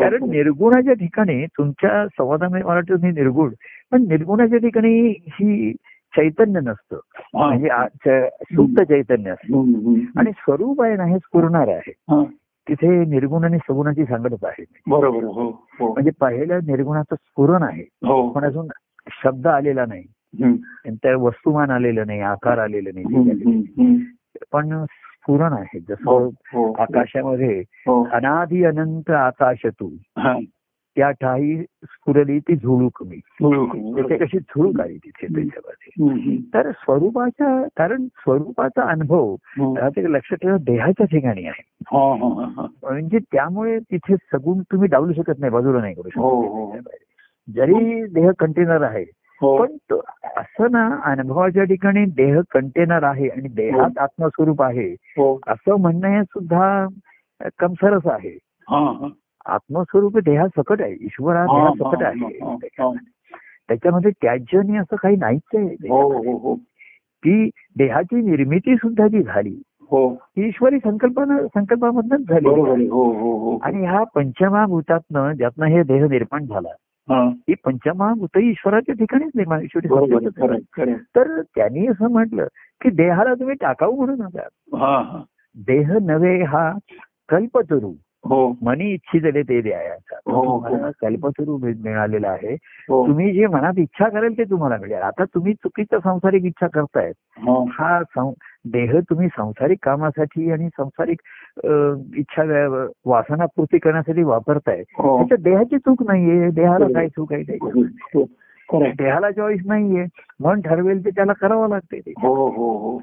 कारण 0.00 0.30
निर्गुणाच्या 0.30 0.92
ठिकाणी 0.92 1.46
तुमच्या 1.46 2.06
संवादामध्ये 2.06 2.64
मला 2.64 2.74
वाटतं 2.74 2.94
तुम्ही 2.94 3.10
निर्गुण 3.10 3.52
पण 3.92 4.02
निर्गुणाच्या 4.02 4.58
ठिकाणी 4.58 5.08
ही 5.08 5.72
चैतन्य 6.16 6.60
नसतं. 6.60 6.98
म्हणजे 7.34 8.28
सुप्त 8.28 8.82
चैतन्य 8.82 9.30
असतं. 9.30 9.52
आणि 10.16 10.30
स्वरूप 10.30 10.82
आहे 10.82 10.96
ना 10.96 11.04
हे 11.04 11.18
स्फुरणार 11.18 11.68
आहे. 11.68 11.92
तिथे 12.68 13.04
निर्गुण 13.04 13.44
आणि 13.44 13.58
सगुणाची 13.58 14.04
सांगतच 14.04 14.44
आहे 14.44 14.64
बरोबर 14.86 15.24
हो 15.24 15.48
हो. 15.80 15.92
म्हणजे 15.92 16.10
पहिल्या 16.20 16.56
निर्गुणाचं 16.56 17.14
स्फुरण 17.14 17.62
आहे. 17.62 17.82
हो. 17.82 18.28
पण 18.28 18.44
अजून 18.44 18.66
शब्द 19.24 19.46
आलेला 19.46 19.86
नाही. 19.86 20.02
त्या 21.02 21.16
वस्तुमान 21.16 21.70
आलेलं 21.70 22.06
नाही 22.06 22.20
आकार 22.20 22.58
आलेलं 22.58 22.90
नाही. 22.94 23.04
पण 24.52 24.84
स्फुरण 24.84 25.52
आहे. 25.52 25.78
जसं 25.88 26.28
आकाशामध्ये 26.78 27.62
अनादि 28.12 28.64
अनंत 28.64 29.10
आकाश 29.10 29.66
तू. 29.66 29.90
त्या 30.96 31.10
ठाई 31.10 31.56
स्फुरली 31.62 32.38
ती 32.38 32.56
झुळूक 32.56 33.02
मी. 33.02 33.16
तिथे 33.16 34.16
कशी 34.16 34.38
झुळूक 34.38 34.80
आली 34.80 34.96
तिथे 34.96 35.26
त्याच्यामध्ये. 35.26 36.36
तर 36.54 36.70
स्वरूपाच्या 36.70 37.66
कारण 37.76 38.06
स्वरूपाचा 38.06 38.82
अनुभव. 38.82 39.34
हा 39.34 39.88
लक्षात 39.96 40.36
ठेवा 40.42 40.56
देहाच्या 40.56 41.06
ठिकाणी 41.06 41.46
आहे 41.46 41.62
हा, 41.86 42.14
हा, 42.14 42.42
हा, 42.42 42.48
हा. 42.56 42.66
म्हणजे 42.82 43.18
त्यामुळे 43.18 43.78
तिथे 43.78 44.16
सगुण 44.16 44.60
तुम्ही 44.72 44.88
डावलू 44.88 45.12
शकत 45.12 45.38
नाही 45.38 45.50
बाजूला 45.52 45.80
नाही 45.80 45.94
करू 45.94 46.08
हो, 46.16 46.30
हो. 46.42 46.76
शकत 46.76 46.88
जरी 47.48 48.04
देह 48.04 48.30
कंटेनर 48.38 48.82
आहे 48.82 49.04
हो 49.40 49.56
पण 49.58 49.96
असं 50.36 50.70
ना 50.70 50.98
अनुभवाच्या 51.02 51.64
ठिकाणी 51.64 52.04
देह 52.04 52.40
कंटेनर 52.50 53.02
आहे 53.02 53.28
आणि 53.28 53.48
देहात 53.48 53.98
आत्मस्वरूप 53.98 54.62
आहे 54.62 54.92
हो 54.92 55.40
असं 55.46 55.80
म्हणणं 55.80 56.08
हे 56.08 56.22
सुद्धा 56.22 56.86
कमसरच 57.58 58.06
आहे 58.06 58.38
हा, 58.68 58.78
हा. 58.78 59.08
आत्मस्वरूप 59.46 60.14
हे 60.14 60.20
देहासकट 60.20 60.82
आहे. 60.82 60.92
ईश्वर 60.92 61.36
हा 61.36 61.46
देहासकट 61.46 62.02
आहे. 62.02 62.38
त्याच्यामध्ये 63.68 64.10
त्याज्यनी 64.10 64.76
असं 64.76 64.96
काही 64.96 65.16
नाहीच 65.16 65.42
आहे. 65.54 65.66
हो 65.66 66.12
हो 66.12 66.36
हो. 66.36 66.54
की 67.24 67.50
देहाची 67.76 68.16
निर्मिती 68.16 68.76
सुद्धा 68.76 69.06
जी 69.08 69.22
झाली 69.22 69.62
हो. 69.80 70.22
ईश्वरी 70.36 70.78
संकल्पना 70.78 71.38
संकल्पामधनच 71.42 72.20
झाली. 72.28 72.48
आणि 73.62 73.86
ह्या 73.86 74.04
पंचमाभूतातनं 74.04 75.32
ज्यातनं 75.32 75.66
हे 75.66 75.82
देह 75.82 76.06
निर्माण 76.06 76.44
झाला 76.44 76.68
हा. 77.08 77.30
पंचमहाभूत 77.64 78.38
ईश्वराच्या 78.38 78.94
ठिकाणीच 78.94 79.30
निर्माण 79.34 79.62
ईश्वरी 79.62 79.88
तर 81.16 81.42
त्यांनी 81.42 81.86
असं 81.86 82.10
म्हटलं 82.10 82.46
की 82.80 82.90
देहाला 82.90 83.34
तुम्ही 83.34 83.54
टाकाऊ 83.54 83.96
म्हणू 83.96 84.16
नका 84.16 84.42
देह 85.66 85.92
नव्हे 86.02 86.42
हा 86.42 86.72
कल्पतरू. 87.28 87.92
मनी 88.62 88.84
इच्छितले 88.84 89.42
ते 89.42 89.60
द्यायचा. 89.60 90.16
हो, 90.26 90.40
हो. 90.40 90.68
तुम्हाला 90.68 91.58
मिळ- 91.58 91.82
मिळालेला 91.82 92.28
आहे. 92.28 92.56
हो. 92.88 93.06
तुम्ही 93.06 93.32
जे 93.32 93.46
मनात 93.46 93.72
इच्छा 93.78 94.08
कराल 94.08 94.32
ते 94.38 94.44
तुम्हाला 94.44 94.76
मिळेल. 94.76 95.02
आता 95.02 95.24
तुम्ही 95.24 95.54
चुकीचं 95.54 95.98
सांसारिक 95.98 96.44
इच्छा 96.44 96.66
करतायत 96.66 97.14
हा. 97.36 97.64
हा 97.72 98.30
देह 98.64 98.98
तुम्ही 99.10 99.28
सांसारिक 99.28 99.78
कामासाठी 99.82 100.50
आणि 100.50 100.68
सांसारिक 100.68 101.20
इच्छा 102.16 102.42
व्या- 102.42 102.88
वासनापूर्ती 103.04 103.78
करण्यासाठी 103.78 104.22
वापरताय. 104.22 104.82
हो. 104.98 105.18
त्याच्यात 105.18 105.42
देहाची 105.42 105.78
चूक 105.78 106.02
नाहीये. 106.02 106.50
देहाला. 106.50 106.86
काय 106.86 107.08
चूक 107.08 107.32
आहे? 107.32 107.58
हो. 107.62 108.82
आहे. 108.82 108.92
देहाला 108.92 109.30
चॉईस 109.30 109.60
नाहीये. 109.66 110.04
मन 110.40 110.60
ठरवेल 110.60 111.04
ते 111.04 111.10
त्याला 111.10 111.32
करावं 111.32 111.68
लागते 111.68 112.00
हो 112.22 112.48
हो 112.48 112.76
हो. 112.78 112.98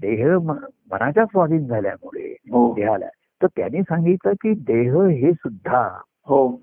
देह 0.00 0.38
मनाच्या 0.90 1.24
स्वाधीन 1.24 1.66
झाल्यामुळे 1.66 2.36
हो. 2.52 2.74
देहाला 2.74 3.06
तर 3.44 3.48
त्यांनी 3.56 3.82
सांगितलं 3.82 4.32
की 4.32 4.54
देह 4.54 5.02
हे 5.02 5.32
सुद्धा 5.32 5.98
हो. 6.26 6.60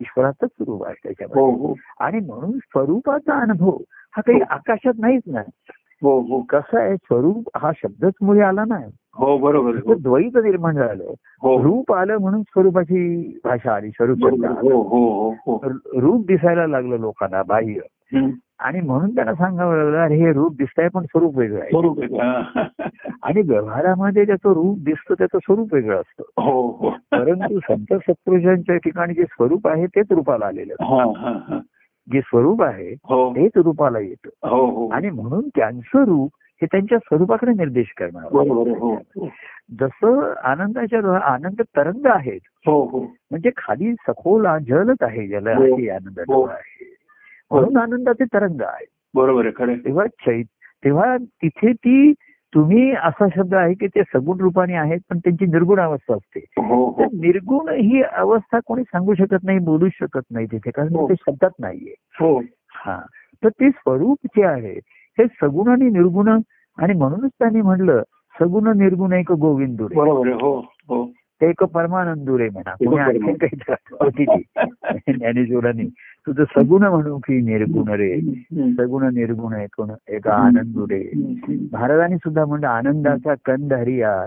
ईश्वराचंच 0.00 0.50
स्वरूप 0.50 0.84
आहे 0.84 0.94
हो 0.94 1.08
त्याच्यामध्ये. 1.08 1.66
हो 1.66 1.74
आणि 2.00 2.20
म्हणून 2.20 2.50
स्वरूपाचा 2.50 3.38
अनुभव 3.40 3.76
हा 4.16 4.20
काही 4.20 4.38
हो. 4.38 4.44
आकाशात 4.50 4.92
नाहीच 4.98 5.22
ना. 5.26 5.40
हो 6.02 6.20
हो. 6.20 6.42
कसं 6.42 6.80
आहे 6.80 6.96
स्वरूप 6.96 7.50
हा 7.56 7.70
शब्दच 7.76 8.12
मुळे 8.22 8.40
आला 8.40 8.64
नाही. 8.68 8.90
हो 9.14 9.38
बरोबर 9.38 9.74
हो. 9.74 9.94
द्वैत 9.94 10.36
निर्माण 10.36 10.74
झालं. 10.74 11.04
हो. 11.42 11.62
रूप 11.62 11.92
आलं 11.92 12.16
म्हणून 12.16 12.42
स्वरूपाची 12.42 13.26
भाषा 13.44 13.74
आली 13.74 13.90
स्वरूप. 13.90 14.18
हो 14.24 14.82
हो 14.82 15.30
हो 15.30 15.30
हो. 15.30 15.60
रूप 16.00 16.26
दिसायला 16.26 16.66
लागलं 16.66 16.96
लोकांना 16.96 17.42
बाह्य. 17.42 17.80
आणि 18.62 18.80
म्हणून 18.80 19.14
त्यांना 19.14 19.34
सांगावं 19.34 19.76
लागलं 19.76 19.98
अरे 19.98 20.14
हे 20.16 20.32
रूप 20.32 20.56
दिसतंय 20.56 20.88
पण 20.88 21.02
स्वरूप 21.02 21.38
वेगळं 21.38 21.60
आहे 21.60 21.70
आहे. 22.02 22.16
हा. 22.18 22.62
आणि 23.22 23.40
व्यवहारामध्ये 23.40 24.24
त्याचं 24.26 24.52
रूप 24.52 24.78
दिसतं 24.78 25.14
त्याचं 25.14 25.38
स्वरूप 25.38 25.74
वेगळं 25.74 26.00
असतं 26.00 26.42
हो 26.42 26.60
हो 26.66 26.90
परंतु 26.90 27.58
संत 27.60 27.94
सत्पुरुषांच्या 27.94 28.76
ठिकाणी 28.76 29.14
जे 29.14 29.24
स्वरूप 29.24 29.68
आहे 29.68 29.86
तेच 29.86 30.06
रूपाला 30.10 30.46
आलेलं. 30.46 30.74
हा 30.80 31.04
हा 31.20 31.38
हा 31.48 31.58
जे 32.12 32.20
स्वरूप 32.20 32.62
आहे 32.62 32.92
हो 33.04 33.30
तेच 33.36 33.52
रूपाला 33.56 33.98
येतं 33.98 34.28
आणि 34.92 35.10
म्हणून 35.10 35.48
त्यांचं 35.48 36.04
रूप 36.04 36.30
हे 36.62 36.66
त्यांच्या 36.66 36.98
स्वरूपाकडे 36.98 37.52
निर्देश 37.52 37.92
करणार. 37.96 38.24
जसं 39.80 40.32
आनंदाच्या 40.44 41.18
आनंद 41.18 41.62
तरंग 41.76 42.06
आहेत 42.06 42.40
म्हणजे 42.68 43.50
खाली 43.56 43.94
सखोल 43.94 44.46
जलच 44.68 45.02
आहे. 45.02 45.36
आहे 45.36 45.88
आनंद. 45.88 46.20
आहे 46.50 46.90
म्हणून 47.52 47.76
आनंदाचे 47.76 48.24
तरंग 48.24 48.60
आहे. 48.60 48.86
बरोबर 49.14 49.46
आहे. 49.46 49.74
तेव्हा 49.76 50.06
चैत 50.06 50.44
तेव्हा 50.84 51.16
तिथे 51.16 51.72
ती 51.72 52.12
तुम्ही 52.54 52.92
असा 52.92 53.26
शब्द 53.36 53.54
आहे 53.54 53.74
की 53.74 53.86
ते 53.86 54.02
सगुण 54.02 54.40
रूपाने 54.40 54.74
आहेत 54.74 55.00
पण 55.10 55.18
त्यांची 55.18 55.46
निर्गुण 55.46 55.80
अवस्था 55.80 56.14
असते. 56.14 56.40
हो 56.56 56.94
तर 56.98 57.04
हो 57.04 57.10
निर्गुण 57.14 57.68
ही 57.68 58.02
अवस्था 58.02 58.58
कोणी 58.66 58.82
सांगू 58.82 59.14
शकत 59.14 59.44
नाही 59.44 59.58
बोलू 59.58 59.88
शकत 59.88 60.22
नाही 60.30 60.46
तिथे 60.46 60.70
कारण 60.70 60.96
हो. 60.96 61.08
ते 61.08 61.14
शब्दात 61.14 61.50
नाहीये. 61.58 61.94
हो. 62.20 62.42
हा. 62.70 63.00
तर 63.44 63.48
ते 63.48 63.70
स्वरूप 63.70 64.18
जे 64.24 64.44
आहे 64.44 64.72
हे 65.18 65.24
सगुण 65.24 65.68
आणि 65.68 65.90
निर्गुण 65.90 66.28
आणि 66.78 66.94
म्हणूनच 66.94 67.30
त्यांनी 67.38 67.60
म्हणलं 67.60 68.02
सगुण 68.40 68.78
निर्गुण 68.78 69.12
एक 69.12 69.32
गोविंदुरे. 69.32 70.00
हो 70.00 70.58
हो. 70.60 71.10
ते 71.40 71.48
एक 71.48 71.64
परमानंदुरे 71.64 72.48
म्हणा. 72.48 72.74
कोणी 72.74 72.96
आणखी 72.96 73.46
काही 73.46 73.56
ज्ञानेश्वरांनी. 75.18 75.88
तुझं 76.26 76.44
सगुण 76.44 76.82
म्हणू 76.82 77.18
की 77.18 77.40
निर्गुण 77.40 77.88
रे. 77.88 78.20
सगुण 78.72 79.14
निर्गुण 79.14 79.52
एकूण 79.52 79.90
एक 80.08 80.28
आनंदुरे 80.28 81.10
हम्म. 81.14 81.66
महाराजांनी 81.72 82.16
सुद्धा 82.16 82.44
म्हणलं 82.44 82.66
आनंदाचा 82.66 83.34
कंद 83.44 83.72
हरिया. 83.72 84.26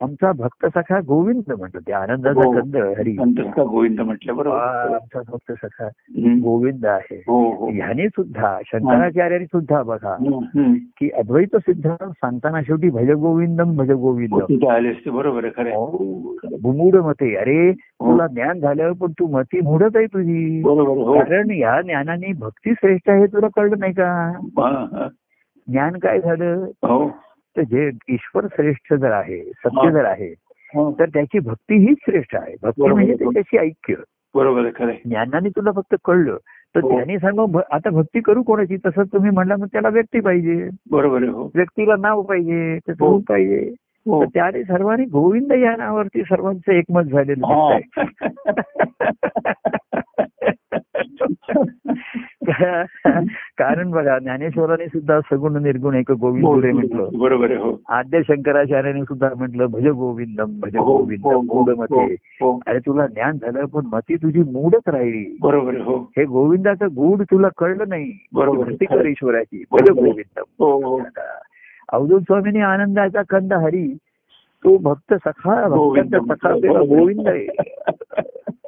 आमचा 0.00 0.32
भक्त 0.32 0.66
सखा 0.66 0.98
गोविंद 1.00 1.52
म्हणतो 1.58 1.78
ते 1.78 1.92
आनंदाचा 1.92 2.40
हो. 2.44 2.52
कंद 2.52 2.76
हरी 2.76 3.12
गोविंद 3.58 4.00
म्हटलं 4.00 4.32
हा, 4.32 4.38
बरोबर 4.38 4.94
आमचा 4.94 5.20
भक्त 5.28 5.52
सखा. 5.52 5.88
गोविंद 6.42 6.86
आहे 6.86 7.16
हो 7.28 7.52
हो 7.52 7.68
ह्याने 7.70 8.08
सुद्धा 8.08 8.58
शंकराचार्यांनी 8.66 9.46
सुद्धा 9.46 9.82
बघा. 9.82 10.16
की 10.98 11.08
अद्वैत 11.10 11.56
सिद्धांत 11.56 12.10
सांगताना 12.10 12.62
शेवटी 12.62 12.90
भज 12.90 13.10
गोविंदम 13.10 13.76
भज 13.76 13.90
असते 13.90 15.10
बरोबर. 15.10 15.46
हो, 15.46 15.86
बुमूड 16.62 16.96
मते 16.96 17.34
अरे 17.36 17.72
तुला 17.72 18.26
ज्ञान 18.26 18.60
झालं 18.60 18.92
पण 18.92 19.12
तू 19.12 19.26
मती 19.26 19.60
मुडत 19.60 19.96
आहे 19.96 20.06
तुझी. 20.06 20.62
हो 20.62 21.14
कारण 21.14 21.50
या 21.50 21.80
ज्ञानाने 21.82 22.32
भक्ती 22.32 22.72
श्रेष्ठ 22.72 23.10
आहे 23.10 23.26
तुला 23.26 23.48
कळलं 23.56 23.76
नाही 23.78 23.92
का 23.92 24.06
हा, 24.58 24.68
हा. 24.68 25.08
ज्ञान 25.68 25.92
काय 25.92 26.18
झालं 26.20 26.64
हो 26.82 27.10
तर 27.56 27.62
जे 27.62 27.90
ईश्वर 28.08 28.46
श्रेष्ठ 28.46 28.94
जर 28.94 29.12
आहे 29.12 29.42
सत्य 29.42 29.84
हा. 29.84 29.90
जर 29.90 30.04
आहे 30.04 30.34
हो. 30.74 30.92
तर 30.98 31.08
त्याची 31.08 31.38
भक्ती 31.38 31.74
हीच 31.74 31.98
श्रेष्ठ 32.02 32.36
आहे 32.36 32.54
भक्ती. 32.62 32.88
म्हणजे 32.88 33.14
त्याच्याशी 33.14 33.58
ऐक्य 33.58 33.94
बरोबर. 34.34 34.68
ज्ञानाने 35.04 35.48
तुला 35.48 35.70
फक्त 35.72 35.94
कळलं 36.04 36.36
तर 36.74 36.80
हो. 36.80 36.96
त्याने 36.96 37.18
सांगू 37.18 37.58
आता 37.70 37.90
भक्ती 37.90 38.20
करू 38.20 38.42
कोणाची 38.42 38.76
तसं 38.76 39.02
तुम्ही 39.02 39.30
म्हणला 39.30 39.56
मग 39.56 39.66
त्याला 39.66 39.88
व्यक्ती 39.88 40.20
पाहिजे 40.20 40.68
बरोबर 40.90 41.22
हो 41.22 41.50
व्यक्तीला 41.54 41.96
नाव 41.96 42.22
पाहिजे 42.22 42.78
त्याचं 42.86 43.04
हो. 43.04 43.12
रूप 43.12 43.24
पाहिजे 43.28 43.74
हो 44.06 44.22
तर 44.22 44.28
त्याने 44.34 44.62
सर्वांनी 44.62 45.04
गोविंद 45.04 45.52
या 45.52 45.76
नावावरती 45.76 46.22
सर्वांचं 46.22 46.72
एकमत 46.72 47.02
झालेलं 47.02 47.46
हा. 47.46 47.78
कारण 53.58 53.90
बघा 53.90 54.18
ज्ञानेश्वराने 54.18 54.86
सुद्धा 54.86 55.20
सगुण 55.20 55.62
निर्गुण 55.62 55.94
एक 55.94 56.12
गोविंद 56.12 56.64
रे 56.64 56.72
म्हटलं. 56.72 57.08
बरोबर 57.18 57.50
हो. 57.50 57.82
आद्य 57.88 58.22
शंकराचार्याने 58.22 59.02
सुद्धा 59.02 59.28
म्हटलं 59.36 59.66
भज 59.66 59.86
गोविंदम 59.86 60.60
भज 60.60 60.76
हो, 60.76 60.84
हो, 60.84 60.98
गोविंदम 60.98 61.30
हो, 61.30 61.42
मूढ 61.42 61.70
मते. 61.78 62.04
हो 62.12 62.60
अरे 62.66 62.78
तुला 62.78 63.06
ज्ञान 63.06 63.32
झालं 63.32 63.64
पण 63.64 63.80
मती 63.92 64.16
तुझी 64.16 64.42
मूडच 64.42 64.82
राहिली. 64.86 65.36
बरोबर 65.40 65.76
हो. 65.76 66.12
हे 66.16 66.24
गोविंदाचं 66.24 66.86
गुढ 66.86 67.22
तुला 67.22 67.48
कळलं 67.58 67.84
नाही. 67.88 68.12
बरोबर. 68.32 68.64
भक्ती 68.64 69.10
ईश्वराची 69.10 69.64
भज. 69.72 69.90
गोविंदम. 69.90 70.42
हो 70.58 70.96
हो. 70.96 71.02
अवधूत 71.92 72.20
स्वामीने 72.20 72.60
आनंदाचा 72.60 73.22
कंद 73.30 73.52
हरी. 73.52 73.96
तो 74.64 74.78
भक्त 74.78 75.14
सखा 75.14 75.68
भक्तांचा 75.68 76.18
गोविंद. 76.18 76.32
सखा 76.32 76.52
गोविंद 76.82 77.28
आहे. 77.28 77.46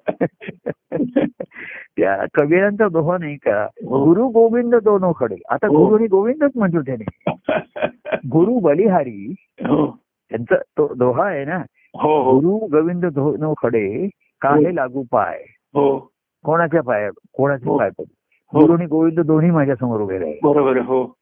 त्या 1.97 2.25
कबीरांचा 2.35 2.89
दोहा 2.89 3.19
नाही 3.19 3.37
का? 3.37 3.67
गुरु 3.83 4.29
गोविंद 4.29 4.75
दोनो 4.75 5.13
खडे. 5.21 5.37
आता 5.51 5.67
हो. 5.67 5.85
गुरु 5.85 5.97
आणि 5.97 6.07
गोविंदच 6.07 6.51
म्हटलं 6.57 6.81
त्याने. 6.81 7.05
गुरु 8.17 8.59
बलिहारी 8.59 9.35
हो. 9.61 9.97
त्यांचा 10.31 10.55
तो 10.57 10.95
दोहा 10.95 11.27
आहे 11.27 11.45
ना? 11.45 11.57
हो 11.95 12.23
हो. 12.23 12.39
गुरु 12.41 12.67
गोविंद 12.67 13.05
दोनो 13.07 13.55
खडे 13.63 14.09
काहे 14.41 14.75
लागू 14.75 15.03
पाय? 15.03 15.39
हो. 15.75 15.99
कोणाच्या 16.45 16.83
पाय 16.83 17.11
कोणाचे 17.33 17.71
हो. 17.71 17.79
पाय 17.79 17.91
पडले? 17.91 18.15
हो. 18.53 18.61
गुरु 18.61 18.73
आणि 18.73 18.87
गोविंद 18.87 19.21
दोन्ही 19.21 19.51
माझ्यासमोर 19.51 20.01
उभे 20.01 20.19
राहिले. 20.19 20.39
बरोबर 20.43 20.77
हो. 20.77 21.17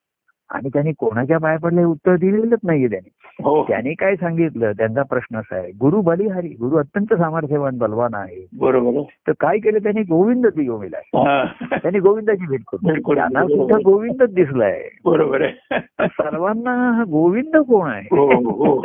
आणि 0.51 0.69
त्यांनी 0.69 0.93
कोणाच्या 0.99 1.39
पाय 1.39 1.57
पडले 1.57 1.81
हे 1.81 1.87
उत्तर 1.87 2.17
दिलेलंच 2.17 2.59
नाहीये 2.65 2.89
त्यांनी. 2.89 3.11
हो. 3.45 3.65
त्यांनी 3.65 3.95
काय 3.95 4.17
सांगितलं? 4.17 4.73
त्यांचा 4.73 5.03
प्रश्न 5.03 5.37
असा 5.37 5.57
आहे 5.57 5.71
गुरु 5.71 6.01
बलिहारी 6.01 6.49
गुरु 6.49 6.77
अत्यंत 6.77 7.15
सामर्थ्यवान 7.15 7.79
बलवान 7.79 8.15
आहे. 8.15 8.47
बरोबर 8.59 8.97
आहे. 8.97 9.05
तर 9.27 9.33
काय 9.41 9.59
केलं? 9.59 9.79
त्यांनी 9.79 10.03
गोविंद 10.03 10.47
दिवला 10.47 10.97
हा. 10.97 11.45
त्यांनी 11.77 11.99
गोविंदाची 11.99 12.47
भेट 12.47 12.61
करून 12.73 13.15
त्यांना 13.15 13.45
दिली, 13.45 13.57
सुद्धा. 13.57 13.77
गोविंदच 13.85 14.35
दिसलाय. 14.35 14.83
बरोबर 15.05 15.43
आहे. 15.43 15.81
सर्वांना 16.07 16.93
हा 16.97 17.05
गोविंद 17.05 17.57
कोण 17.57 17.81
हो 17.81 17.87
आहे? 17.87 18.09
हो 18.15 18.83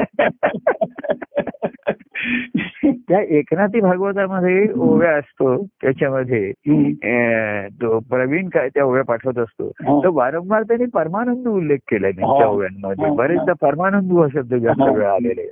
त्या 3.09 3.19
एकनाथी 3.21 3.79
भागवतामध्ये 3.79 4.67
ओव्या 4.79 5.11
असतो 5.11 5.65
त्याच्यामध्ये 5.65 6.51
प्रवीण 8.09 8.49
काय 8.49 8.69
त्या 8.69 8.83
ओव्या 8.83 9.03
पाठवत 9.03 9.37
असतो. 9.37 9.67
हा. 9.67 9.99
तर 10.03 10.09
वारंवार 10.09 10.63
त्यांनी 10.63 10.85
परमानंद 10.85 11.47
उल्लेख 11.55 11.77
केलाय 11.89 12.11
त्यांच्या 12.11 12.45
हा. 12.45 12.51
ओव्यांमध्ये 12.51 13.05
हा. 13.05 13.13
बरेचदा 13.13 13.53
परमानंद 13.61 14.11
हा 14.11 14.27
शब्द 14.33 14.53
जास्त 14.55 14.81
हा. 14.81 14.89
वेळा 14.91 15.13
आलेले. 15.13 15.45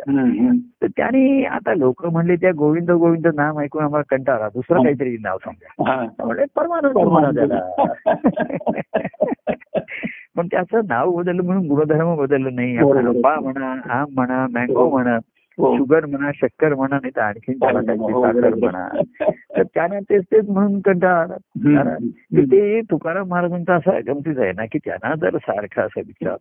तर 0.81 0.87
त्याने 0.87 1.43
आता 1.45 1.73
लोक 1.73 2.05
म्हणले 2.05 2.35
त्या 2.35 2.51
गोविंद 2.57 2.91
गोविंद 2.91 3.27
नाम 3.35 3.59
ऐकून 3.59 3.83
आम्हाला 3.83 4.15
कंटाळा 4.15 4.47
दुसरं 4.49 4.77
हा. 4.77 4.83
काहीतरी 4.83 5.17
नाव 5.21 5.37
सांगा 5.37 5.83
हा. 5.89 6.01
म्हणजे 6.25 6.45
परमानंद 6.55 6.97
म्हणा 6.97 7.31
त्याला 7.31 7.59
पण 10.37 10.47
त्याचं 10.47 10.81
नाव 10.87 11.11
बदललं 11.11 11.43
म्हणून 11.43 11.65
गुणधर्म 11.67 12.15
बदललं 12.15 12.55
नाही. 12.55 12.77
आपल्याला 12.77 13.11
पा 13.23 13.39
म्हणा 13.39 13.73
आम 13.89 14.05
म्हणा 14.11 14.45
मँगो 14.51 14.89
म्हणा 14.89 15.15
हो. 15.15 15.19
शुगर 15.57 16.05
म्हणा 16.05 16.31
शक्कर 16.35 16.73
म्हणा 16.75 16.95
नाही 16.95 17.11
तर 17.15 17.21
आणखीन 17.21 17.57
त्याला 17.59 17.81
काहीतरी 17.81 18.13
हो, 18.13 18.23
साखर. 18.23 18.53
म्हणा 18.53 18.87
तर 19.57 19.63
त्याने 19.63 19.99
तेच 19.99 20.23
तेच 20.31 20.49
म्हणून 20.49 20.79
कंटाळा 20.79 21.95
ते 22.33 22.81
तुकाराम 22.81 23.27
महाराजांचा 23.27 23.75
असा 23.75 23.99
गमतीच 24.07 24.37
आहे 24.37 24.51
ना 24.51 24.65
की 24.65 24.77
त्यांना 24.77 25.15
जर 25.15 25.37
सारखं 25.37 25.81
असं 25.81 25.99
विचार. 25.99 26.35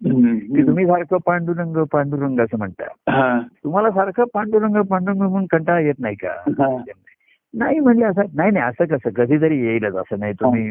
की 0.56 0.66
तुम्ही 0.66 0.86
सारखं 0.86 1.16
पांडुरंग 1.26 1.84
पांडुरंग 1.84 2.40
असं 2.40 2.58
म्हणता 2.58 2.84
हा. 3.10 3.40
तुम्हाला 3.64 3.90
सारखं 3.90 4.24
पांडुरंग 4.34 4.82
पांडुरंग 4.82 5.22
म्हणून 5.22 5.46
कंटाळा 5.50 5.80
येत 5.80 5.94
नाही 5.98 6.14
का 6.14 6.28
हा. 6.58 6.76
नाही 7.54 7.78
म्हणले 7.80 8.04
असं 8.04 8.22
नाही 8.34 8.50
नाही 8.50 8.64
असं 8.64 8.84
कसं 8.84 9.10
कधीतरी 9.10 9.66
येईलच 9.66 9.94
असं 9.94 10.18
नाही 10.18 10.32
तुम्ही. 10.32 10.70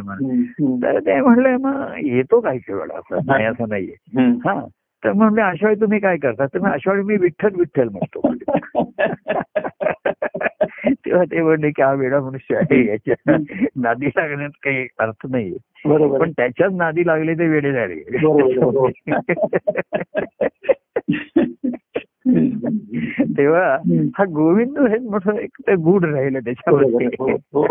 तर 0.83 0.99
ते 0.99 1.21
म्हणले 1.21 1.55
मग 1.55 1.93
येतो 1.97 2.39
काही 2.39 2.59
वेळा 2.69 2.97
असं 2.97 3.19
नाही 3.25 3.45
असं 3.45 3.69
नाहीये. 3.69 4.21
हा 4.23 4.65
तर 5.06 5.12
म्हणले 5.12 5.41
अशा 5.41 5.68
वेळी 5.68 5.82
तुम्ही 5.82 5.99
काय 5.99 6.18
करता? 6.18 6.45
तर 6.45 6.60
मग 6.60 6.72
अशा 6.72 6.91
वेळी 6.91 7.04
मी 7.04 7.18
विठ्ठल 7.18 7.49
विठ्ठल 7.56 7.89
म्हणतो. 7.89 8.34
तेव्हा 11.06 11.24
ते 11.24 11.41
म्हणले 11.41 11.70
की 11.70 11.82
हा 11.82 11.93
वेडा 11.93 12.20
मनुष्य 12.20 12.56
आहे 12.56 12.88
याच्या 12.88 13.38
नादी 13.76 14.06
लागण्यात 14.06 14.49
काही 14.64 14.88
अर्थ 14.99 15.28
नाहीये. 15.30 16.20
पण 16.20 16.32
त्याच्याच 16.32 16.74
नादी 16.74 17.08
लागले 17.08 17.34
ते 17.34 17.47
वेडे 17.47 17.72
झाले. 17.72 17.95
तेव्हा. 23.37 23.77
हा 24.17 24.25
गोविंद 24.25 24.79
हे 24.79 24.97
मोठं 24.97 25.33
एक 25.33 25.49
ते 25.67 25.75
गुढ 25.75 26.05
राहिलं 26.05 26.39
त्याच्यामध्ये 26.39 27.05
हो, 27.19 27.31
हो. 27.31 27.63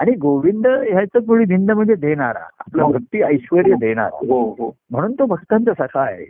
आणि 0.00 0.12
गोविंद 0.14 0.66
ह्याचं 0.66 1.18
थोडी 1.18 1.44
भिंद 1.44 1.70
म्हणजे 1.70 1.94
देणारा 1.94 2.48
आपलं 2.58 2.82
हो. 2.82 2.92
भक्ती 2.92 3.22
ऐश्वर 3.22 3.62
देणारा 3.62 4.26
हो 4.28 4.54
हो 4.58 4.76
म्हणून 4.90 5.12
तो 5.12 5.26
भक्तांचा 5.26 5.86
सखा 5.86 6.00
आहे 6.00 6.24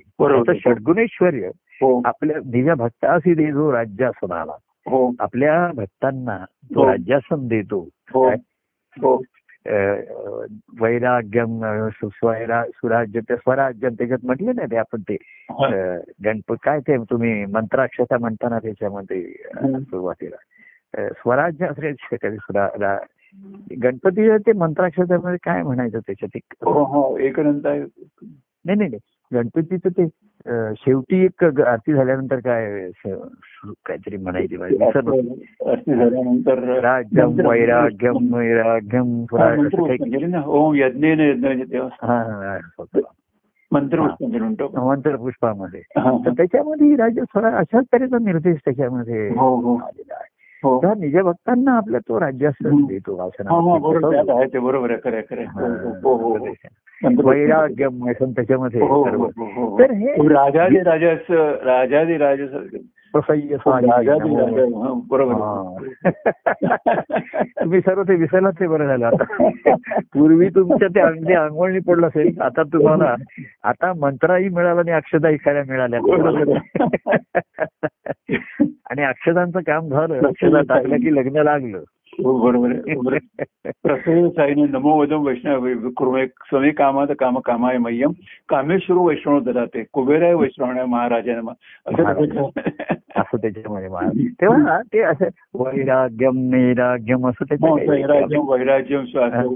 षडगुणेश्वर 0.65 1.35
हो 1.83 2.03
आपल्या 2.05 2.37
निजा 2.39 2.75
भक्तासी 2.75 3.35
दे 3.35 3.53
जो 3.53 3.73
राज्यासनाला 3.73 4.53
हो 4.87 5.13
आपल्या 5.21 5.71
भक्तांना 5.77 6.45
तो 6.75 6.83
हो. 6.83 6.91
राज्यासन 6.91 7.49
देतो 7.49 7.89
हो? 8.15 8.29
हो 9.03 9.23
वैराग्यम 10.81 11.65
अं, 11.65 11.89
सुस्वैरा 11.91 12.65
सुराज्य 12.65 13.21
ते 13.21 13.37
स्वराज्यम 13.37 13.95
त्याच्यात 13.95 14.25
म्हटले 14.25 14.53
ना 14.53 14.65
ते 14.65 14.77
आपण 14.77 15.03
ते 15.03 15.17
गणपत 16.25 16.55
काय 16.63 16.81
ते 16.81 16.97
तुम्ही 16.97 17.45
मंत्राक्षता 17.45 18.19
म्हणताना 18.19 18.59
त्याच्यामध्ये. 18.59 19.23
सुरुवातीला. 19.81 20.37
स्वराज्य 21.11 21.67
असले 21.67 22.17
कधी 22.23 22.37
सुरा 22.37 22.69
गणपतीच्या 23.83 24.37
ते 24.37 24.53
मंत्राक्षतामध्ये 24.53 25.39
काय 25.43 25.63
म्हणायचं 25.63 25.99
त्याच्यात? 25.99 26.37
एक 26.37 26.55
हो 26.63 26.85
हो 26.85 27.19
नाही 28.65 28.77
नाही. 28.77 28.97
गणपतीचं 29.33 29.89
ते 29.89 30.07
शेवटी 30.77 31.25
एक 31.25 31.45
आरती 31.45 31.93
झाल्यानंतर 31.93 32.39
काय 32.39 32.91
काहीतरी 33.87 34.17
म्हणायची 34.17 34.57
राज्यम 36.81 37.41
वैराग्यम 37.47 38.35
वैराग्यम 38.35 39.25
स्वराज्य 39.25 39.57
मंत्र 39.57 39.77
असं 39.77 39.87
काही- 39.87 39.99
पुष्पांजली 39.99 40.27
ना 40.27 40.43
ओम 40.47 40.75
यज्ञेन 40.75 41.21
यज्ञ 41.21 41.63
तेव्हा. 41.73 42.59
मंत्र. 43.73 44.01
पुष्पांजली 44.01 44.39
म्हणतो 44.39 44.87
मंत्र 44.87 45.17
पुष्पामध्ये 45.17 45.81
हा. 45.99 46.17
तर 46.27 46.31
त्याच्यामध्ये 46.31 46.95
राज्य 46.97 47.23
स्वरा 47.23 47.57
अशाच 47.57 47.85
तऱ्हेचा 47.93 48.19
निर्देश 48.21 48.59
त्याच्यामध्ये 48.65 49.29
हो 49.29 49.55
हो 49.57 49.77
आलेला 49.77 50.15
आहे 50.15 50.30
हो 50.65 50.81
त्या 50.81 50.95
निज 50.99 51.17
भक्तांना 51.17 51.73
आपल्या 51.73 52.01
तो 52.09 52.21
राज्यासन. 52.21 52.85
देतो 52.87 53.17
हा 53.17 53.25
हा 53.55 53.79
बरोबर. 53.79 54.17
हो, 55.47 55.75
हो, 55.75 56.17
हो, 56.17 56.37
हो. 56.37 56.47
वैराग्यम 57.31 58.05
हो. 58.79 59.05
हो, 59.05 59.55
हो, 59.55 59.67
हो. 59.67 59.79
तर 59.79 59.91
हे 59.91 60.29
राजादी 60.29 60.79
राजस 60.79 61.27
राजादी 61.63 62.17
राजस 62.17 62.51
बरोबर. 65.11 65.33
हा. 65.33 65.77
तुम्ही 67.43 67.81
सर्व 67.81 68.03
ते 68.03 68.15
विसरलाच 68.15 68.55
ते 68.61 68.67
बरं 68.67 68.87
झालं 68.87 69.07
आता. 69.07 69.25
पूर्वी 69.99 70.49
तुमच्या 70.49 70.89
ते 70.89 71.01
अगदी 71.01 71.33
अंगवळणी 71.33 71.79
पडलं 71.79 72.07
असेल 72.07 72.41
आता 72.41 72.63
तुम्हाला 72.63 73.15
आता 73.65 73.93
मंत्राही 73.93 74.49
मिळाला 74.49 74.81
आणि 74.81 74.91
अक्षता 74.91 75.29
ऐकायला 75.29 75.63
मिळाल्या. 75.69 76.01
आणि 78.91 79.03
अक्षतांचं 79.03 79.61
काम 79.61 79.89
झालं 79.89 80.15
अक्षता 80.15 80.61
टाकल्या 80.61 80.99
की 80.99 81.15
लग्न 81.15 81.37
लागलं. 81.37 81.79
हो, 82.13 82.39
बरोबर 82.39 83.19
साईने 84.29 84.63
नमो 84.63 85.01
वदम 85.01 85.27
वैष्णव 85.27 85.91
कुर्मे 85.97 86.27
स्वमे 86.27 86.71
कामात 86.71 87.07
काम 87.19 87.39
कामाय 87.39 87.79
मह्यम 87.79 88.13
कामेश्वर 88.49 88.97
वैष्णव 88.97 89.41
ददाते 89.41 89.85
कुबेराय 89.93 90.35
वैष्णव 90.35 90.87
महाराजाने 90.87 91.51
असं 93.17 93.37
त्याच्यामध्ये 93.37 94.29
तेव्हा 94.41 94.81
ते 94.83 95.01
असं 95.01 95.25
वैराग्यम 95.55 96.33
नैराग्यम 96.37 97.29
असं 97.29 97.55
हो, 97.55 97.79
त्याच्या 97.79 97.95
वैराज्यम 97.95 98.49
वैराज्यम 98.49 99.05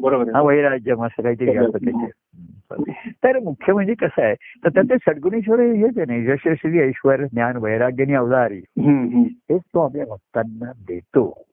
बरोबर 0.00 0.28
हा 0.28 0.38
आहे 0.38 0.46
वैराग्यम 0.46 1.04
असं 1.04 1.22
काहीतरी 1.22 1.56
असं 1.56 1.78
त्याचे. 1.84 2.10
तर 3.24 3.38
मुख्य 3.38 3.72
म्हणजे 3.72 3.94
कसं 3.94 4.22
आहे 4.22 4.34
तर 4.34 4.68
त्याचे 4.68 4.94
षडगुणेश्वर 5.06 5.60
हेच 5.60 5.98
आहे 5.98 6.04
ना 6.04 6.32
यशस्वी 6.32 6.80
ऐश्वर 6.80 7.24
ज्ञान 7.24 7.56
वैराग्य 7.56 8.04
आणि 8.04 8.14
अवधारी. 8.14 8.62
हेच 9.50 9.60
तो 9.60 9.80
आपल्या 9.80 10.04
भक्तांना 10.06 10.72
देतो. 10.88 11.46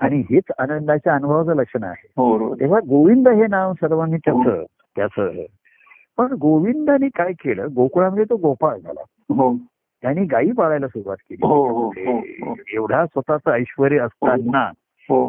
आणि 0.00 0.18
हेच 0.30 0.44
आनंदाच्या 0.58 1.14
अनुभवाचं 1.14 1.54
लक्षण 1.54 1.84
आहे. 1.84 2.06
हो 2.16 2.38
बरोबर 2.38 2.60
तेव्हा 2.60 2.80
गोविंद 2.80 3.28
हे 3.28 3.46
नाव 3.46 3.72
सर्वांनी 3.72 4.16
त्याचं 4.16 4.64
त्याचं. 4.96 5.30
पण 6.16 6.32
गोविंदाने 6.32 7.08
काय 7.08 7.32
केलं 7.32 7.66
गोकुळामध्ये 7.76 8.24
तो 8.24 8.36
गोपाळ 8.36 8.78
झाला. 8.78 9.00
हो. 9.34 9.56
त्यांनी 10.02 10.24
गायी 10.24 10.52
पाळायला 10.52 10.88
सुरुवात 10.88 11.16
केली. 11.16 11.46
हो, 11.46 11.68
हो, 11.68 11.88
हो, 11.88 12.18
हो. 12.18 12.54
एवढा 12.72 13.06
स्वतःचं 13.06 13.50
ऐश्वर 13.50 14.00
असताना 14.00 14.70
हो. 15.10 15.28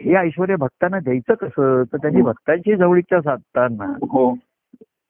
हे 0.00 0.14
ऐश्वर 0.14 0.56
भक्तांना 0.56 0.98
द्यायचं 0.98 1.34
कसं? 1.34 1.82
तर 1.82 1.96
त्यांनी 1.96 2.22
भक्तांची 2.22 2.76
जवळीकता 2.76 3.20
साधताना 3.20 3.84
हो. 3.86 4.34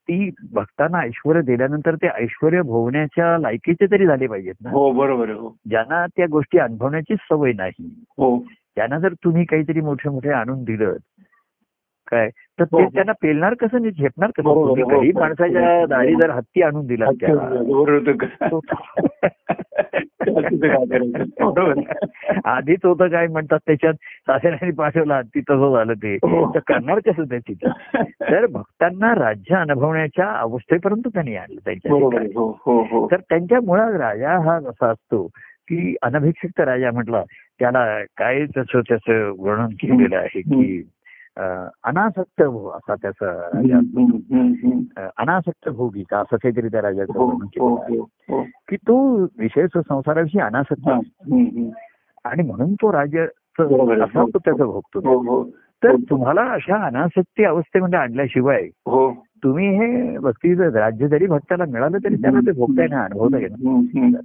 ती 0.09 0.30
भक्तांना 0.53 0.99
ऐश्वर 0.99 1.40
दिल्यानंतर 1.40 1.95
ते 1.95 2.09
ऐश्वर 2.09 2.62
भोवण्याच्या 2.62 3.38
लायकीचे 3.38 3.86
तरी 3.90 4.07
झाले 4.07 4.26
पाहिजेत 4.26 4.55
ना. 4.64 4.70
हो 4.70 4.92
बरोबर 4.92 5.28
हो. 5.28 5.57
ज्यांना 5.68 6.07
त्या 6.07 6.26
गोष्टी 6.30 6.59
अनुभवण्याची 6.59 7.14
सवय 7.30 7.53
नाही. 7.53 8.05
हो. 8.18 8.38
त्यांना 8.77 8.99
जर 8.99 9.12
तुम्ही 9.25 9.45
काहीतरी 9.45 9.81
मोठे 9.81 10.09
मोठे 10.09 10.31
आणून 10.31 10.62
दिलं 10.64 10.95
काय 12.09 12.29
तर 12.59 12.64
ते 12.64 12.83
हो. 12.83 12.89
त्यांना 12.89 13.12
पेलणार 13.22 13.55
कसं 13.55 13.81
नाही 13.81 13.93
झेपणार 13.93 14.31
कसं 14.31 14.49
हो. 14.49 14.75
गरीब 14.75 15.18
माणसाच्या 15.18 15.85
दारी 15.87 16.14
जर 16.14 16.31
हत्ती 16.31 16.62
आणून 16.62 16.87
दिला. 16.87 17.05
आधीच 22.45 22.85
होतं 22.85 23.09
काय 23.09 23.27
म्हणतात 23.27 23.59
त्याच्यात 23.66 23.95
सासऱ्यांनी 24.27 24.70
पाठवला 24.70 25.16
हत्ती 25.16 25.41
तसं 25.41 25.75
झालं 25.77 25.93
ते 25.93 26.14
हो. 26.14 26.51
तर 26.55 26.59
करणार 26.59 26.99
कसं 26.99 27.25
ते 27.25 27.39
तिथं 27.39 28.03
तर 28.20 28.47
भक्तांना 28.47 29.14
राज्य 29.14 29.57
अनुभवण्याच्या 29.57 30.31
अवस्थेपर्यंत 30.33 31.09
त्यांनी 31.09 31.37
आणलं. 31.37 31.61
त्यांच्या 31.64 31.93
हो 31.93 32.51
हो 32.66 32.81
हो 32.83 33.07
तर 33.11 33.20
त्यांच्या 33.20 33.61
मुळात 33.61 33.95
राजा 34.01 34.39
हा 34.45 34.57
असा 34.68 34.91
असतो 34.91 35.27
की 35.69 35.97
अनभिक्षिक्त 36.03 36.61
राजा 36.61 36.91
म्हटला 36.91 37.23
त्याला 37.59 38.05
काय 38.05 38.45
त्याचं 38.47 38.81
त्याचं 38.81 39.33
वर्णन 39.39 39.67
केलेलं 39.67 40.17
आहे 40.17 40.41
की 40.41 40.89
अनासक्त 41.85 42.43
भो 42.43 42.69
असा 42.69 42.95
त्याचा 42.95 43.51
राजा 43.55 45.07
अनासक्त 45.17 45.69
भोगी 45.69 46.03
का 46.11 46.19
असं 46.19 46.37
काहीतरी 46.37 46.69
त्या 46.69 46.83
राजाचं 46.83 47.12
हो 47.19 47.27
वर्णन 47.27 47.43
हो 47.43 47.77
केलेलं 47.77 47.83
आहे. 47.83 47.99
हो 47.99 48.37
हो. 48.37 48.43
की 48.43 48.77
तो 48.77 49.23
विषय 49.39 49.67
संसाराविषयी 49.75 50.41
अनासक्त 50.41 50.89
हा. 50.89 50.95
आणि 52.25 52.43
म्हणून 52.43 52.75
तो. 52.75 52.97
असा 52.97 54.25
तो 54.25 54.39
त्याचा 54.39 54.65
भोगतो 54.65 54.99
हो 54.99 55.19
हो. 55.19 55.45
तर 55.83 55.97
तुम्हाला 56.11 56.41
अशा 56.41 56.87
अनासक्ती 56.87 57.45
अवस्थेमध्ये 57.45 57.99
आणल्याशिवाय 57.99 58.62
हो. 58.62 59.27
तुम्ही 59.45 59.69
हे 59.69 60.19
भक्तीचं 60.19 60.71
राज्य 60.71 61.09
जरी 61.09 61.27
भक्ताला 61.27 61.65
मिळालं 61.65 61.99
तरी 62.05 62.15
त्याला 62.15 62.41
ते 62.41 62.53
भोगता 62.53 62.83
येणं 62.83 63.05
अनुभवता 63.05 63.39
येणं. 63.39 64.19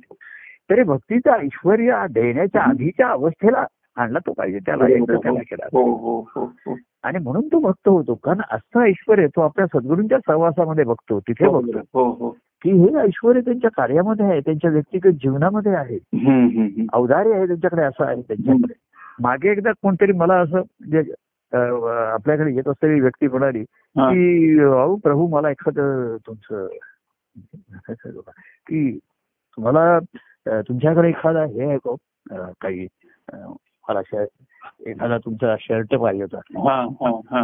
तरी 0.70 0.84
भक्तीचं 0.84 1.32
ऐश्वर 1.32 2.06
देण्याच्या 2.08 2.62
आधीच्या 2.62 3.08
अवस्थेला 3.08 3.66
आणला 3.96 4.20
तो 4.20 4.34
पाहिजे. 4.34 4.60
त्याला 4.60 4.86
केला. 5.40 5.66
हो 5.72 5.96
हो 5.96 6.22
हो 6.36 6.46
हो. 6.46 6.78
आणि 7.04 7.18
म्हणून 7.20 7.48
तो 7.48 7.60
भक्त 7.60 7.90
होतो. 7.90 8.16
कारण 8.16 8.42
असं 8.52 8.80
ऐश्वर 8.80 9.28
तो 9.28 9.42
आपल्या 9.42 9.66
सद्गुरूंच्या 9.66 10.18
सहवासामध्ये 10.28 10.84
बघतो. 10.84 11.20
तिथे 11.20 11.48
बघतो. 11.48 12.30
की 12.64 12.72
हे 12.72 12.96
ऐश्वर 12.96 13.40
त्यांच्या 13.40 13.72
कार्यामध्ये 13.72 14.26
आहे. 14.26 14.40
त्यांच्या 14.40 14.72
व्यक्तिगत 14.72 15.14
जीवनामध्ये 15.14 15.76
आहे. 15.76 15.98
अवधारी 16.94 17.32
आहे 17.32 17.48
त्यांच्याकडे. 17.48 17.82
असं 17.82 18.06
आहे 18.06 18.22
त्यांच्याकडे. 18.22 18.74
मागे 19.22 19.52
एकदा 19.52 19.72
कोणतरी 19.72 20.12
मला 20.12 20.34
असं 20.34 20.58
म्हणजे 20.58 21.14
आपल्याकडे 22.12 22.54
येत 22.54 22.68
असलेली 22.68 23.02
व्यक्ती 23.02 23.28
म्हणाली. 23.28 23.64
की 23.98 24.60
अहो 24.60 24.96
प्रभू 24.96 25.28
मला 25.28 25.50
एखादं 25.50 26.18
तुमचं 26.28 26.68
की 28.68 29.00
तुम्हाला 29.56 30.00
तुमच्याकडे 30.48 31.10
एखादा 31.10 31.44
हे 31.44 31.66
आहे 31.66 31.78
का? 31.78 31.96
काही 32.62 32.88
मला 33.90 34.02
शर्ट 34.02 34.30
एखादा 34.88 35.18
तुमचा 35.18 35.56
शर्ट 35.60 35.96
पाहिजे 35.96 36.24
होता. 36.24 36.40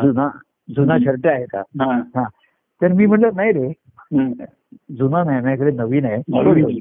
जुना 0.02 0.30
जुना 0.76 0.98
शर्ट 0.98 1.28
आहे 1.28 1.46
का? 1.46 1.62
तर 2.82 2.88
मी 2.88 3.06
म्हटलं 3.06 3.30
नाही 3.36 3.52
रे. 3.52 3.74
जुना 4.91 5.24
नाही 5.24 5.41
माझ्याकडे 5.41 5.72
नवीन 5.72 6.06
आहे. 6.06 6.18
नवीन. 6.30 6.80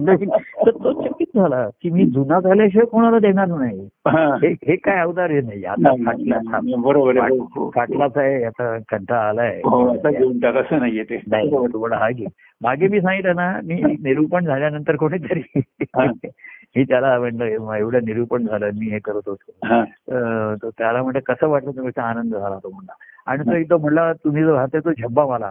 नवीन. 0.00 0.28
तर 0.66 0.70
तो 0.70 0.92
चकित 0.92 1.26
झाला 1.34 1.68
की 1.82 1.90
मी 1.90 2.04
जुना 2.04 2.40
झाल्याशिवाय 2.40 2.86
कोणाला 2.86 3.18
देणार 3.18 3.46
नाही. 3.46 3.88
हा. 4.08 4.36
काय 4.84 5.00
अवतार 5.00 5.30
हे 5.30 5.40
नाही 5.40 5.64
आता 5.64 6.60
बरोबर 6.76 7.16
आहे. 7.16 7.38
फाटलाच 7.74 8.16
आहे 8.16 8.44
आता 8.44 8.78
कंटाळा 8.78 9.28
आलाय. 9.28 9.60
हो 9.64 9.96
असं 9.96 10.78
नाहीये 10.78 11.04
ते. 11.04 11.22
नाही 11.26 11.50
हा 11.92 12.08
मागे 12.62 12.88
मी 12.88 13.00
सांगितलं 13.00 13.36
ना 13.36 13.60
मी 13.64 13.74
निरूपण 13.74 14.44
झाल्यानंतर 14.44 14.96
कोणीतरी 14.96 15.60
हा. 15.82 16.04
मी 16.76 16.84
त्याला 16.84 17.18
म्हणलं 17.18 17.44
एवढं 17.74 17.98
निरूपण 18.04 18.46
झालं 18.46 18.66
मी 18.66 18.86
हे 18.86 18.98
करत 18.98 19.20
होतो. 19.26 19.52
त्याला 20.70 21.02
म्हणलं 21.02 21.20
कसं 21.20 21.48
वाटलं 21.48 21.70
तुम्ही? 21.70 22.00
आनंद 22.00 22.34
झाला 22.34 22.58
तो 22.62 22.70
म्हणला. 22.70 22.92
आणि 23.26 23.42
तो 23.42 23.52
एकदम 23.52 23.80
म्हणला 23.80 24.12
तुम्ही 24.12 24.44
जो 24.44 24.54
राहते 24.54 24.78
तो 24.80 24.90
झब्बा 24.92 25.26
मला. 25.26 25.50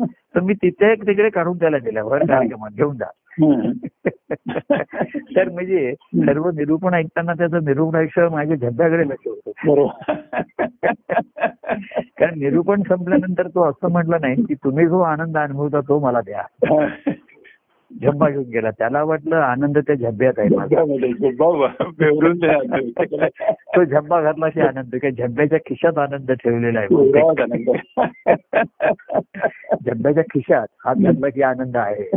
तर 0.00 0.40
मी 0.40 0.54
तिथे 0.54 0.92
एक 0.92 1.02
तिकडे 1.02 1.30
काढून 1.30 1.58
त्याला 1.58 1.78
दिला 1.78 2.04
बरं 2.04 2.26
कार्यक्रमात 2.26 2.70
घेऊन 2.70 2.96
जा. 2.96 3.06
तर 5.36 5.48
म्हणजे 5.48 5.94
सर्व 5.94 6.50
निरूपण 6.50 6.94
ऐकताना 6.94 7.32
त्याचं 7.32 7.64
निरूपण 7.64 7.98
ऐकलं 7.98 8.28
माझ्या 8.28 8.56
झब्ब्याकडे 8.56 9.08
लक्ष 9.08 9.26
होतं. 9.26 9.50
कारण 12.18 12.38
निरूपण 12.38 12.82
संपल्यानंतर 12.82 13.48
तो 13.48 13.70
असं 13.70 13.92
म्हटलं 13.92 14.16
नाही 14.20 14.42
की 14.42 14.54
तुम्ही 14.54 14.86
जो 14.86 15.00
आनंद 15.00 15.38
अनुभवता 15.38 15.80
तो 15.80 15.98
मला 15.98 16.20
द्या. 16.20 16.42
झब्बा 18.02 18.28
घेऊन 18.30 18.44
गेला. 18.44 18.70
त्याला 18.70 19.02
वाटलं 19.02 19.36
आनंद 19.36 19.78
त्या 19.78 19.94
झब्ब्यात 19.94 20.32
आहे 20.38 20.48
ते 23.50 23.84
झब्बा 23.86 24.22
घातला 24.22 24.48
की 24.48 24.60
आनंद. 24.60 24.96
काय 24.96 25.10
झब्ब्याच्या 25.10 25.58
खिशात 25.58 25.98
आनंद 25.98 26.32
ठेवलेला 26.32 26.80
आहे. 26.80 26.94
झब्ब्याच्या 29.86 30.22
खिशात 30.22 30.66
हात 30.84 30.94
घातला 30.96 31.28
की 31.28 31.42
आनंद 31.42 31.76
आहे. 31.76 32.10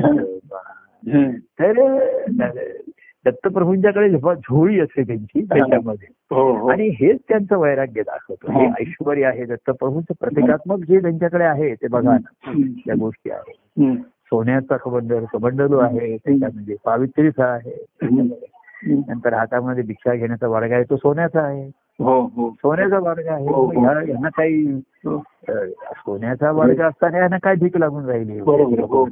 तर 1.38 1.96
दत्तप्रभूंच्याकडे 3.26 4.10
जेव्हा 4.10 4.34
झोळी 4.34 4.80
असते 4.80 5.04
त्यांची 5.04 5.42
त्याच्यामध्ये. 5.42 6.08
हो 6.30 6.54
हो. 6.54 6.68
आणि 6.68 6.88
हेच 6.88 7.20
त्यांचं 7.30 7.58
वैराग्य 7.58 8.02
दाखवतो. 8.02 8.52
हे 8.52 8.66
हा. 8.66 8.74
ऐश्वर 8.80 9.26
आहे 9.26 9.46
दत्तप्रभूंचं 9.46 10.14
प्रतिकात्मक 10.20 10.78
जे 10.88 11.02
त्यांच्याकडे 11.02 11.44
आहे 11.44 11.76
ते 11.76 11.88
बघा 11.88 12.18
ना. 12.18 12.52
त्या 12.86 12.96
गोष्टी 13.00 13.30
आहेत. 13.32 13.90
सोन्याचा 14.28 14.78
कबंडल 14.78 15.26
कबंडलू 15.34 15.78
आहे 15.78 16.18
त्याच्यामध्ये 16.18 16.76
पावित्रीचा 16.86 17.46
आहे. 17.46 17.86
नंतर 18.88 19.34
हातामध्ये 19.34 19.84
भिक्षा 19.84 20.14
घेण्याचा 20.14 20.48
वाडगा 20.48 20.76
आहे 20.76 20.84
तो 20.84 20.96
सोन्याचा 20.96 21.42
आहे. 21.42 21.72
हो 22.00 22.22
हो. 22.22 22.50
सोन्याचा 22.50 23.00
वाडगा 23.00 23.34
आहे. 23.34 23.46
हो, 23.46 23.72
यांना 24.08 24.30
काही 24.30 24.80
सोन्याचा 25.96 26.52
वाडगा 26.52 26.88
असताना 26.88 27.18
यांना 27.18 27.38
काय 27.44 27.56
भीक 27.56 27.78
लागून 27.78 28.06
राहिली? 28.06 28.42
बरोबर 28.42 29.04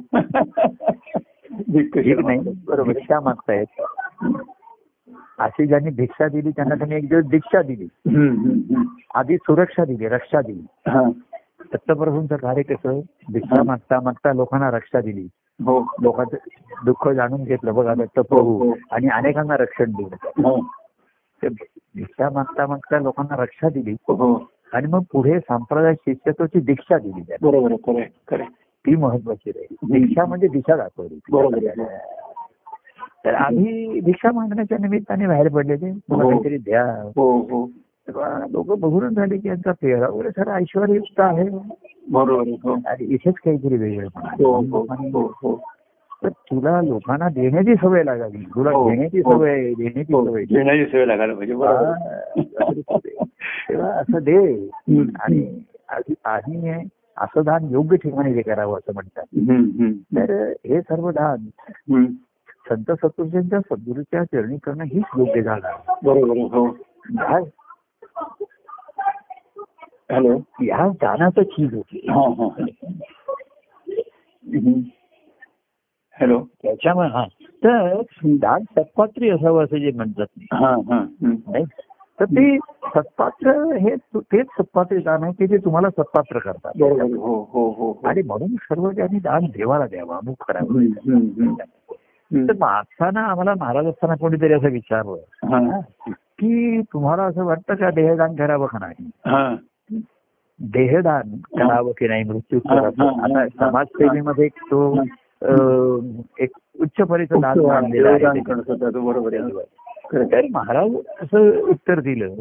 भीक 1.68 1.98
नाही 1.98 2.40
बरोबर. 2.66 2.92
भिक्षा 2.92 3.20
मागतायत. 3.20 3.82
अशी 5.38 5.66
ज्यांनी 5.66 5.90
भिक्षा 5.90 6.28
दिली 6.28 6.50
त्यांना 6.50 6.74
त्यांनी 6.74 6.94
एक 6.94 7.08
दिवस 7.08 7.24
दीक्षा 7.24 7.62
दिली. 7.62 7.88
आधी 9.14 9.36
सुरक्षा 9.36 9.84
दिली 9.84 10.08
रक्षा 10.08 10.40
दिली. 10.40 10.90
दत्तप्रभूंचं 11.72 12.36
कार्य 12.36 12.62
कसं? 12.62 13.00
भिक्षा 13.32 13.62
मागता 13.62 14.00
मागता 14.00 14.32
लोकांना 14.32 14.70
रक्षा 14.70 15.00
दिली. 15.00 15.28
हो. 15.64 15.86
लोकांचं 16.00 16.36
दुःख 16.84 17.08
जाणून 17.08 17.44
घेतलं. 17.44 17.74
बघा 17.74 17.90
हो, 17.90 18.02
दत्तप्रभू 18.02 18.64
हो. 18.64 18.74
आणि 18.90 19.08
अनेकांना 19.08 19.56
रक्षण 19.56 19.84
दिलं. 19.84 20.16
हो. 20.24 20.60
भिक्षा 21.94 22.30
मागता 22.30 22.66
मागता 22.66 22.98
लोकांना 22.98 23.36
रक्षा 23.42 23.68
दिली. 23.68 23.92
हो 23.92 24.50
आणि 24.72 24.86
मग 24.86 25.02
पुढे 25.12 25.40
संप्रदाय 25.40 25.94
शिष्यत्वाची 25.94 26.60
दीक्षा 26.60 26.98
दिली 26.98 27.22
बरोबर. 27.42 28.02
ती 28.86 28.96
महत्वाची 28.96 29.50
राहील. 29.50 29.76
दीक्षा 29.92 30.24
म्हणजे 30.24 30.48
दिशा 30.48 30.76
दाखवली. 30.76 31.18
तर 33.24 33.34
आम्ही 33.34 34.00
भिक्षा 34.00 34.32
मागण्याच्या 34.32 34.78
निमित्ताने 34.80 35.26
बाहेर 35.26 35.48
पडलेले. 35.48 35.92
मला 36.08 36.22
हो. 36.22 36.30
काहीतरी 36.30 36.58
द्या. 36.58 37.10
हो 37.16 37.38
हो. 37.38 37.70
लोक 38.50 38.78
बघून 38.78 39.08
झाले 39.08 39.38
की 39.38 39.48
यांचा 39.48 39.72
पेहरा 39.72 40.08
वगैरे 40.08 40.30
सर 40.30 40.48
ऐश्वर्युक्त 40.48 41.20
आहे 41.20 41.48
बरोबर. 42.10 42.48
हो 42.64 42.72
आणि 42.86 43.04
इथेच 43.04 43.34
काहीतरी 43.44 43.76
वेगळं 43.76 44.06
हो 44.42 45.34
हो 45.42 45.60
तर 46.22 46.28
तुला 46.28 46.82
लोकांना 46.82 47.28
देण्याची 47.28 47.74
सवय 47.74 48.02
लागावी 48.04 48.42
तुला 48.54 48.70
घेण्याची 48.70 49.20
हो. 49.20 49.32
सवय 49.32 49.72
देण्याची 49.74 50.12
सवय 50.12 50.34
आहे. 50.34 50.44
घेण्याची 50.44 50.92
सवय 50.92 51.04
लागायला 51.06 51.34
पाहिजे 51.34 51.52
तेव्हा 53.68 53.90
असं 53.90 54.18
दे. 54.18 54.68
आणि 55.20 55.62
आधी- 55.88 56.86
असं 57.16 57.42
दान 57.44 57.64
योग्य 57.70 57.96
ठिकाणी 57.96 58.36
ते 58.36 58.42
करावं 58.42 58.78
असं 58.78 58.92
म्हणतात. 58.94 59.24
तर 60.16 60.52
हे 60.64 60.80
सर्व 60.80 61.10
दान. 61.10 61.36
संत 62.68 62.92
सत्पुरुषांच्या 62.92 63.60
सद्गुरूच्या 63.60 64.24
चरणी 64.24 64.56
करणं 64.56 64.84
हीच 64.84 65.04
योग्य 65.18 65.50
आहे 65.50 65.60
बरोबर 66.04 66.70
हॅलो. 70.12 70.36
ह्या 70.36 70.88
दानाचं 70.88 71.42
चीज 71.42 71.74
होती. 71.74 72.06
हा 72.10 72.20
हा. 72.20 72.48
हॅलो. 76.20 76.44
त्याच्यामुळे 76.62 77.08
हा. 77.08 77.24
तर 77.64 78.00
दान 78.24 78.62
सत्पात्री 78.62 79.30
असावं 79.30 79.64
असं 79.64 79.76
जे 79.76 79.90
म्हणतात 79.90 80.26
नाही. 80.36 80.64
हा 80.64 80.70
हा. 80.70 81.62
तर 82.20 82.24
ते 82.24 82.58
सत्पात्र 82.84 83.50
हे 83.72 83.96
तु- 83.96 84.20
तेच 84.20 84.46
सत्पात्र 84.46 84.98
दान 84.98 85.22
आहे 85.22 85.32
की 85.32 85.46
जे 85.46 85.56
तुम्हाला 85.56 85.90
सत्पात्र 85.90 86.38
करतात. 86.38 86.72
बरोबर. 86.76 87.02
हो 87.02 87.48
हो 87.52 87.70
हो. 87.70 88.00
आणि 88.04 88.22
म्हणून 88.22 88.48
सर्व 88.48 88.90
त्यांनी 88.90 89.18
दान 89.18 89.44
देवाला 89.44 89.86
द्यावं 89.86 90.16
अमुक 90.16 90.44
करावं. 90.48 91.54
तर 92.48 92.52
मागताना 92.58 93.20
आम्हाला 93.20 93.54
महाराज 93.60 93.86
असताना 93.86 94.14
कोणीतरी 94.14 94.52
असं 94.52 94.68
विचारलं. 94.68 95.16
हा. 95.44 95.80
की 96.38 96.80
तुम्हाला 96.92 97.22
असं 97.22 97.44
वाटतं 97.44 97.74
का 97.74 97.90
देहदान 97.90 98.34
करावं 98.36 98.66
का 98.66 98.78
नाही? 98.78 100.00
देहदान 100.60 101.36
करावं 101.56 101.92
की 101.98 102.08
नाही 102.08 102.24
मृत्यू 102.24 102.58
आता. 102.74 103.46
समाजसेवेमध्ये 103.48 104.48
तो 104.70 104.80
एक 106.40 106.50
उच्च 106.80 107.00
परीचं 107.08 107.40
दान 107.40 107.58
मानलेलं 107.60 108.08
आहे 108.08 108.18
देवदान 108.18 108.42
करत 108.42 108.70
होता 108.70 108.90
तो 108.90 109.00
बरोबर 109.06 109.34
आहे 109.34 109.50
खरं 110.10 110.20
आहे. 110.20 110.32
तर 110.32 110.46
महाराज 110.52 110.94
असं 111.22 111.60
उत्तर 111.70 112.00
दिलं 112.00 112.34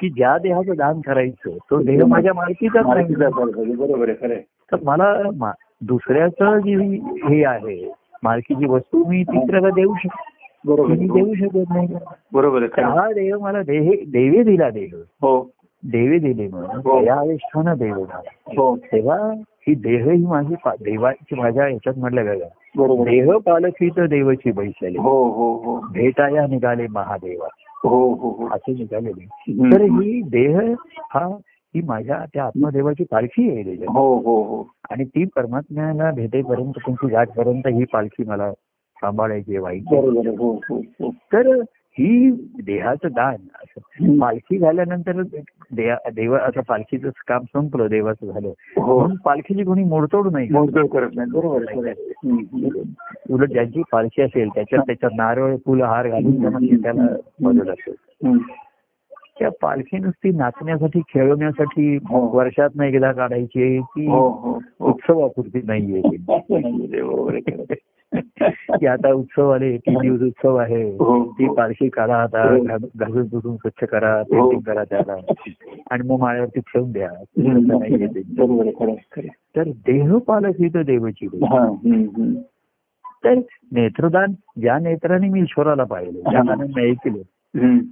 की 0.00 0.08
ज्या 0.10 0.36
देहाचं 0.38 0.76
दान 0.76 1.00
करायचं 1.00 1.56
तो 1.70 1.82
देह 1.82 2.04
माझ्या 2.08 2.32
मालकीचा. 2.34 2.82
बरोबर 2.82 4.08
आहे. 4.08 4.40
तर 4.72 4.76
मला 4.84 5.52
दुसऱ्याचं 5.82 6.58
जी 6.58 6.74
हे 7.24 7.44
आहे 7.44 7.76
मालकीची 8.24 8.66
वस्तू 8.68 9.04
मी 9.04 9.22
तिसऱ्याला 9.24 9.70
देऊ 9.76 9.94
शकतो. 10.02 10.30
बरोबर 10.66 10.88
मी. 10.88 11.06
देऊ 11.08 11.34
शकत 11.34 11.70
नाही. 11.70 11.88
बरोबर. 12.32 12.64
हा 12.78 13.10
देव 13.12 13.38
मला 13.40 13.62
देहे 13.62 13.96
देवे 14.06 14.42
दिला 14.42 14.70
देव 14.70 14.96
हो. 15.22 15.50
देवे 15.82 16.18
दिले 16.18 16.46
म्हणून 16.48 16.80
हो. 16.84 17.00
या 17.04 17.14
आविष्ठानं 17.14 17.76
देव 17.78 17.94
हो. 18.58 18.76
तेव्हा 18.76 19.16
ही 19.68 19.74
देह 19.74 20.10
ही 20.10 20.26
माझी 20.26 20.54
देवाची 20.84 21.34
माझ्या 21.34 21.64
ह्याच्यात 21.64 21.98
म्हटलं 21.98 22.38
बरोबर. 22.76 23.08
आहे. 23.08 23.20
देह 23.20 23.36
पालखी 23.38 23.88
तर 23.88 24.06
देवाची 24.06 24.52
बैसलेली 24.52 24.98
हो 24.98 25.24
हो 25.30 25.52
हो. 25.64 25.78
भेटाया 25.92 26.46
निघाले 26.46 26.86
महादेवा. 26.90 27.46
हो 27.84 28.12
हो 28.14 28.30
हो. 28.30 28.48
असे 28.52 28.72
निघालेले. 28.72 29.72
तर 29.72 29.82
ही 29.82 30.20
देह 30.22 30.58
हा 31.14 31.26
ही 31.74 31.80
माझ्या 31.86 32.24
त्या 32.34 32.44
आत्मदेवाची 32.44 33.04
पालखी 33.04 33.50
आहे. 33.50 33.62
हो 33.72 34.14
हो 34.16 34.42
हो. 34.42 34.62
आणि 34.90 35.04
ती 35.04 35.24
परमात्म्याला 35.24 36.10
भेटेपर्यंत 36.10 36.72
तुमची 36.78 37.06
गाठपर्यंत 37.06 37.66
ही 37.66 37.84
पालखी 37.84 38.24
मला 38.24 38.50
सांभाळायची 39.02 39.58
वाईट. 39.58 39.82
हो 39.86 40.10
हो 40.10 40.60
हो. 40.70 41.10
तर 41.10 41.46
ही 41.94 42.30
देहाचं 42.64 43.08
दान 43.12 43.34
असं. 43.34 44.18
पालखी 44.18 44.58
झाल्यानंतर 44.58 45.22
देवा 45.72 46.38
आता 46.38 46.60
पालखीचं 46.68 47.08
काम 47.28 47.40
संपलं 47.40 47.86
देवाचं 47.86 48.26
झालं. 48.26 48.48
म्हणून 48.76 49.16
पालखीची 49.16 49.64
कोणी 49.64 49.84
मोडतोड 49.84 50.32
नाही 50.32 50.48
मोडतोड 50.50 50.86
करत 50.86 51.10
नाही. 51.14 51.30
बरोबर. 51.30 52.82
उलट 53.30 53.48
ज्यांची 53.48 53.82
पालखी 53.92 54.22
असेल 54.22 54.48
त्याच्यात 54.48 54.82
त्याच्यात 54.86 55.12
नारळ 55.16 55.56
फुल 55.56 55.82
हार 55.82 56.08
घालून 56.08 56.42
त्याला 56.82 57.16
मदत 57.42 57.68
असेल. 57.68 58.38
त्या 59.38 59.48
पालखी 59.62 59.98
नुसती 59.98 60.30
नाचण्यासाठी 60.30 61.00
खेळवण्यासाठी. 61.00 61.98
वर्षात 62.10 62.82
एकदा 62.82 63.12
काढायची 63.12 63.80
की 63.80 64.06
उत्सवापुरती 64.80 65.60
नाहीये. 65.64 66.02
की 68.80 68.86
आता 68.86 69.12
उत्सव 69.12 69.50
आले 69.50 69.76
तीन 69.78 69.98
दिवस 69.98 70.22
उत्सव 70.22 70.56
आहे 70.56 70.82
हो. 70.82 71.24
ती 71.32 71.48
पालखी 71.54 71.88
काढा 71.88 72.16
आता 72.16 72.42
हो. 72.42 72.64
घासून 72.96 73.28
पुसून 73.28 73.56
स्वच्छ 73.56 73.84
करा 73.84 74.22
पेंटिंग 74.22 74.60
करा 74.60 74.84
त्याला 74.84 75.12
आणि 75.90 76.08
मग 76.08 76.18
माळ्यावरती 76.20 76.60
ठेवून 76.60 76.92
द्या. 76.92 77.08
तर 79.56 79.62
देह 79.86 80.16
पालक 80.18 80.60
ही 80.60 80.68
तर 80.68 80.82
देवाची. 80.82 81.26
हा. 81.26 81.66
तर 83.24 83.34
नेत्रदान 83.72 84.32
ज्या 84.60 84.78
नेत्राने 84.78 85.28
मी 85.28 85.40
ईश्वराला 85.40 85.84
पाहिलं 85.84 86.30
ज्या 86.30 86.42
कानाने 86.42 86.90
ऐकलं. 86.90 87.20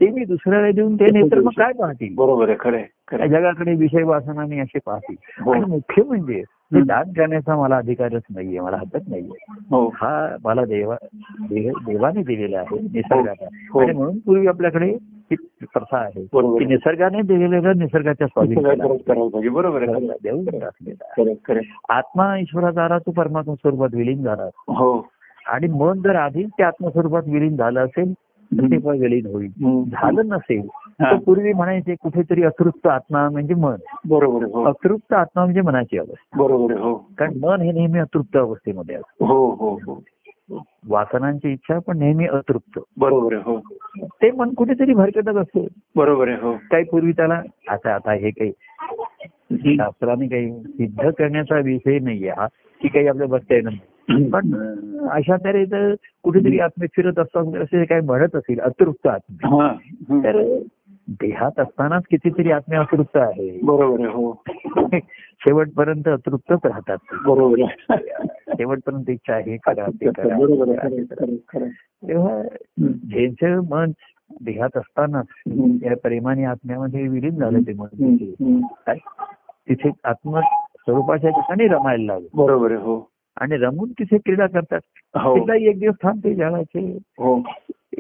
ते 0.00 0.10
मी 0.10 0.24
दुसऱ्याला 0.24 0.70
देऊन 0.70 0.94
ते 0.94 1.06
नेत्र 1.12 1.40
मग 1.40 1.50
काय 1.56 1.72
पाहतील 1.72 2.14
बरोबर 2.14 2.48
आहे. 2.48 3.28
जगाकडे 3.28 3.74
विषय 3.74 4.02
वासनाने 4.02 4.60
असे 4.60 4.78
पाहतील 4.86 5.16
हो. 5.44 5.52
आणि 5.52 5.64
मुख्य 5.64 6.02
म्हणजे 6.02 6.42
ते 6.74 6.80
दान 6.80 7.12
करण्याचा 7.12 7.56
मला 7.56 7.76
अधिकारच 7.76 8.22
नाहीये 8.34 8.60
मला 8.60 8.76
हक्कच 8.76 9.02
नाहीये. 9.08 9.44
हो. 9.70 9.86
हा 9.94 10.36
मला 10.44 10.64
देवा 10.64 10.96
देवाने 11.50 12.22
दिलेला 12.22 12.58
आहे 12.58 12.78
निसर्गाचा. 12.82 13.48
हो. 13.72 13.80
आणि 13.80 13.92
म्हणून 13.92 14.18
पूर्वी 14.18 14.46
आपल्याकडे 14.46 14.86
ही 15.30 15.34
प्रथा 15.60 15.98
आहे. 15.98 16.24
की 16.58 16.64
निसर्गाने 16.64 17.22
दिलेलं 17.22 17.72
निसर्गाच्या 17.76 18.26
स्वाधीन 18.26 18.62
पाहिजे 18.62 19.48
बरोबर 19.48 19.82
आहे. 19.82 21.60
आत्मा 21.88 22.36
ईश्वराचा 22.38 22.84
आला 22.84 22.98
तो 22.98 23.10
परमात्मा 23.10 23.54
स्वरूपात 23.54 23.88
विलीन 23.94 24.22
झाला. 24.22 24.44
हो. 24.68 25.06
आणि 25.46 25.66
मन 25.66 26.00
जर 26.00 26.16
आधीच 26.16 26.48
त्या 26.58 26.66
आत्मस्वरूपात 26.66 27.22
विलीन 27.26 27.56
झालं 27.56 27.84
असेल 27.84 28.12
तर 28.58 28.66
ते 28.66 28.78
पण 28.78 28.98
विलीन 28.98 29.26
होईल. 29.26 29.48
झालं 29.90 30.28
नसेल. 30.28 30.66
तर 31.02 31.16
पूर्वी 31.16 31.52
म्हणायचे 31.52 31.94
कुठेतरी 31.94 32.42
अतृप्त 32.42 32.86
आत्मा 32.86 33.28
म्हणजे 33.30 33.54
मन. 33.54 33.76
बरोबर 34.08 34.44
हो. 34.44 34.64
अतृप्त 34.64 35.12
आत्मा 35.12 35.44
म्हणजे 35.44 35.60
मनाची 35.60 35.98
अवस्था. 35.98 36.38
बरोबर 36.38 36.72
आहे 36.72 36.82
हो. 36.82 36.94
कारण 37.18 37.32
मन 37.42 37.60
हे 37.60 37.72
नेहमी 37.72 37.98
अतृप्त 37.98 38.36
अवस्थेमध्ये 38.36 38.94
असतं. 38.94 39.26
हो 39.26 39.50
हो 39.50 39.78
हो. 39.86 40.02
वासनांची 40.88 41.52
इच्छा 41.52 41.78
पण 41.78 41.98
नेहमी 41.98 42.26
अतृप्त. 42.26 42.80
बरोबर 42.96 43.34
आहे 43.34 43.42
हो. 43.42 43.60
ते 44.04 44.30
मन 44.30 44.54
कुठेतरी 44.54 44.94
भरकटत 44.94 45.36
असते. 45.36 45.66
बरोबर 45.96 46.28
आहे 46.28 46.36
हो. 46.36 46.52
काही 46.70 46.84
पूर्वी 46.84 47.12
त्याला 47.12 47.42
आता 47.68 47.94
आता 47.94 48.12
हे 48.12 48.30
काही 48.30 48.52
शास्त्राने 49.52 50.26
काही 50.26 50.62
सिद्ध 50.62 51.10
करण्याचा 51.10 51.58
विषय 51.58 51.98
नाहीये 51.98 52.30
हा 52.30 52.46
की 52.82 52.88
काही 52.88 53.08
आपल्या 53.08 53.26
बसता 53.26 53.54
येणार. 53.54 53.72
पण 54.32 54.54
अशा 55.08 55.36
तऱ्हेचं 55.36 55.94
कुठेतरी 56.22 56.58
आत्मे 56.58 56.86
फिरत 56.86 57.18
असतात 57.18 57.56
असे 57.56 57.84
काही 57.84 58.00
म्हणत 58.00 58.36
असेल 58.36 58.60
अतृप्त 58.60 59.06
आत्मे. 59.06 59.68
तर 60.24 60.58
देहात 61.08 61.60
असतानाच 61.60 62.02
कितीतरी 62.10 62.50
आत्मे 62.50 62.76
अतृप्त 62.76 63.16
आहे 63.16 63.60
बरोबर 63.62 64.06
हो 64.08 64.42
शेवटपर्यंत 65.40 66.08
अतृप्तच 66.08 66.58
राहतात. 66.64 66.96
बरोबर 67.26 67.56
शेवटपर्यंत 68.48 69.10
इच्छा 69.10 69.34
आहे 69.34 69.56
करा 69.56 69.86
ते 69.86 70.10
करा. 70.10 71.64
तेव्हा. 72.08 72.42
ज्यांचं 72.80 73.60
मन 73.70 73.90
देहात 74.40 74.76
असतानाच. 74.76 75.26
या 75.82 75.96
प्रेमाने 76.02 76.44
आत्म्यामध्ये 76.44 77.08
विलीन 77.08 77.34
झालं 77.34 77.60
ते 77.60 77.72
मन. 77.72 78.16
तिथे. 79.68 79.90
आत्म 80.04 80.40
स्वरूपाच्या 80.40 81.30
ठिकाणी 81.30 81.66
रमायला 81.66 82.12
लागलं 82.12 82.28
बरोबर 82.34 82.72
आहे 82.72 82.80
हो 82.80 83.10
आणि 83.40 83.56
रमून 83.56 83.92
तिथे 83.92 84.18
क्रीडा 84.18 84.46
करतात. 84.46 84.80
हो. 85.14 85.36
तिथलाही 85.36 85.68
एक 85.68 85.78
दिवस 85.78 85.94
थांबते 86.02 86.34
जगाचे 86.34 86.98
हो. 87.18 87.42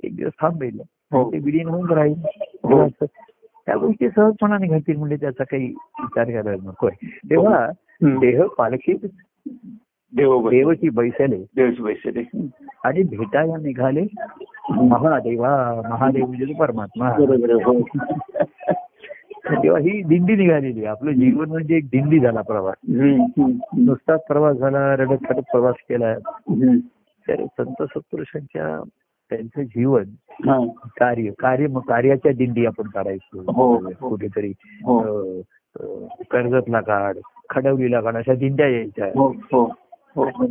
एक 0.04 0.16
दिवस 0.16 0.32
थांबेल 0.42 0.80
हो. 1.12 1.32
ते 1.32 1.38
विलीन 1.38 1.68
होऊन 1.68 1.90
राहील. 1.90 2.22
त्या 3.66 3.76
गोष्टी 3.76 4.08
सहजपणाने 4.08 4.66
घडतील 4.66 4.96
म्हणजे 4.96 5.16
त्याचा 5.16 5.44
काही 5.44 5.66
विचार 6.00 6.24
करायला 6.24 6.70
नकोय 6.70 6.90
तेव्हा. 7.02 7.68
देह 8.02 8.44
पालखीत 8.58 8.98
बस- 9.02 10.50
देवची 10.50 10.88
बैसले. 10.88 11.44
दे 12.10 12.48
आणि 12.84 13.02
भेटायला 13.02 13.56
निघाले. 13.56 14.02
महादेवा 14.70 15.82
महादेव 15.90 16.26
म्हणजे 16.26 16.54
परमात्मा. 16.54 17.12
तेव्हा 19.46 19.80
ही 19.80 20.02
दिंडी 20.02 20.36
निघालेली 20.36 20.84
आपलं 20.84 21.12
जीवन 21.12 21.48
म्हणजे 21.48 21.76
एक 21.76 21.84
दिंडी 21.84 22.20
झाला 22.20 22.40
प्रवास. 22.40 22.74
नुसताच 23.78 24.20
प्रवास 24.28 24.56
झाला 24.56 24.96
रडत 24.96 25.16
खडत 25.28 25.40
प्रवास 25.40 25.74
केला. 25.88 26.14
तर 27.28 27.44
संत 27.44 27.82
सत्पुरुषांच्या 27.82 28.82
त्यांचं 29.30 29.62
जीवन. 29.62 30.04
कार्य 30.98 31.30
कार्य 31.38 31.66
कार्याच्या 31.88 32.32
दिंडी 32.32 32.66
आपण 32.66 32.88
काढायचो 32.88 33.52
हो, 33.52 33.74
हो. 33.74 34.08
कुठेतरी 34.08 34.52
हो 34.84 35.42
कर्जतला 36.30 36.80
काढ 36.80 37.16
खडवलीला 37.50 38.00
काढ 38.00 38.16
अशा 38.16 38.34
दिंड्या 38.34 38.68
यायच्या 38.68 39.06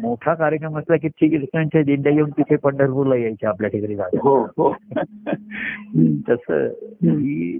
मोठा 0.01 0.33
कार्यक्रम 0.33 0.77
असला 0.77 0.97
की 0.97 1.07
ठिकाणच्या 1.07 1.83
दिंड्या 1.83 2.11
येऊन 2.11 2.29
तिथे 2.29 2.55
पंढरपूरला 2.55 3.15
यायच्या 3.15 3.49
आपल्या 3.49 3.69
ठिकाणी. 3.69 3.95
तसं 6.29 6.67
ही 7.03 7.59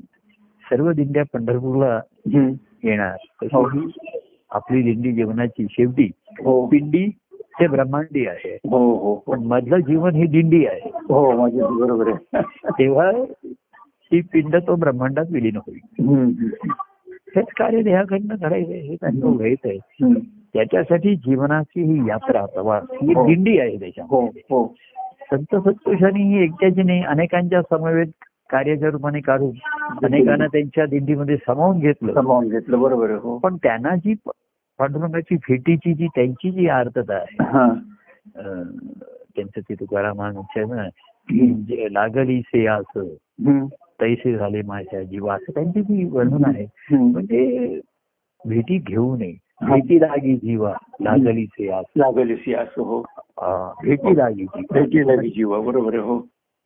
सर्व 0.69 0.91
दिंड्या 0.91 1.23
पंढरपूरला 1.33 1.95
हं. 2.33 2.51
येणार. 2.83 3.15
हो. 3.53 3.69
तशी 3.69 3.79
ही 3.79 4.17
आपली 4.51 4.81
दिंडी 4.81 5.11
जीवनाची 5.11 5.65
शेवटी 5.71 6.09
हो. 6.45 6.65
पिंडी 6.67 7.09
ते 7.33 7.67
ब्रह्मांडी 7.67 8.27
आहे. 8.27 8.57
हो 8.69 8.77
हो. 8.77 8.95
हो 8.97 9.15
पण 9.15 9.43
मधलं 9.43 9.77
जीवन 9.77 10.15
ही 10.15 10.25
दिंडी 10.27 10.65
आहे. 10.65 10.89
हो 11.09 11.47
बरोबर 11.79 12.07
आहे. 12.07 12.41
तेव्हा 12.65 13.11
ती 14.11 14.21
पिंड 14.21 14.55
तो 14.55 14.75
ब्रह्मांडात 14.75 15.25
विलीन 15.31 15.55
होईल. 15.55 16.09
हं. 16.09 16.29
हेच 17.35 17.45
कार्य 17.57 17.81
देहाकडनं 17.81 18.35
करायचं 18.35 18.71
हेच 18.71 18.99
अनुभव 19.03 19.37
घ्यायचं 19.37 19.69
आहे 19.69 19.77
हं. 20.03 20.13
त्याच्यासाठी 20.53 21.15
जीवनाची 21.15 21.83
ही 21.83 22.09
यात्रा 22.09 22.45
प्रवास 22.45 22.83
ही 22.91 23.13
हो. 23.13 23.27
दिंडी 23.27 23.59
आहे 23.59 23.79
त्याच्या 23.79 24.03
हो 24.09 24.25
हो. 24.25 24.73
संत 25.31 25.55
सत्पुरुषांनी 25.55 26.23
ही 26.23 26.43
एकट्याची 26.43 26.83
नाही 26.83 27.03
अनेकांच्या 27.03 27.61
समवेत 27.61 28.07
कार्याच्या 28.49 28.89
रूपाने 28.89 29.19
काढून 29.19 29.51
अनेकांना 30.03 30.47
त्यांच्या 30.47 30.85
दिंडीमध्ये 30.85 31.37
सामावून 31.37 31.79
घेतलं. 31.79 32.13
सामावून 32.13 32.49
घेतलं 32.49 32.79
बरोबर 32.81 33.11
हो. 33.11 33.37
पण 33.37 33.55
त्यांना 33.55 33.95
जी 33.95 34.13
पांडुरंगाची 34.79 35.35
भेटीची 35.35 35.93
जी 35.93 36.07
त्यांची 36.07 36.51
जी 36.51 36.67
आर्तता 36.67 37.15
आहे 37.15 37.37
त्यांचं 39.35 39.59
ते 39.59 39.73
तुकारामांच्या 39.73 40.63
ना 40.65 40.87
लागली 41.89 42.41
से 42.41 42.65
असं. 42.65 43.13
तैसे 44.01 44.37
झाले 44.37 44.61
माझ्या 44.61 45.03
जीवा 45.03 45.33
असं 45.33 45.51
त्यांची 45.51 45.81
जी 45.81 46.03
वर्णन 46.05 46.45
आहे. 46.45 46.65
म्हणजे 46.91 47.79
भेटी 48.45 48.77
घेऊ 48.77 49.15
नये. 49.15 49.33
भेटी 49.61 49.99
लागी 50.01 50.35
जीवा 50.35 50.73
लागली 51.01 51.45
से 51.45 51.67
असं 51.67 51.99
लागली 51.99 52.35
सी 52.35 52.53
असं 52.53 52.81
हो. 52.81 53.01
भेटी 53.83 54.17
लागी 54.17 54.45
जीवा. 54.45 54.79
भेटी 54.79 55.07
लागली 55.07 55.29
जीवा 55.29 55.59
बरोबर 55.59 55.95
हो. 55.95 56.17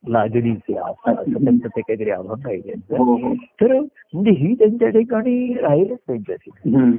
असं 0.08 1.44
त्यांचं 1.44 1.68
ते 1.68 1.80
काहीतरी 1.80 2.10
अभंग 2.10 2.48
आहे 2.48 2.60
त्यांचं 2.60 2.96
हो 2.96 3.04
हो. 3.04 3.34
तर 3.34 3.80
म्हणजे 3.80 4.30
ही 4.30 4.54
त्यांच्या 4.54 4.88
ठिकाणी 4.88 5.54
राहीलच 5.54 5.98
त्यांच्या 6.06 6.36
ठिकाणी. 6.36 6.96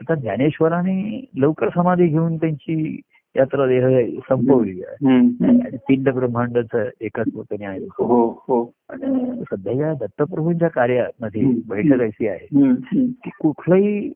आता 0.00 0.14
ज्ञानेश्वराने 0.14 1.24
लवकर 1.36 1.68
समाधी 1.74 2.06
घेऊन 2.06 2.36
त्यांची 2.36 3.00
यात्रा 3.36 3.66
देह 3.66 4.10
संपवली 4.28 4.82
आहे. 4.82 5.28
पिंड 5.76 6.08
ब्रह्मांडाचं 6.08 6.88
एकत्व 7.00 7.42
त्यांनी 7.42 7.64
आहे. 7.66 7.78
हो 7.78 8.44
हो. 8.48 8.72
आणि 8.88 9.42
सध्या 9.50 9.72
या 9.72 9.92
दत्तप्रभूंच्या 9.92 10.68
कार्यामध्ये. 10.68 11.42
बैठक 11.68 12.00
अशी 12.02 12.28
आहे. 12.28 12.72
की 13.02 13.30
कुठलंही 13.40 14.12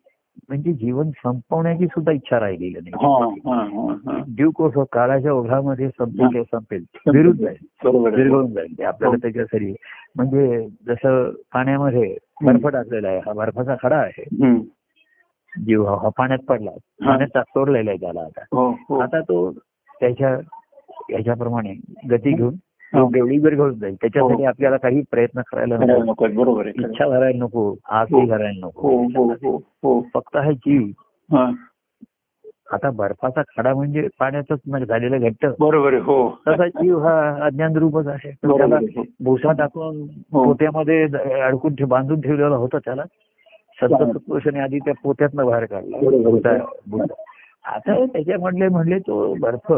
म्हणजे 0.49 0.72
जीवन 0.72 1.11
संपवण्याची 1.11 1.86
सुद्धा 1.86 2.12
इच्छा 2.12 2.41
राहिलेली 2.41 2.78
नाही. 2.84 3.07
हा 3.07 3.24
हा 3.55 3.64
हा 3.64 3.93
हा. 3.93 4.22
ड्यूक 4.28 4.62
ऑफ 4.62 4.78
काळाच्या 4.93 5.32
ओघामध्ये 5.32 5.88
संपेल 5.88 6.43
संपेल. 6.43 6.84
विरुद्ध 7.12 7.47
आहे. 7.47 7.88
विरघळून 7.99 8.53
जाईल. 8.53 8.78
ते 8.78 8.84
आपल्याला 8.84 9.14
हो. 9.14 9.22
त्याच्यासाठी. 9.22 9.74
म्हणजे 10.16 10.68
जसं 10.86 11.30
पाण्यामध्ये 11.53 12.16
बर्फ 12.45 12.66
टाकलेला 12.66 13.09
आहे. 13.09 13.18
हा 13.18 13.32
बर्फाचा 13.32 13.74
खडा 13.82 13.97
आहे. 13.97 14.24
जीव 15.64 15.95
हा 15.95 16.09
पाण्यात 16.09 16.38
पडला. 16.38 16.70
पाण्यात 17.07 17.38
सोडलेला 17.38 17.91
आहे 17.91 17.99
त्याला 18.01 18.20
आता. 18.20 18.41
हो 18.53 18.70
हो. 18.88 18.99
आता 18.99 19.20
तो 19.20 19.51
त्याच्या 20.01 20.38
याच्याप्रमाणे 21.11 21.74
गती 22.11 22.32
घेऊन 22.32 22.55
हो. 22.95 23.11
एवढी 23.16 23.38
विरघळून 23.38 23.78
जाईल 23.78 23.95
त्याच्यासाठी 23.95 24.45
आपल्याला 24.45 24.76
काही 24.76 25.03
प्रयत्न 25.11 25.41
करायला 25.41 25.76
करायला 25.76 25.95
नको 25.95 26.05
नको 26.05 26.24
आहे, 26.24 26.34
बरोबर 26.34 26.66
आहे. 26.66 26.84
इच्छा 26.84 27.09
धरायला 27.09 27.45
नको 27.45 27.74
धरायला 28.26 28.66
हो. 28.66 28.68
नको. 28.68 28.88
हो 29.18 29.32
हो 29.32 29.57
हो 29.82 30.01
फक्त 30.14 30.36
हा 30.36 30.51
जीव 30.53 30.82
हा. 31.30 31.51
आता 32.72 32.91
बर्फाचा 32.91 33.43
खडा 33.57 33.74
म्हणजे 33.74 34.07
पाण्यातच 34.18 34.59
म्हणजे 34.66 34.86
झालेला 34.86 35.16
घट्ट. 35.18 35.47
बरोबर 35.61 35.93
आहे 35.93 36.03
हो. 36.03 36.30
तसा 36.49 36.66
जीव 36.66 36.99
हा 36.99 37.45
अज्ञान 37.45 37.76
रूपच 37.76 38.07
आहे. 38.07 38.30
त्याला 38.30 38.74
आहे, 38.74 38.86
हो. 38.97 39.05
भुसा 39.24 39.53
टाकून 39.53 39.97
हो. 40.32 40.45
पोत्यामध्ये 40.45 41.03
अडकून 41.41 41.74
बांधून 41.88 42.20
ठेवलेला 42.20 42.57
होता 42.57 42.78
त्याला. 42.78 43.03
संत. 43.80 44.12
सत्पुरुषाने 44.12 44.61
आधी 44.61 44.78
त्या 44.78 44.95
पोत्यातनं 45.03 45.47
बाहेर 45.47 45.64
काढला. 45.64 45.97
आता 47.64 48.05
त्याच्यामधले 48.07 48.68
म्हणले 48.68 48.99
तो 48.99 49.34
बर्फ 49.34 49.72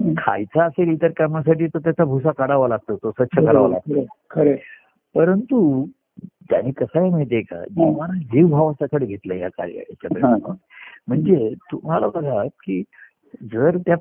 खायचा 0.00 0.64
असेल 0.64 0.88
इतर 0.88 1.10
कामासाठी 1.10 1.66
तर 1.66 1.78
त्याचा 1.78 2.04
भुसा 2.04 2.30
काढावा 2.30 2.68
लागतो 2.68 2.96
तो 2.96 3.10
स्वच्छ 3.10 3.38
करावा 3.38 3.68
लागतो. 3.68 4.04
खरे 4.30 4.56
परंतु 5.14 5.86
त्याने 6.50 6.70
कसं 6.70 7.00
आहे 7.00 7.10
माहितीये 7.10 7.42
का 7.42 7.64
जीवाला 7.64 8.18
जीव 8.18 8.46
भावाच्याकडे 8.46 9.06
घेतलं 9.06 9.34
या 9.34 9.48
कार्याच्या 9.48 10.28
हा. 10.28 10.52
म्हणजे 11.08 11.54
तुम्हाला 11.72 12.06
बघा 12.06 12.44
की 12.44 12.82
जर 13.42 13.76
त्या 13.76 13.96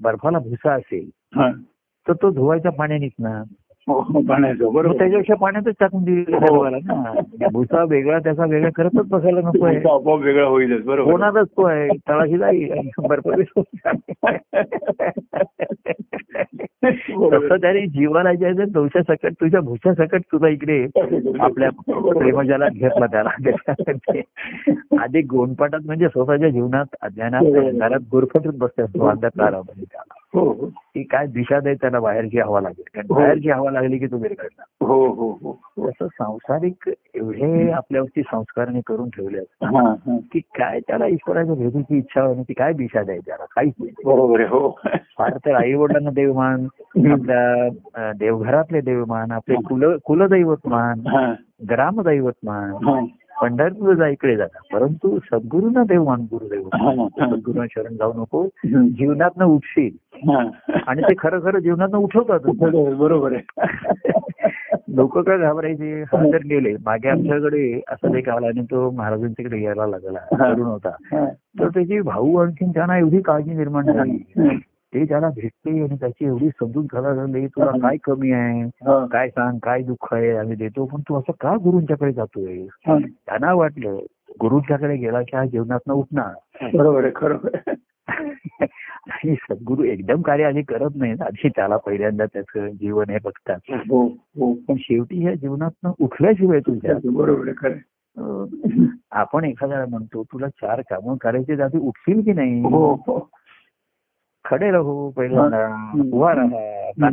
बर्फाला 0.00 0.38
भुसा 0.38 0.72
असेल 0.72 1.10
हा. 1.34 1.50
तर 2.08 2.12
तो 2.12 2.30
धुवायच्या 2.30 2.72
पाण्यानेच 2.72 3.12
ना 3.18 3.42
पाण्याचं 3.88 4.64
मग 4.64 4.72
बरोबर. 4.72 4.98
त्याच्यापेक्षा 4.98 5.34
पाण्यातच 5.34 5.74
टाकून 5.80 6.04
दिलं 6.04 6.36
हो. 6.36 6.68
ना. 6.68 6.78
म्हणजे 6.94 7.46
भुसा 7.52 7.84
वेगळा 7.84 8.18
त्याचा 8.18 8.44
वेगळा 8.44 8.70
करतच 8.76 9.08
बसायला 9.08 9.40
नको 9.40 9.64
आहे. 9.64 9.76
आपोआप 9.76 10.20
वेगळा 10.20 10.46
होईलच 10.46 10.84
बरोबर. 10.84 11.12
होणारच 11.12 11.46
तो 11.46 11.64
आहे 11.64 11.88
तळाशी 12.08 12.38
जाईल 12.38 12.72
आणि 12.72 13.08
बर्फ 13.08 13.28
तसं 17.32 17.56
त्याने 17.56 17.86
जीवाला 17.86 18.34
जे 18.34 18.46
आहे 18.46 18.58
ते 18.58 18.64
दोषा 18.64 19.02
सकट 19.02 19.32
तुझ्या 19.32 19.60
भुसा 19.60 19.94
सकट 19.94 20.20
तुला 20.32 20.48
इकडे 20.48 20.86
आपल्या 21.40 21.70
प्रेमजालात 22.18 22.70
घेतला 22.70 23.06
त्याला. 23.06 23.30
अधिक 25.02 25.26
गोंडपाटात 25.30 25.80
म्हणजे 25.84 26.08
स्वतःच्या 26.08 26.48
जीवनात 26.48 26.96
अज्ञानात 27.02 27.72
घरात 27.72 28.00
गुरफटून 28.12 28.58
बसतात 28.58 28.88
तो 28.88 29.06
अंधकारामध्ये 29.06 29.84
त्याला. 29.84 30.17
हो. 30.34 30.40
हो 30.52 30.68
ती 30.68 31.02
काय 31.02 31.26
दिशा 31.26 31.58
दे 31.60 31.74
त्याला 31.74 32.00
बाहेरची 32.00 32.38
हवा 32.40 32.60
लागेल. 32.60 32.84
कारण 32.94 33.06
हो. 33.10 33.14
बाहेरची 33.14 33.50
हवा 33.50 33.70
लागली 33.70 33.98
की 33.98 34.06
तो 34.06 34.18
बिरघडणार 34.18 34.86
हो 34.86 35.06
हो 35.06 35.30
हो 35.42 35.50
हो. 35.76 35.88
तसं 35.90 36.06
सांसारिक 36.06 36.88
एवढे 37.14 37.70
आपल्यावरती 37.70 38.22
संस्काराने 38.22 38.80
करून 38.86 39.08
ठेवले 39.08 39.38
हा 39.64 39.94
की 40.32 40.40
काय 40.58 40.80
त्याला 40.80 41.06
ईश्वराच्या 41.06 41.54
भेटीची 41.54 41.98
इच्छा 41.98 42.22
होती 42.22 42.42
ती 42.42 42.52
काय 42.52 42.72
दिशा 42.72 43.02
द्यायची 43.02 43.26
त्याला? 43.26 43.44
काहीच 43.44 43.74
नाही. 43.80 43.92
बरोबर 44.04 44.40
हो. 44.46 44.68
फार 45.18 45.36
तर 45.36 45.54
आई 45.54 45.74
वडिलांना 45.74 46.10
देवमान 46.10 46.66
आपल्या 47.12 48.12
देवघरातले 48.12 48.80
देवमान 48.80 49.30
आपले 49.32 49.54
कुल 49.68 49.96
कुलदैवत 50.04 50.66
मान 50.68 51.00
ग्रामदैवत 51.70 52.44
मान 52.44 53.06
पंढरपूर 53.42 53.94
जा 53.94 54.06
इकडे 54.08 54.36
जातात 54.36 54.72
परंतु 54.72 55.18
सद्गुरूंना 55.24 55.82
देवमान 55.84 56.20
गुरुदेव 56.20 56.68
हा, 56.74 56.90
हा. 56.90 57.06
सद्गुरूंना 57.08 57.66
शरण 57.70 57.94
जाऊ 57.94 58.12
नको. 58.12 58.46
जीवनातनं 58.66 59.44
उठशील 59.44 60.28
हा. 60.30 60.42
आणि 60.86 61.02
ते 61.02 61.14
खरं 61.18 61.40
खरं 61.40 61.58
जीवनातनं 61.58 61.98
उठवतात 61.98 62.40
बरोबर 62.98 63.32
आहे 63.32 64.12
लोक 64.96 65.18
काय 65.18 65.38
घाबरायचे 65.38 66.00
हा 66.02 66.22
तर 66.32 66.42
गेले 66.44 66.72
मागे 66.84 67.08
आमच्याकडे 67.08 67.80
असं 67.88 68.14
एक 68.14 68.28
आला 68.28 68.46
आणि 68.46 68.62
तो 68.62 68.90
महाराजांच्याकडे 68.90 69.62
यायला 69.62 69.86
लागला. 69.86 70.18
तरुण 70.32 70.66
होता. 70.66 70.90
तर 71.60 71.68
त्याची 71.68 72.00
भाऊ 72.00 72.34
आणखीन 72.36 72.70
त्यांना 72.70 72.98
एवढी 72.98 73.20
काळजी 73.20 73.54
निर्माण 73.54 73.84
झाली. 73.84 74.18
ते 74.94 75.04
त्याला 75.04 75.28
भेटले 75.28 75.80
आणि 75.80 75.96
त्याची 75.96 76.24
एवढी 76.24 76.48
समजून 76.48 76.86
घाला 76.92 77.14
लागली 77.14 77.46
तुला 77.46 77.70
काय 77.70 77.96
कमी 78.04 78.32
आहे? 78.32 78.62
हा. 78.62 79.06
काय 79.06 79.28
सांग? 79.28 79.58
काय 79.62 79.82
दुःख 79.82 80.14
आहे? 80.14 80.36
आम्ही 80.36 80.56
देतो. 80.56 80.84
पण 80.84 81.00
तू 81.00 81.18
असं 81.18 81.32
का 81.40 81.56
गुरुंच्याकडे 81.56 82.12
जातोय? 82.12 82.56
हा. 82.86 82.98
त्यांना 82.98 83.54
वाटलं 83.54 83.98
गुरुंच्याकडे 84.40 84.96
गेला 84.96 85.22
की 85.22 85.36
हा 85.36 85.44
जीवनात 85.44 85.90
उठणार. 85.90 86.68
बरोबर 86.74 87.02
आहे 87.02 87.12
खरोखर. 87.16 87.72
आणि 89.10 89.34
सद्गुरू 89.34 89.82
एकदम 89.82 90.22
कार्य 90.22 90.44
आधी 90.44 90.62
करत 90.62 90.90
नाहीत 90.94 91.22
आधी 91.22 91.48
त्याला 91.48 91.76
पहिल्यांदा 91.76 92.26
त्याचं 92.26 92.68
जीवन 92.68 93.10
हे 93.10 93.18
बघतात. 93.24 93.58
हो 93.90 94.06
हो 94.06 94.52
पण 94.68 94.74
शेवटी 94.78 95.22
ह्या 95.22 95.34
जीवनात 95.34 95.86
उठल्याशिवाय 96.00 96.60
तुझ्या 96.60 96.94
बरोबर 97.04 97.48
आहे. 97.48 97.74
अं, 98.16 98.46
आपण 99.10 99.44
एखाद्याला 99.44 99.84
म्हणतो 99.90 100.22
तुला 100.22 100.48
चार 100.48 100.80
कामं 100.80 101.16
करायचे 101.16 101.62
आधी 101.62 101.78
उठशील 101.78 102.20
की 102.20 102.32
नाही? 102.32 102.60
हो 102.60 102.94
हो. 102.94 103.30
खडे 104.44 104.70
राहू 104.70 105.10
पहिल्यांदा. 105.10 105.92
उभा 106.12 106.32
राहा? 106.32 107.10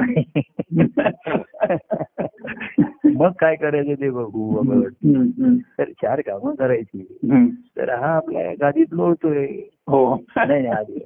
मग 3.06 3.32
काय 3.40 3.56
करायचं 3.56 3.94
ते 3.94 4.10
बघू 4.10 4.64
तर 5.80 5.84
चार 5.90 6.22
कामं 6.22 6.56
करायची. 6.56 7.18
तर 7.78 7.90
हा 7.90 8.16
आपल्या 8.16 8.54
गादीत 8.54 8.86
लोळतोय. 8.92 9.46
हो. 9.88 10.16
नाही 10.38 10.50
नाही 10.50 10.68
आधी. 10.68 11.06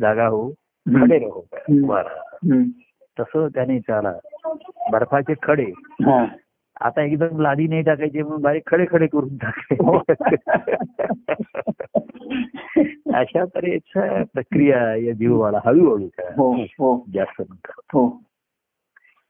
जागा 0.00 0.26
हो 0.26 0.48
खडे 0.96 1.18
राहू. 1.18 1.42
उभा 1.84 2.00
राहा. 2.00 2.36
तसं 3.20 3.48
त्याने 3.54 3.80
चाला. 3.80 4.12
बर्फाचे 4.92 5.34
खडे. 5.42 5.72
आता 6.80 7.02
एकदम 7.02 7.40
लादी 7.40 7.66
नाही 7.66 7.82
टाकायचे 7.82 8.22
म्हणून 8.22 8.42
बारीक 8.42 8.62
खडे 8.66 8.84
खडे 8.90 9.06
करून 9.06 9.28
हो. 9.86 9.98
टाकले 9.98 10.36
अशा 13.14 13.44
तऱ्हेच्या 13.44 14.22
प्रक्रिया 14.24 14.96
या 14.96 15.12
जीवाला 15.12 15.58
हळूहळू 15.64 16.08
हो 16.36 16.52
हो. 16.54 17.04
जास्त 17.14 17.42
म्हणतात 17.48 17.80
हो. 17.92 18.08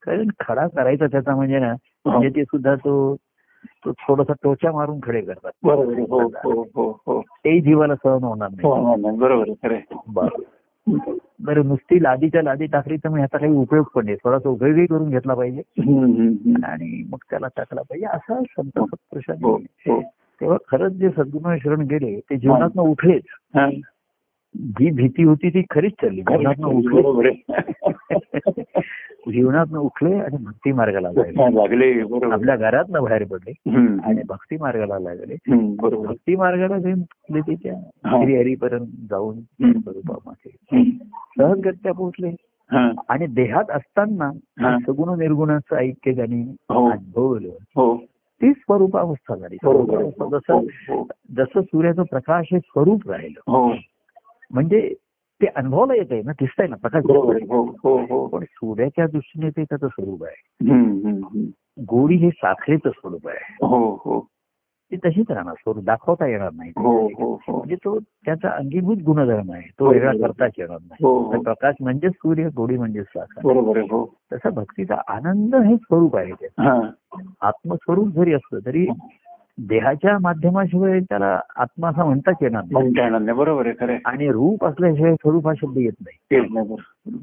कारण 0.03 0.29
खडा 0.41 0.67
करायचा 0.67 1.07
त्याचा 1.07 1.35
म्हणजे 1.37 1.59
ना 1.59 1.75
म्हणजे 2.05 2.29
ते 2.29 2.45
सुद्धा 2.45 2.75
तो 2.75 3.17
तो 3.85 3.93
थोडासा 3.93 4.33
टोचा 4.43 4.73
मारून 4.73 4.99
खडे 5.03 5.21
करतात. 5.21 5.51
बरोबर. 5.63 5.93
हो 5.99 6.21
हो 6.21 6.63
हो 6.75 7.03
हो. 7.07 7.21
ते 7.23 7.61
जीवाला 7.61 7.95
सहन 7.95 8.25
होणार 8.25 8.49
हो 8.65 8.77
नाही 8.77 8.99
हो, 8.99 9.17
बरोबर. 9.17 10.29
बरं. 10.89 11.67
नुसती 11.67 12.03
लादीच्या 12.03 12.43
लादी 12.43 12.67
टाकली 12.67 12.97
तर 12.97 13.09
मग 13.09 13.17
ह्याचा 13.17 13.39
काही 13.39 13.53
उपयोग 13.53 13.87
पण 13.95 14.05
नाही 14.05 14.17
थोडासा 14.17 14.49
उपयोगही 14.49 14.87
करून 14.87 15.11
घेतला 15.11 15.35
पाहिजे. 15.35 15.61
आणि 16.65 17.05
मग 17.11 17.19
त्याला 17.31 17.47
टाकला 17.57 17.83
पाहिजे 17.83 18.07
असा 18.07 18.41
संत 18.51 18.79
हो 18.79 18.87
सत्पुरुषांनी 18.87 19.67
हो 19.91 20.01
तेव्हा 20.41 20.57
खरंच 20.69 20.93
जे 20.93 21.11
सद्गुण 21.11 21.57
शरण 21.65 21.81
गेले 21.81 22.21
ते 22.21 22.37
जीवनातनं 22.37 22.83
उठलेच 22.83 23.23
हा. 23.57 23.71
जी 24.55 24.91
भीती 24.91 25.23
होती 25.23 25.51
ती 25.51 25.63
खरीच 25.71 25.93
चालली. 25.93 26.21
जीवनातनं 26.21 26.67
उठले. 26.67 27.31
जीवनातनं 29.29 29.79
उठले 29.79 30.15
आणि 30.15 30.37
भक्ती 30.45 30.73
मार्गाला 30.73 31.11
लागले. 31.13 31.43
हा, 31.43 32.33
आपल्या 32.35 32.57
घरातनं 32.57 33.03
बाहेर 33.03 33.25
पडले 33.25 33.51
आणि 34.05 34.23
भक्ती 34.29 34.57
मार्गाला 34.57 34.99
लागले. 34.99 35.37
भक्ती 35.79 36.37
मार्गाला 36.37 36.79
जाऊन 36.79 37.03
पोचले 37.03 37.41
ते 37.41 37.55
त्या 37.55 37.75
हा. 38.09 38.23
श्रीहरीपर्यंत 38.23 38.87
जाऊन. 39.11 39.41
स्वरूपामध्ये. 39.73 40.83
सहजगत्या 41.39 41.93
पोहोचले. 41.93 42.29
हा, 42.73 42.91
आणि 43.09 43.27
देहात 43.27 43.71
असताना 43.71 44.31
हा. 44.61 44.79
सगुण 44.87 45.19
निर्गुणाचं 45.19 45.77
ऐक्य 45.77 46.13
त्यांनी 46.13 46.43
हो. 46.43 46.91
अनुभवलं 46.91 47.49
हो. 47.49 47.97
ती 48.43 48.53
स्वरूपावस्था 48.53 49.37
झाली. 49.37 49.57
स्वरूपावस्था 49.57 50.39
जसं 50.39 50.55
हो, 50.93 51.09
जसं 51.37 51.61
सूर्याचं 51.61 52.03
प्रकाश 52.03 52.47
हे 52.53 52.59
स्वरूप 52.59 53.11
राहिलं 53.11 53.53
हो. 53.53 53.73
म्हणजे 54.51 54.95
ते 55.41 55.47
अनुभवाला 55.47 55.95
येत 55.95 56.07
आहे 56.11 56.23
ना 56.23 56.33
दिसतंय 56.33 56.67
ना 56.67 56.77
प्रकाश 56.77 57.03
आहे. 57.11 57.45
हो 57.49 57.63
हो 57.85 57.99
हो. 57.99 58.27
पण 58.27 58.45
सूर्याच्या 58.45 59.07
दृष्टीने 59.07 59.51
ते 59.51 59.65
त्याचं 59.65 59.89
स्वरूप 59.89 60.25
आहे. 60.25 61.45
गोडी 61.81 62.15
हे 62.15 62.31
साखरेचं 62.31 62.91
स्वरूप 62.91 63.29
आहे. 63.29 64.19
ती 64.93 64.97
तशीच 64.97 65.31
राहणार 65.31 65.55
स्वरूप 65.55 65.85
दाखवता 65.85 66.27
येणार 66.27 66.51
नाही. 66.53 66.73
हो 66.77 67.09
हो 67.09 67.35
हो. 67.49 67.57
म्हणजे 67.57 67.75
तो 67.75 67.99
त्याचा 67.99 68.49
अंगीभूत 68.49 68.97
गुणधर्म 68.97 69.53
आहे. 69.53 69.69
तो 69.79 69.89
वेगळा. 69.89 70.13
करताच 70.13 70.53
येणार 70.59 70.79
नाही. 70.83 71.33
तर 71.33 71.39
प्रकाश 71.39 71.75
म्हणजेच 71.81 72.13
सूर्य 72.13 72.49
गोडी 72.57 72.77
म्हणजेच 72.77 73.07
साखर. 73.07 73.77
आहे 73.77 74.05
तसा 74.33 74.51
भक्तीचा 74.51 74.95
आनंद 75.09 75.55
हे 75.55 75.77
स्वरूप 75.77 76.17
आहे 76.17 76.33
ते 76.33 76.47
हा. 76.59 76.81
आत्मस्वरूप 77.41 78.09
जरी 78.09 78.33
असलं 78.33 78.59
तरी 78.67 78.87
देहाच्या 79.69 80.19
माध्यमाशिवाय 80.19 81.01
त्याला 81.01 81.41
आत्मा 81.57 81.89
असा 81.89 82.05
म्हणताच 82.05 82.37
येणार 82.43 82.65
नाही 82.65 83.33
बरोबर 83.33 83.67
आहे 83.67 83.75
खरं. 83.81 83.97
आणि 84.05 84.29
रूप 84.29 84.65
असल्याशिवाय 84.65 85.15
स्वरूप 85.15 85.49
हा 85.49 85.55
शब्द 85.55 85.79
येत 85.79 85.93
नाही. 86.01 86.41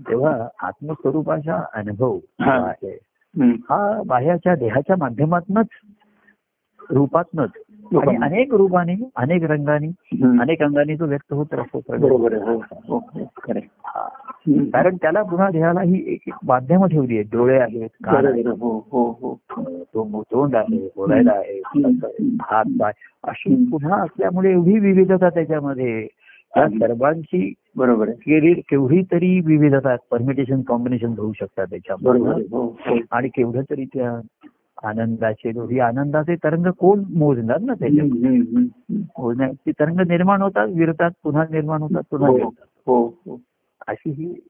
तेव्हा 0.10 0.48
आत्मस्वरूपाचा 0.62 1.66
अनुभव 1.74 2.18
हा. 2.42 2.52
आहे. 2.52 3.00
हा 3.42 4.02
बाह्याच्या 4.08 4.56
देहाच्या 4.56 4.96
माध्यमातनच 5.00 5.66
रूपातनच 6.90 7.50
आणि. 7.96 8.16
अनेक 8.16 8.54
रूपाने 8.54 9.10
अनेक 9.16 9.44
रंगाने. 9.44 9.88
अनेक 10.42 10.64
अंगाने 10.64 10.96
तो 10.96 11.06
व्यक्त 11.06 11.34
होत 11.34 11.54
राहतो 11.54 11.82
बरोबर 12.00 12.34
आहे 14.52 14.60
आहे. 14.60 14.70
कारण 14.70 14.96
त्याला 14.96 15.24
पुन्हा 15.24 15.50
देहाला 15.50 15.82
ही 15.82 16.04
एक 16.08 16.34
माध्यम 16.44 16.86
ठेवली 16.86 17.16
आहेत 17.16 17.26
डोळे 17.32 17.58
आहेत 17.58 17.90
कान 18.04 18.26
आहेत. 18.26 18.48
आहे. 18.48 18.56
हो 18.60 18.88
हो 18.92 19.10
हो. 19.22 19.40
तो 19.94 20.24
तोंड 20.32 20.56
आहे 20.56 20.90
बोलायला 20.96 21.32
आहे. 21.32 21.62
हात 22.42 22.66
पाय 22.66 22.92
अशी 23.24 23.56
पुन्हा 23.72 24.02
असल्यामुळे 24.02 24.52
एवढी 24.52 24.80
विविधता 24.80 25.30
त्याच्यामध्ये 25.30 26.08
त्या 26.56 26.70
सर्वांची 26.70 27.54
बरोबर 27.76 28.10
आहे. 28.10 28.54
केवढी 28.54 29.02
तरी 29.02 29.40
विविधता 29.46 29.96
परमिटेशन 30.12 30.62
कॉम्बिनेशन 30.62 31.14
होऊ 31.18 31.34
शकतात 31.34 31.68
त्याच्यामध्ये. 31.70 32.28
आहे. 32.28 32.42
हो 32.42 32.76
आणि 33.12 33.28
केवढं 33.28 33.62
तरी 33.70 33.86
त्या 33.86 34.22
आनंदाचे 34.84 35.52
दोन्ही 35.52 35.80
आनंदाचे 35.80 36.36
तरंग 36.36 36.66
कोण 36.66 37.04
मोजणार 37.16 37.62
ना 37.62 37.74
त्याच्यात? 37.74 38.08
हम्म, 38.08 38.28
हम्म, 38.28 38.58
हम्म. 38.58 38.96
मोजण्या 38.96 39.48
ती 39.52 39.72
तरंग 39.72 40.00
निर्माण 40.00 40.42
होतात 40.42 40.68
विरतात 40.68 41.12
पुन्हा 41.24 41.46
निर्माण 41.52 41.82
होतात 41.82 42.02
पुन्हा 42.12 42.30
विरतात. 42.30 42.66
अशी 43.88 44.10
ही 44.10 44.48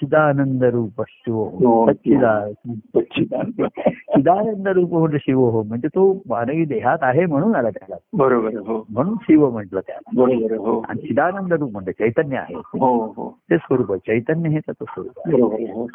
चिदानंद 0.00 0.64
रूप 0.64 1.02
शिव. 1.08 1.34
हो. 1.34 1.92
चिदानंद. 1.92 4.68
रूप 4.68 4.94
म्हणजे 4.94 5.18
शिव 5.20 5.38
हो. 5.38 5.62
म्हणजे 5.62 5.88
तो 5.88 6.12
मानवी 6.12 6.64
देहात 6.64 6.98
आहे 7.02 7.26
म्हणून 7.26 7.54
आला 7.54 7.70
त्याला. 7.70 7.96
बरोबर 8.12 8.54
हो. 8.54 8.86
म्हणून 8.90 9.14
शिव 9.22 9.50
म्हटलं 9.50 9.80
त्याला. 9.80 10.10
बरोबर 10.16 10.56
हो. 10.56 10.84
आणि 10.88 11.00
चिदानंद 11.00 11.52
रूप 11.52 11.72
म्हणजे 11.72 11.92
चैतन्य 11.92 12.36
आहे. 12.36 12.54
हो 12.54 13.04
हो. 13.04 13.38
ते 13.50 13.56
स्वरूप 13.56 13.94
चैतन्य 13.94 14.48
हे 14.48 14.58
त्याचं 14.58 14.84
स्वरूप 14.84 15.20
आहे. 15.26 15.72
हो. 15.72 15.86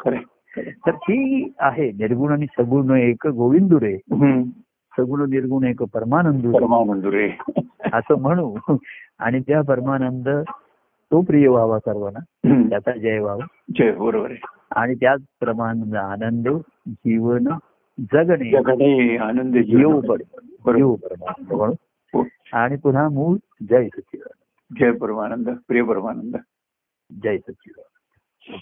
तर 0.57 0.87
ही 0.87 1.53
आहे 1.59 1.91
निर्गुण 1.91 2.31
आणि 2.31 2.45
सगुण 2.45 2.97
एक 2.97 3.27
गोविंदुरे. 3.27 3.93
हम्म. 3.93 4.43
सगुण 4.97 5.29
निर्गुण 5.29 5.63
एक 5.63 5.83
परमानंद 5.83 7.05
रे 7.05 7.31
असं 7.93 8.19
म्हणू. 8.19 8.55
आणि 9.19 9.39
त्या 9.39 9.61
परमानंद 9.61 10.29
तो 11.11 11.21
प्रिय 11.21 11.47
व्हावा 11.47 11.79
सर्वांना. 11.79 12.19
त्याचा 12.69 12.91
जय 12.91 13.19
व्हावा. 13.19 13.45
जय 13.77 13.91
बरोबर 13.91 14.31
आहे. 14.31 14.45
आणि 14.75 14.95
त्याचप्रमाणे 14.95 15.97
आनंद 15.97 16.47
जीवन 16.87 17.43
जगणे. 17.99 18.51
जगाने 18.51 19.17
आनंद 19.17 19.57
जीव 19.57 19.99
बरोबर. 19.99 20.43
म्हणून 20.65 21.73
हो. 22.13 22.25
आणि 22.53 22.75
पुन्हा 22.75 23.09
मूळ 23.09 23.37
जय 23.69 23.87
सच्चिदानंद 23.87 24.77
जय 24.79 24.91
परमानंद 24.91 25.49
प्रिय 25.67 25.83
परमानंद. 25.83 26.35
जय 27.23 27.37
सच्चिदानंद 27.37 28.59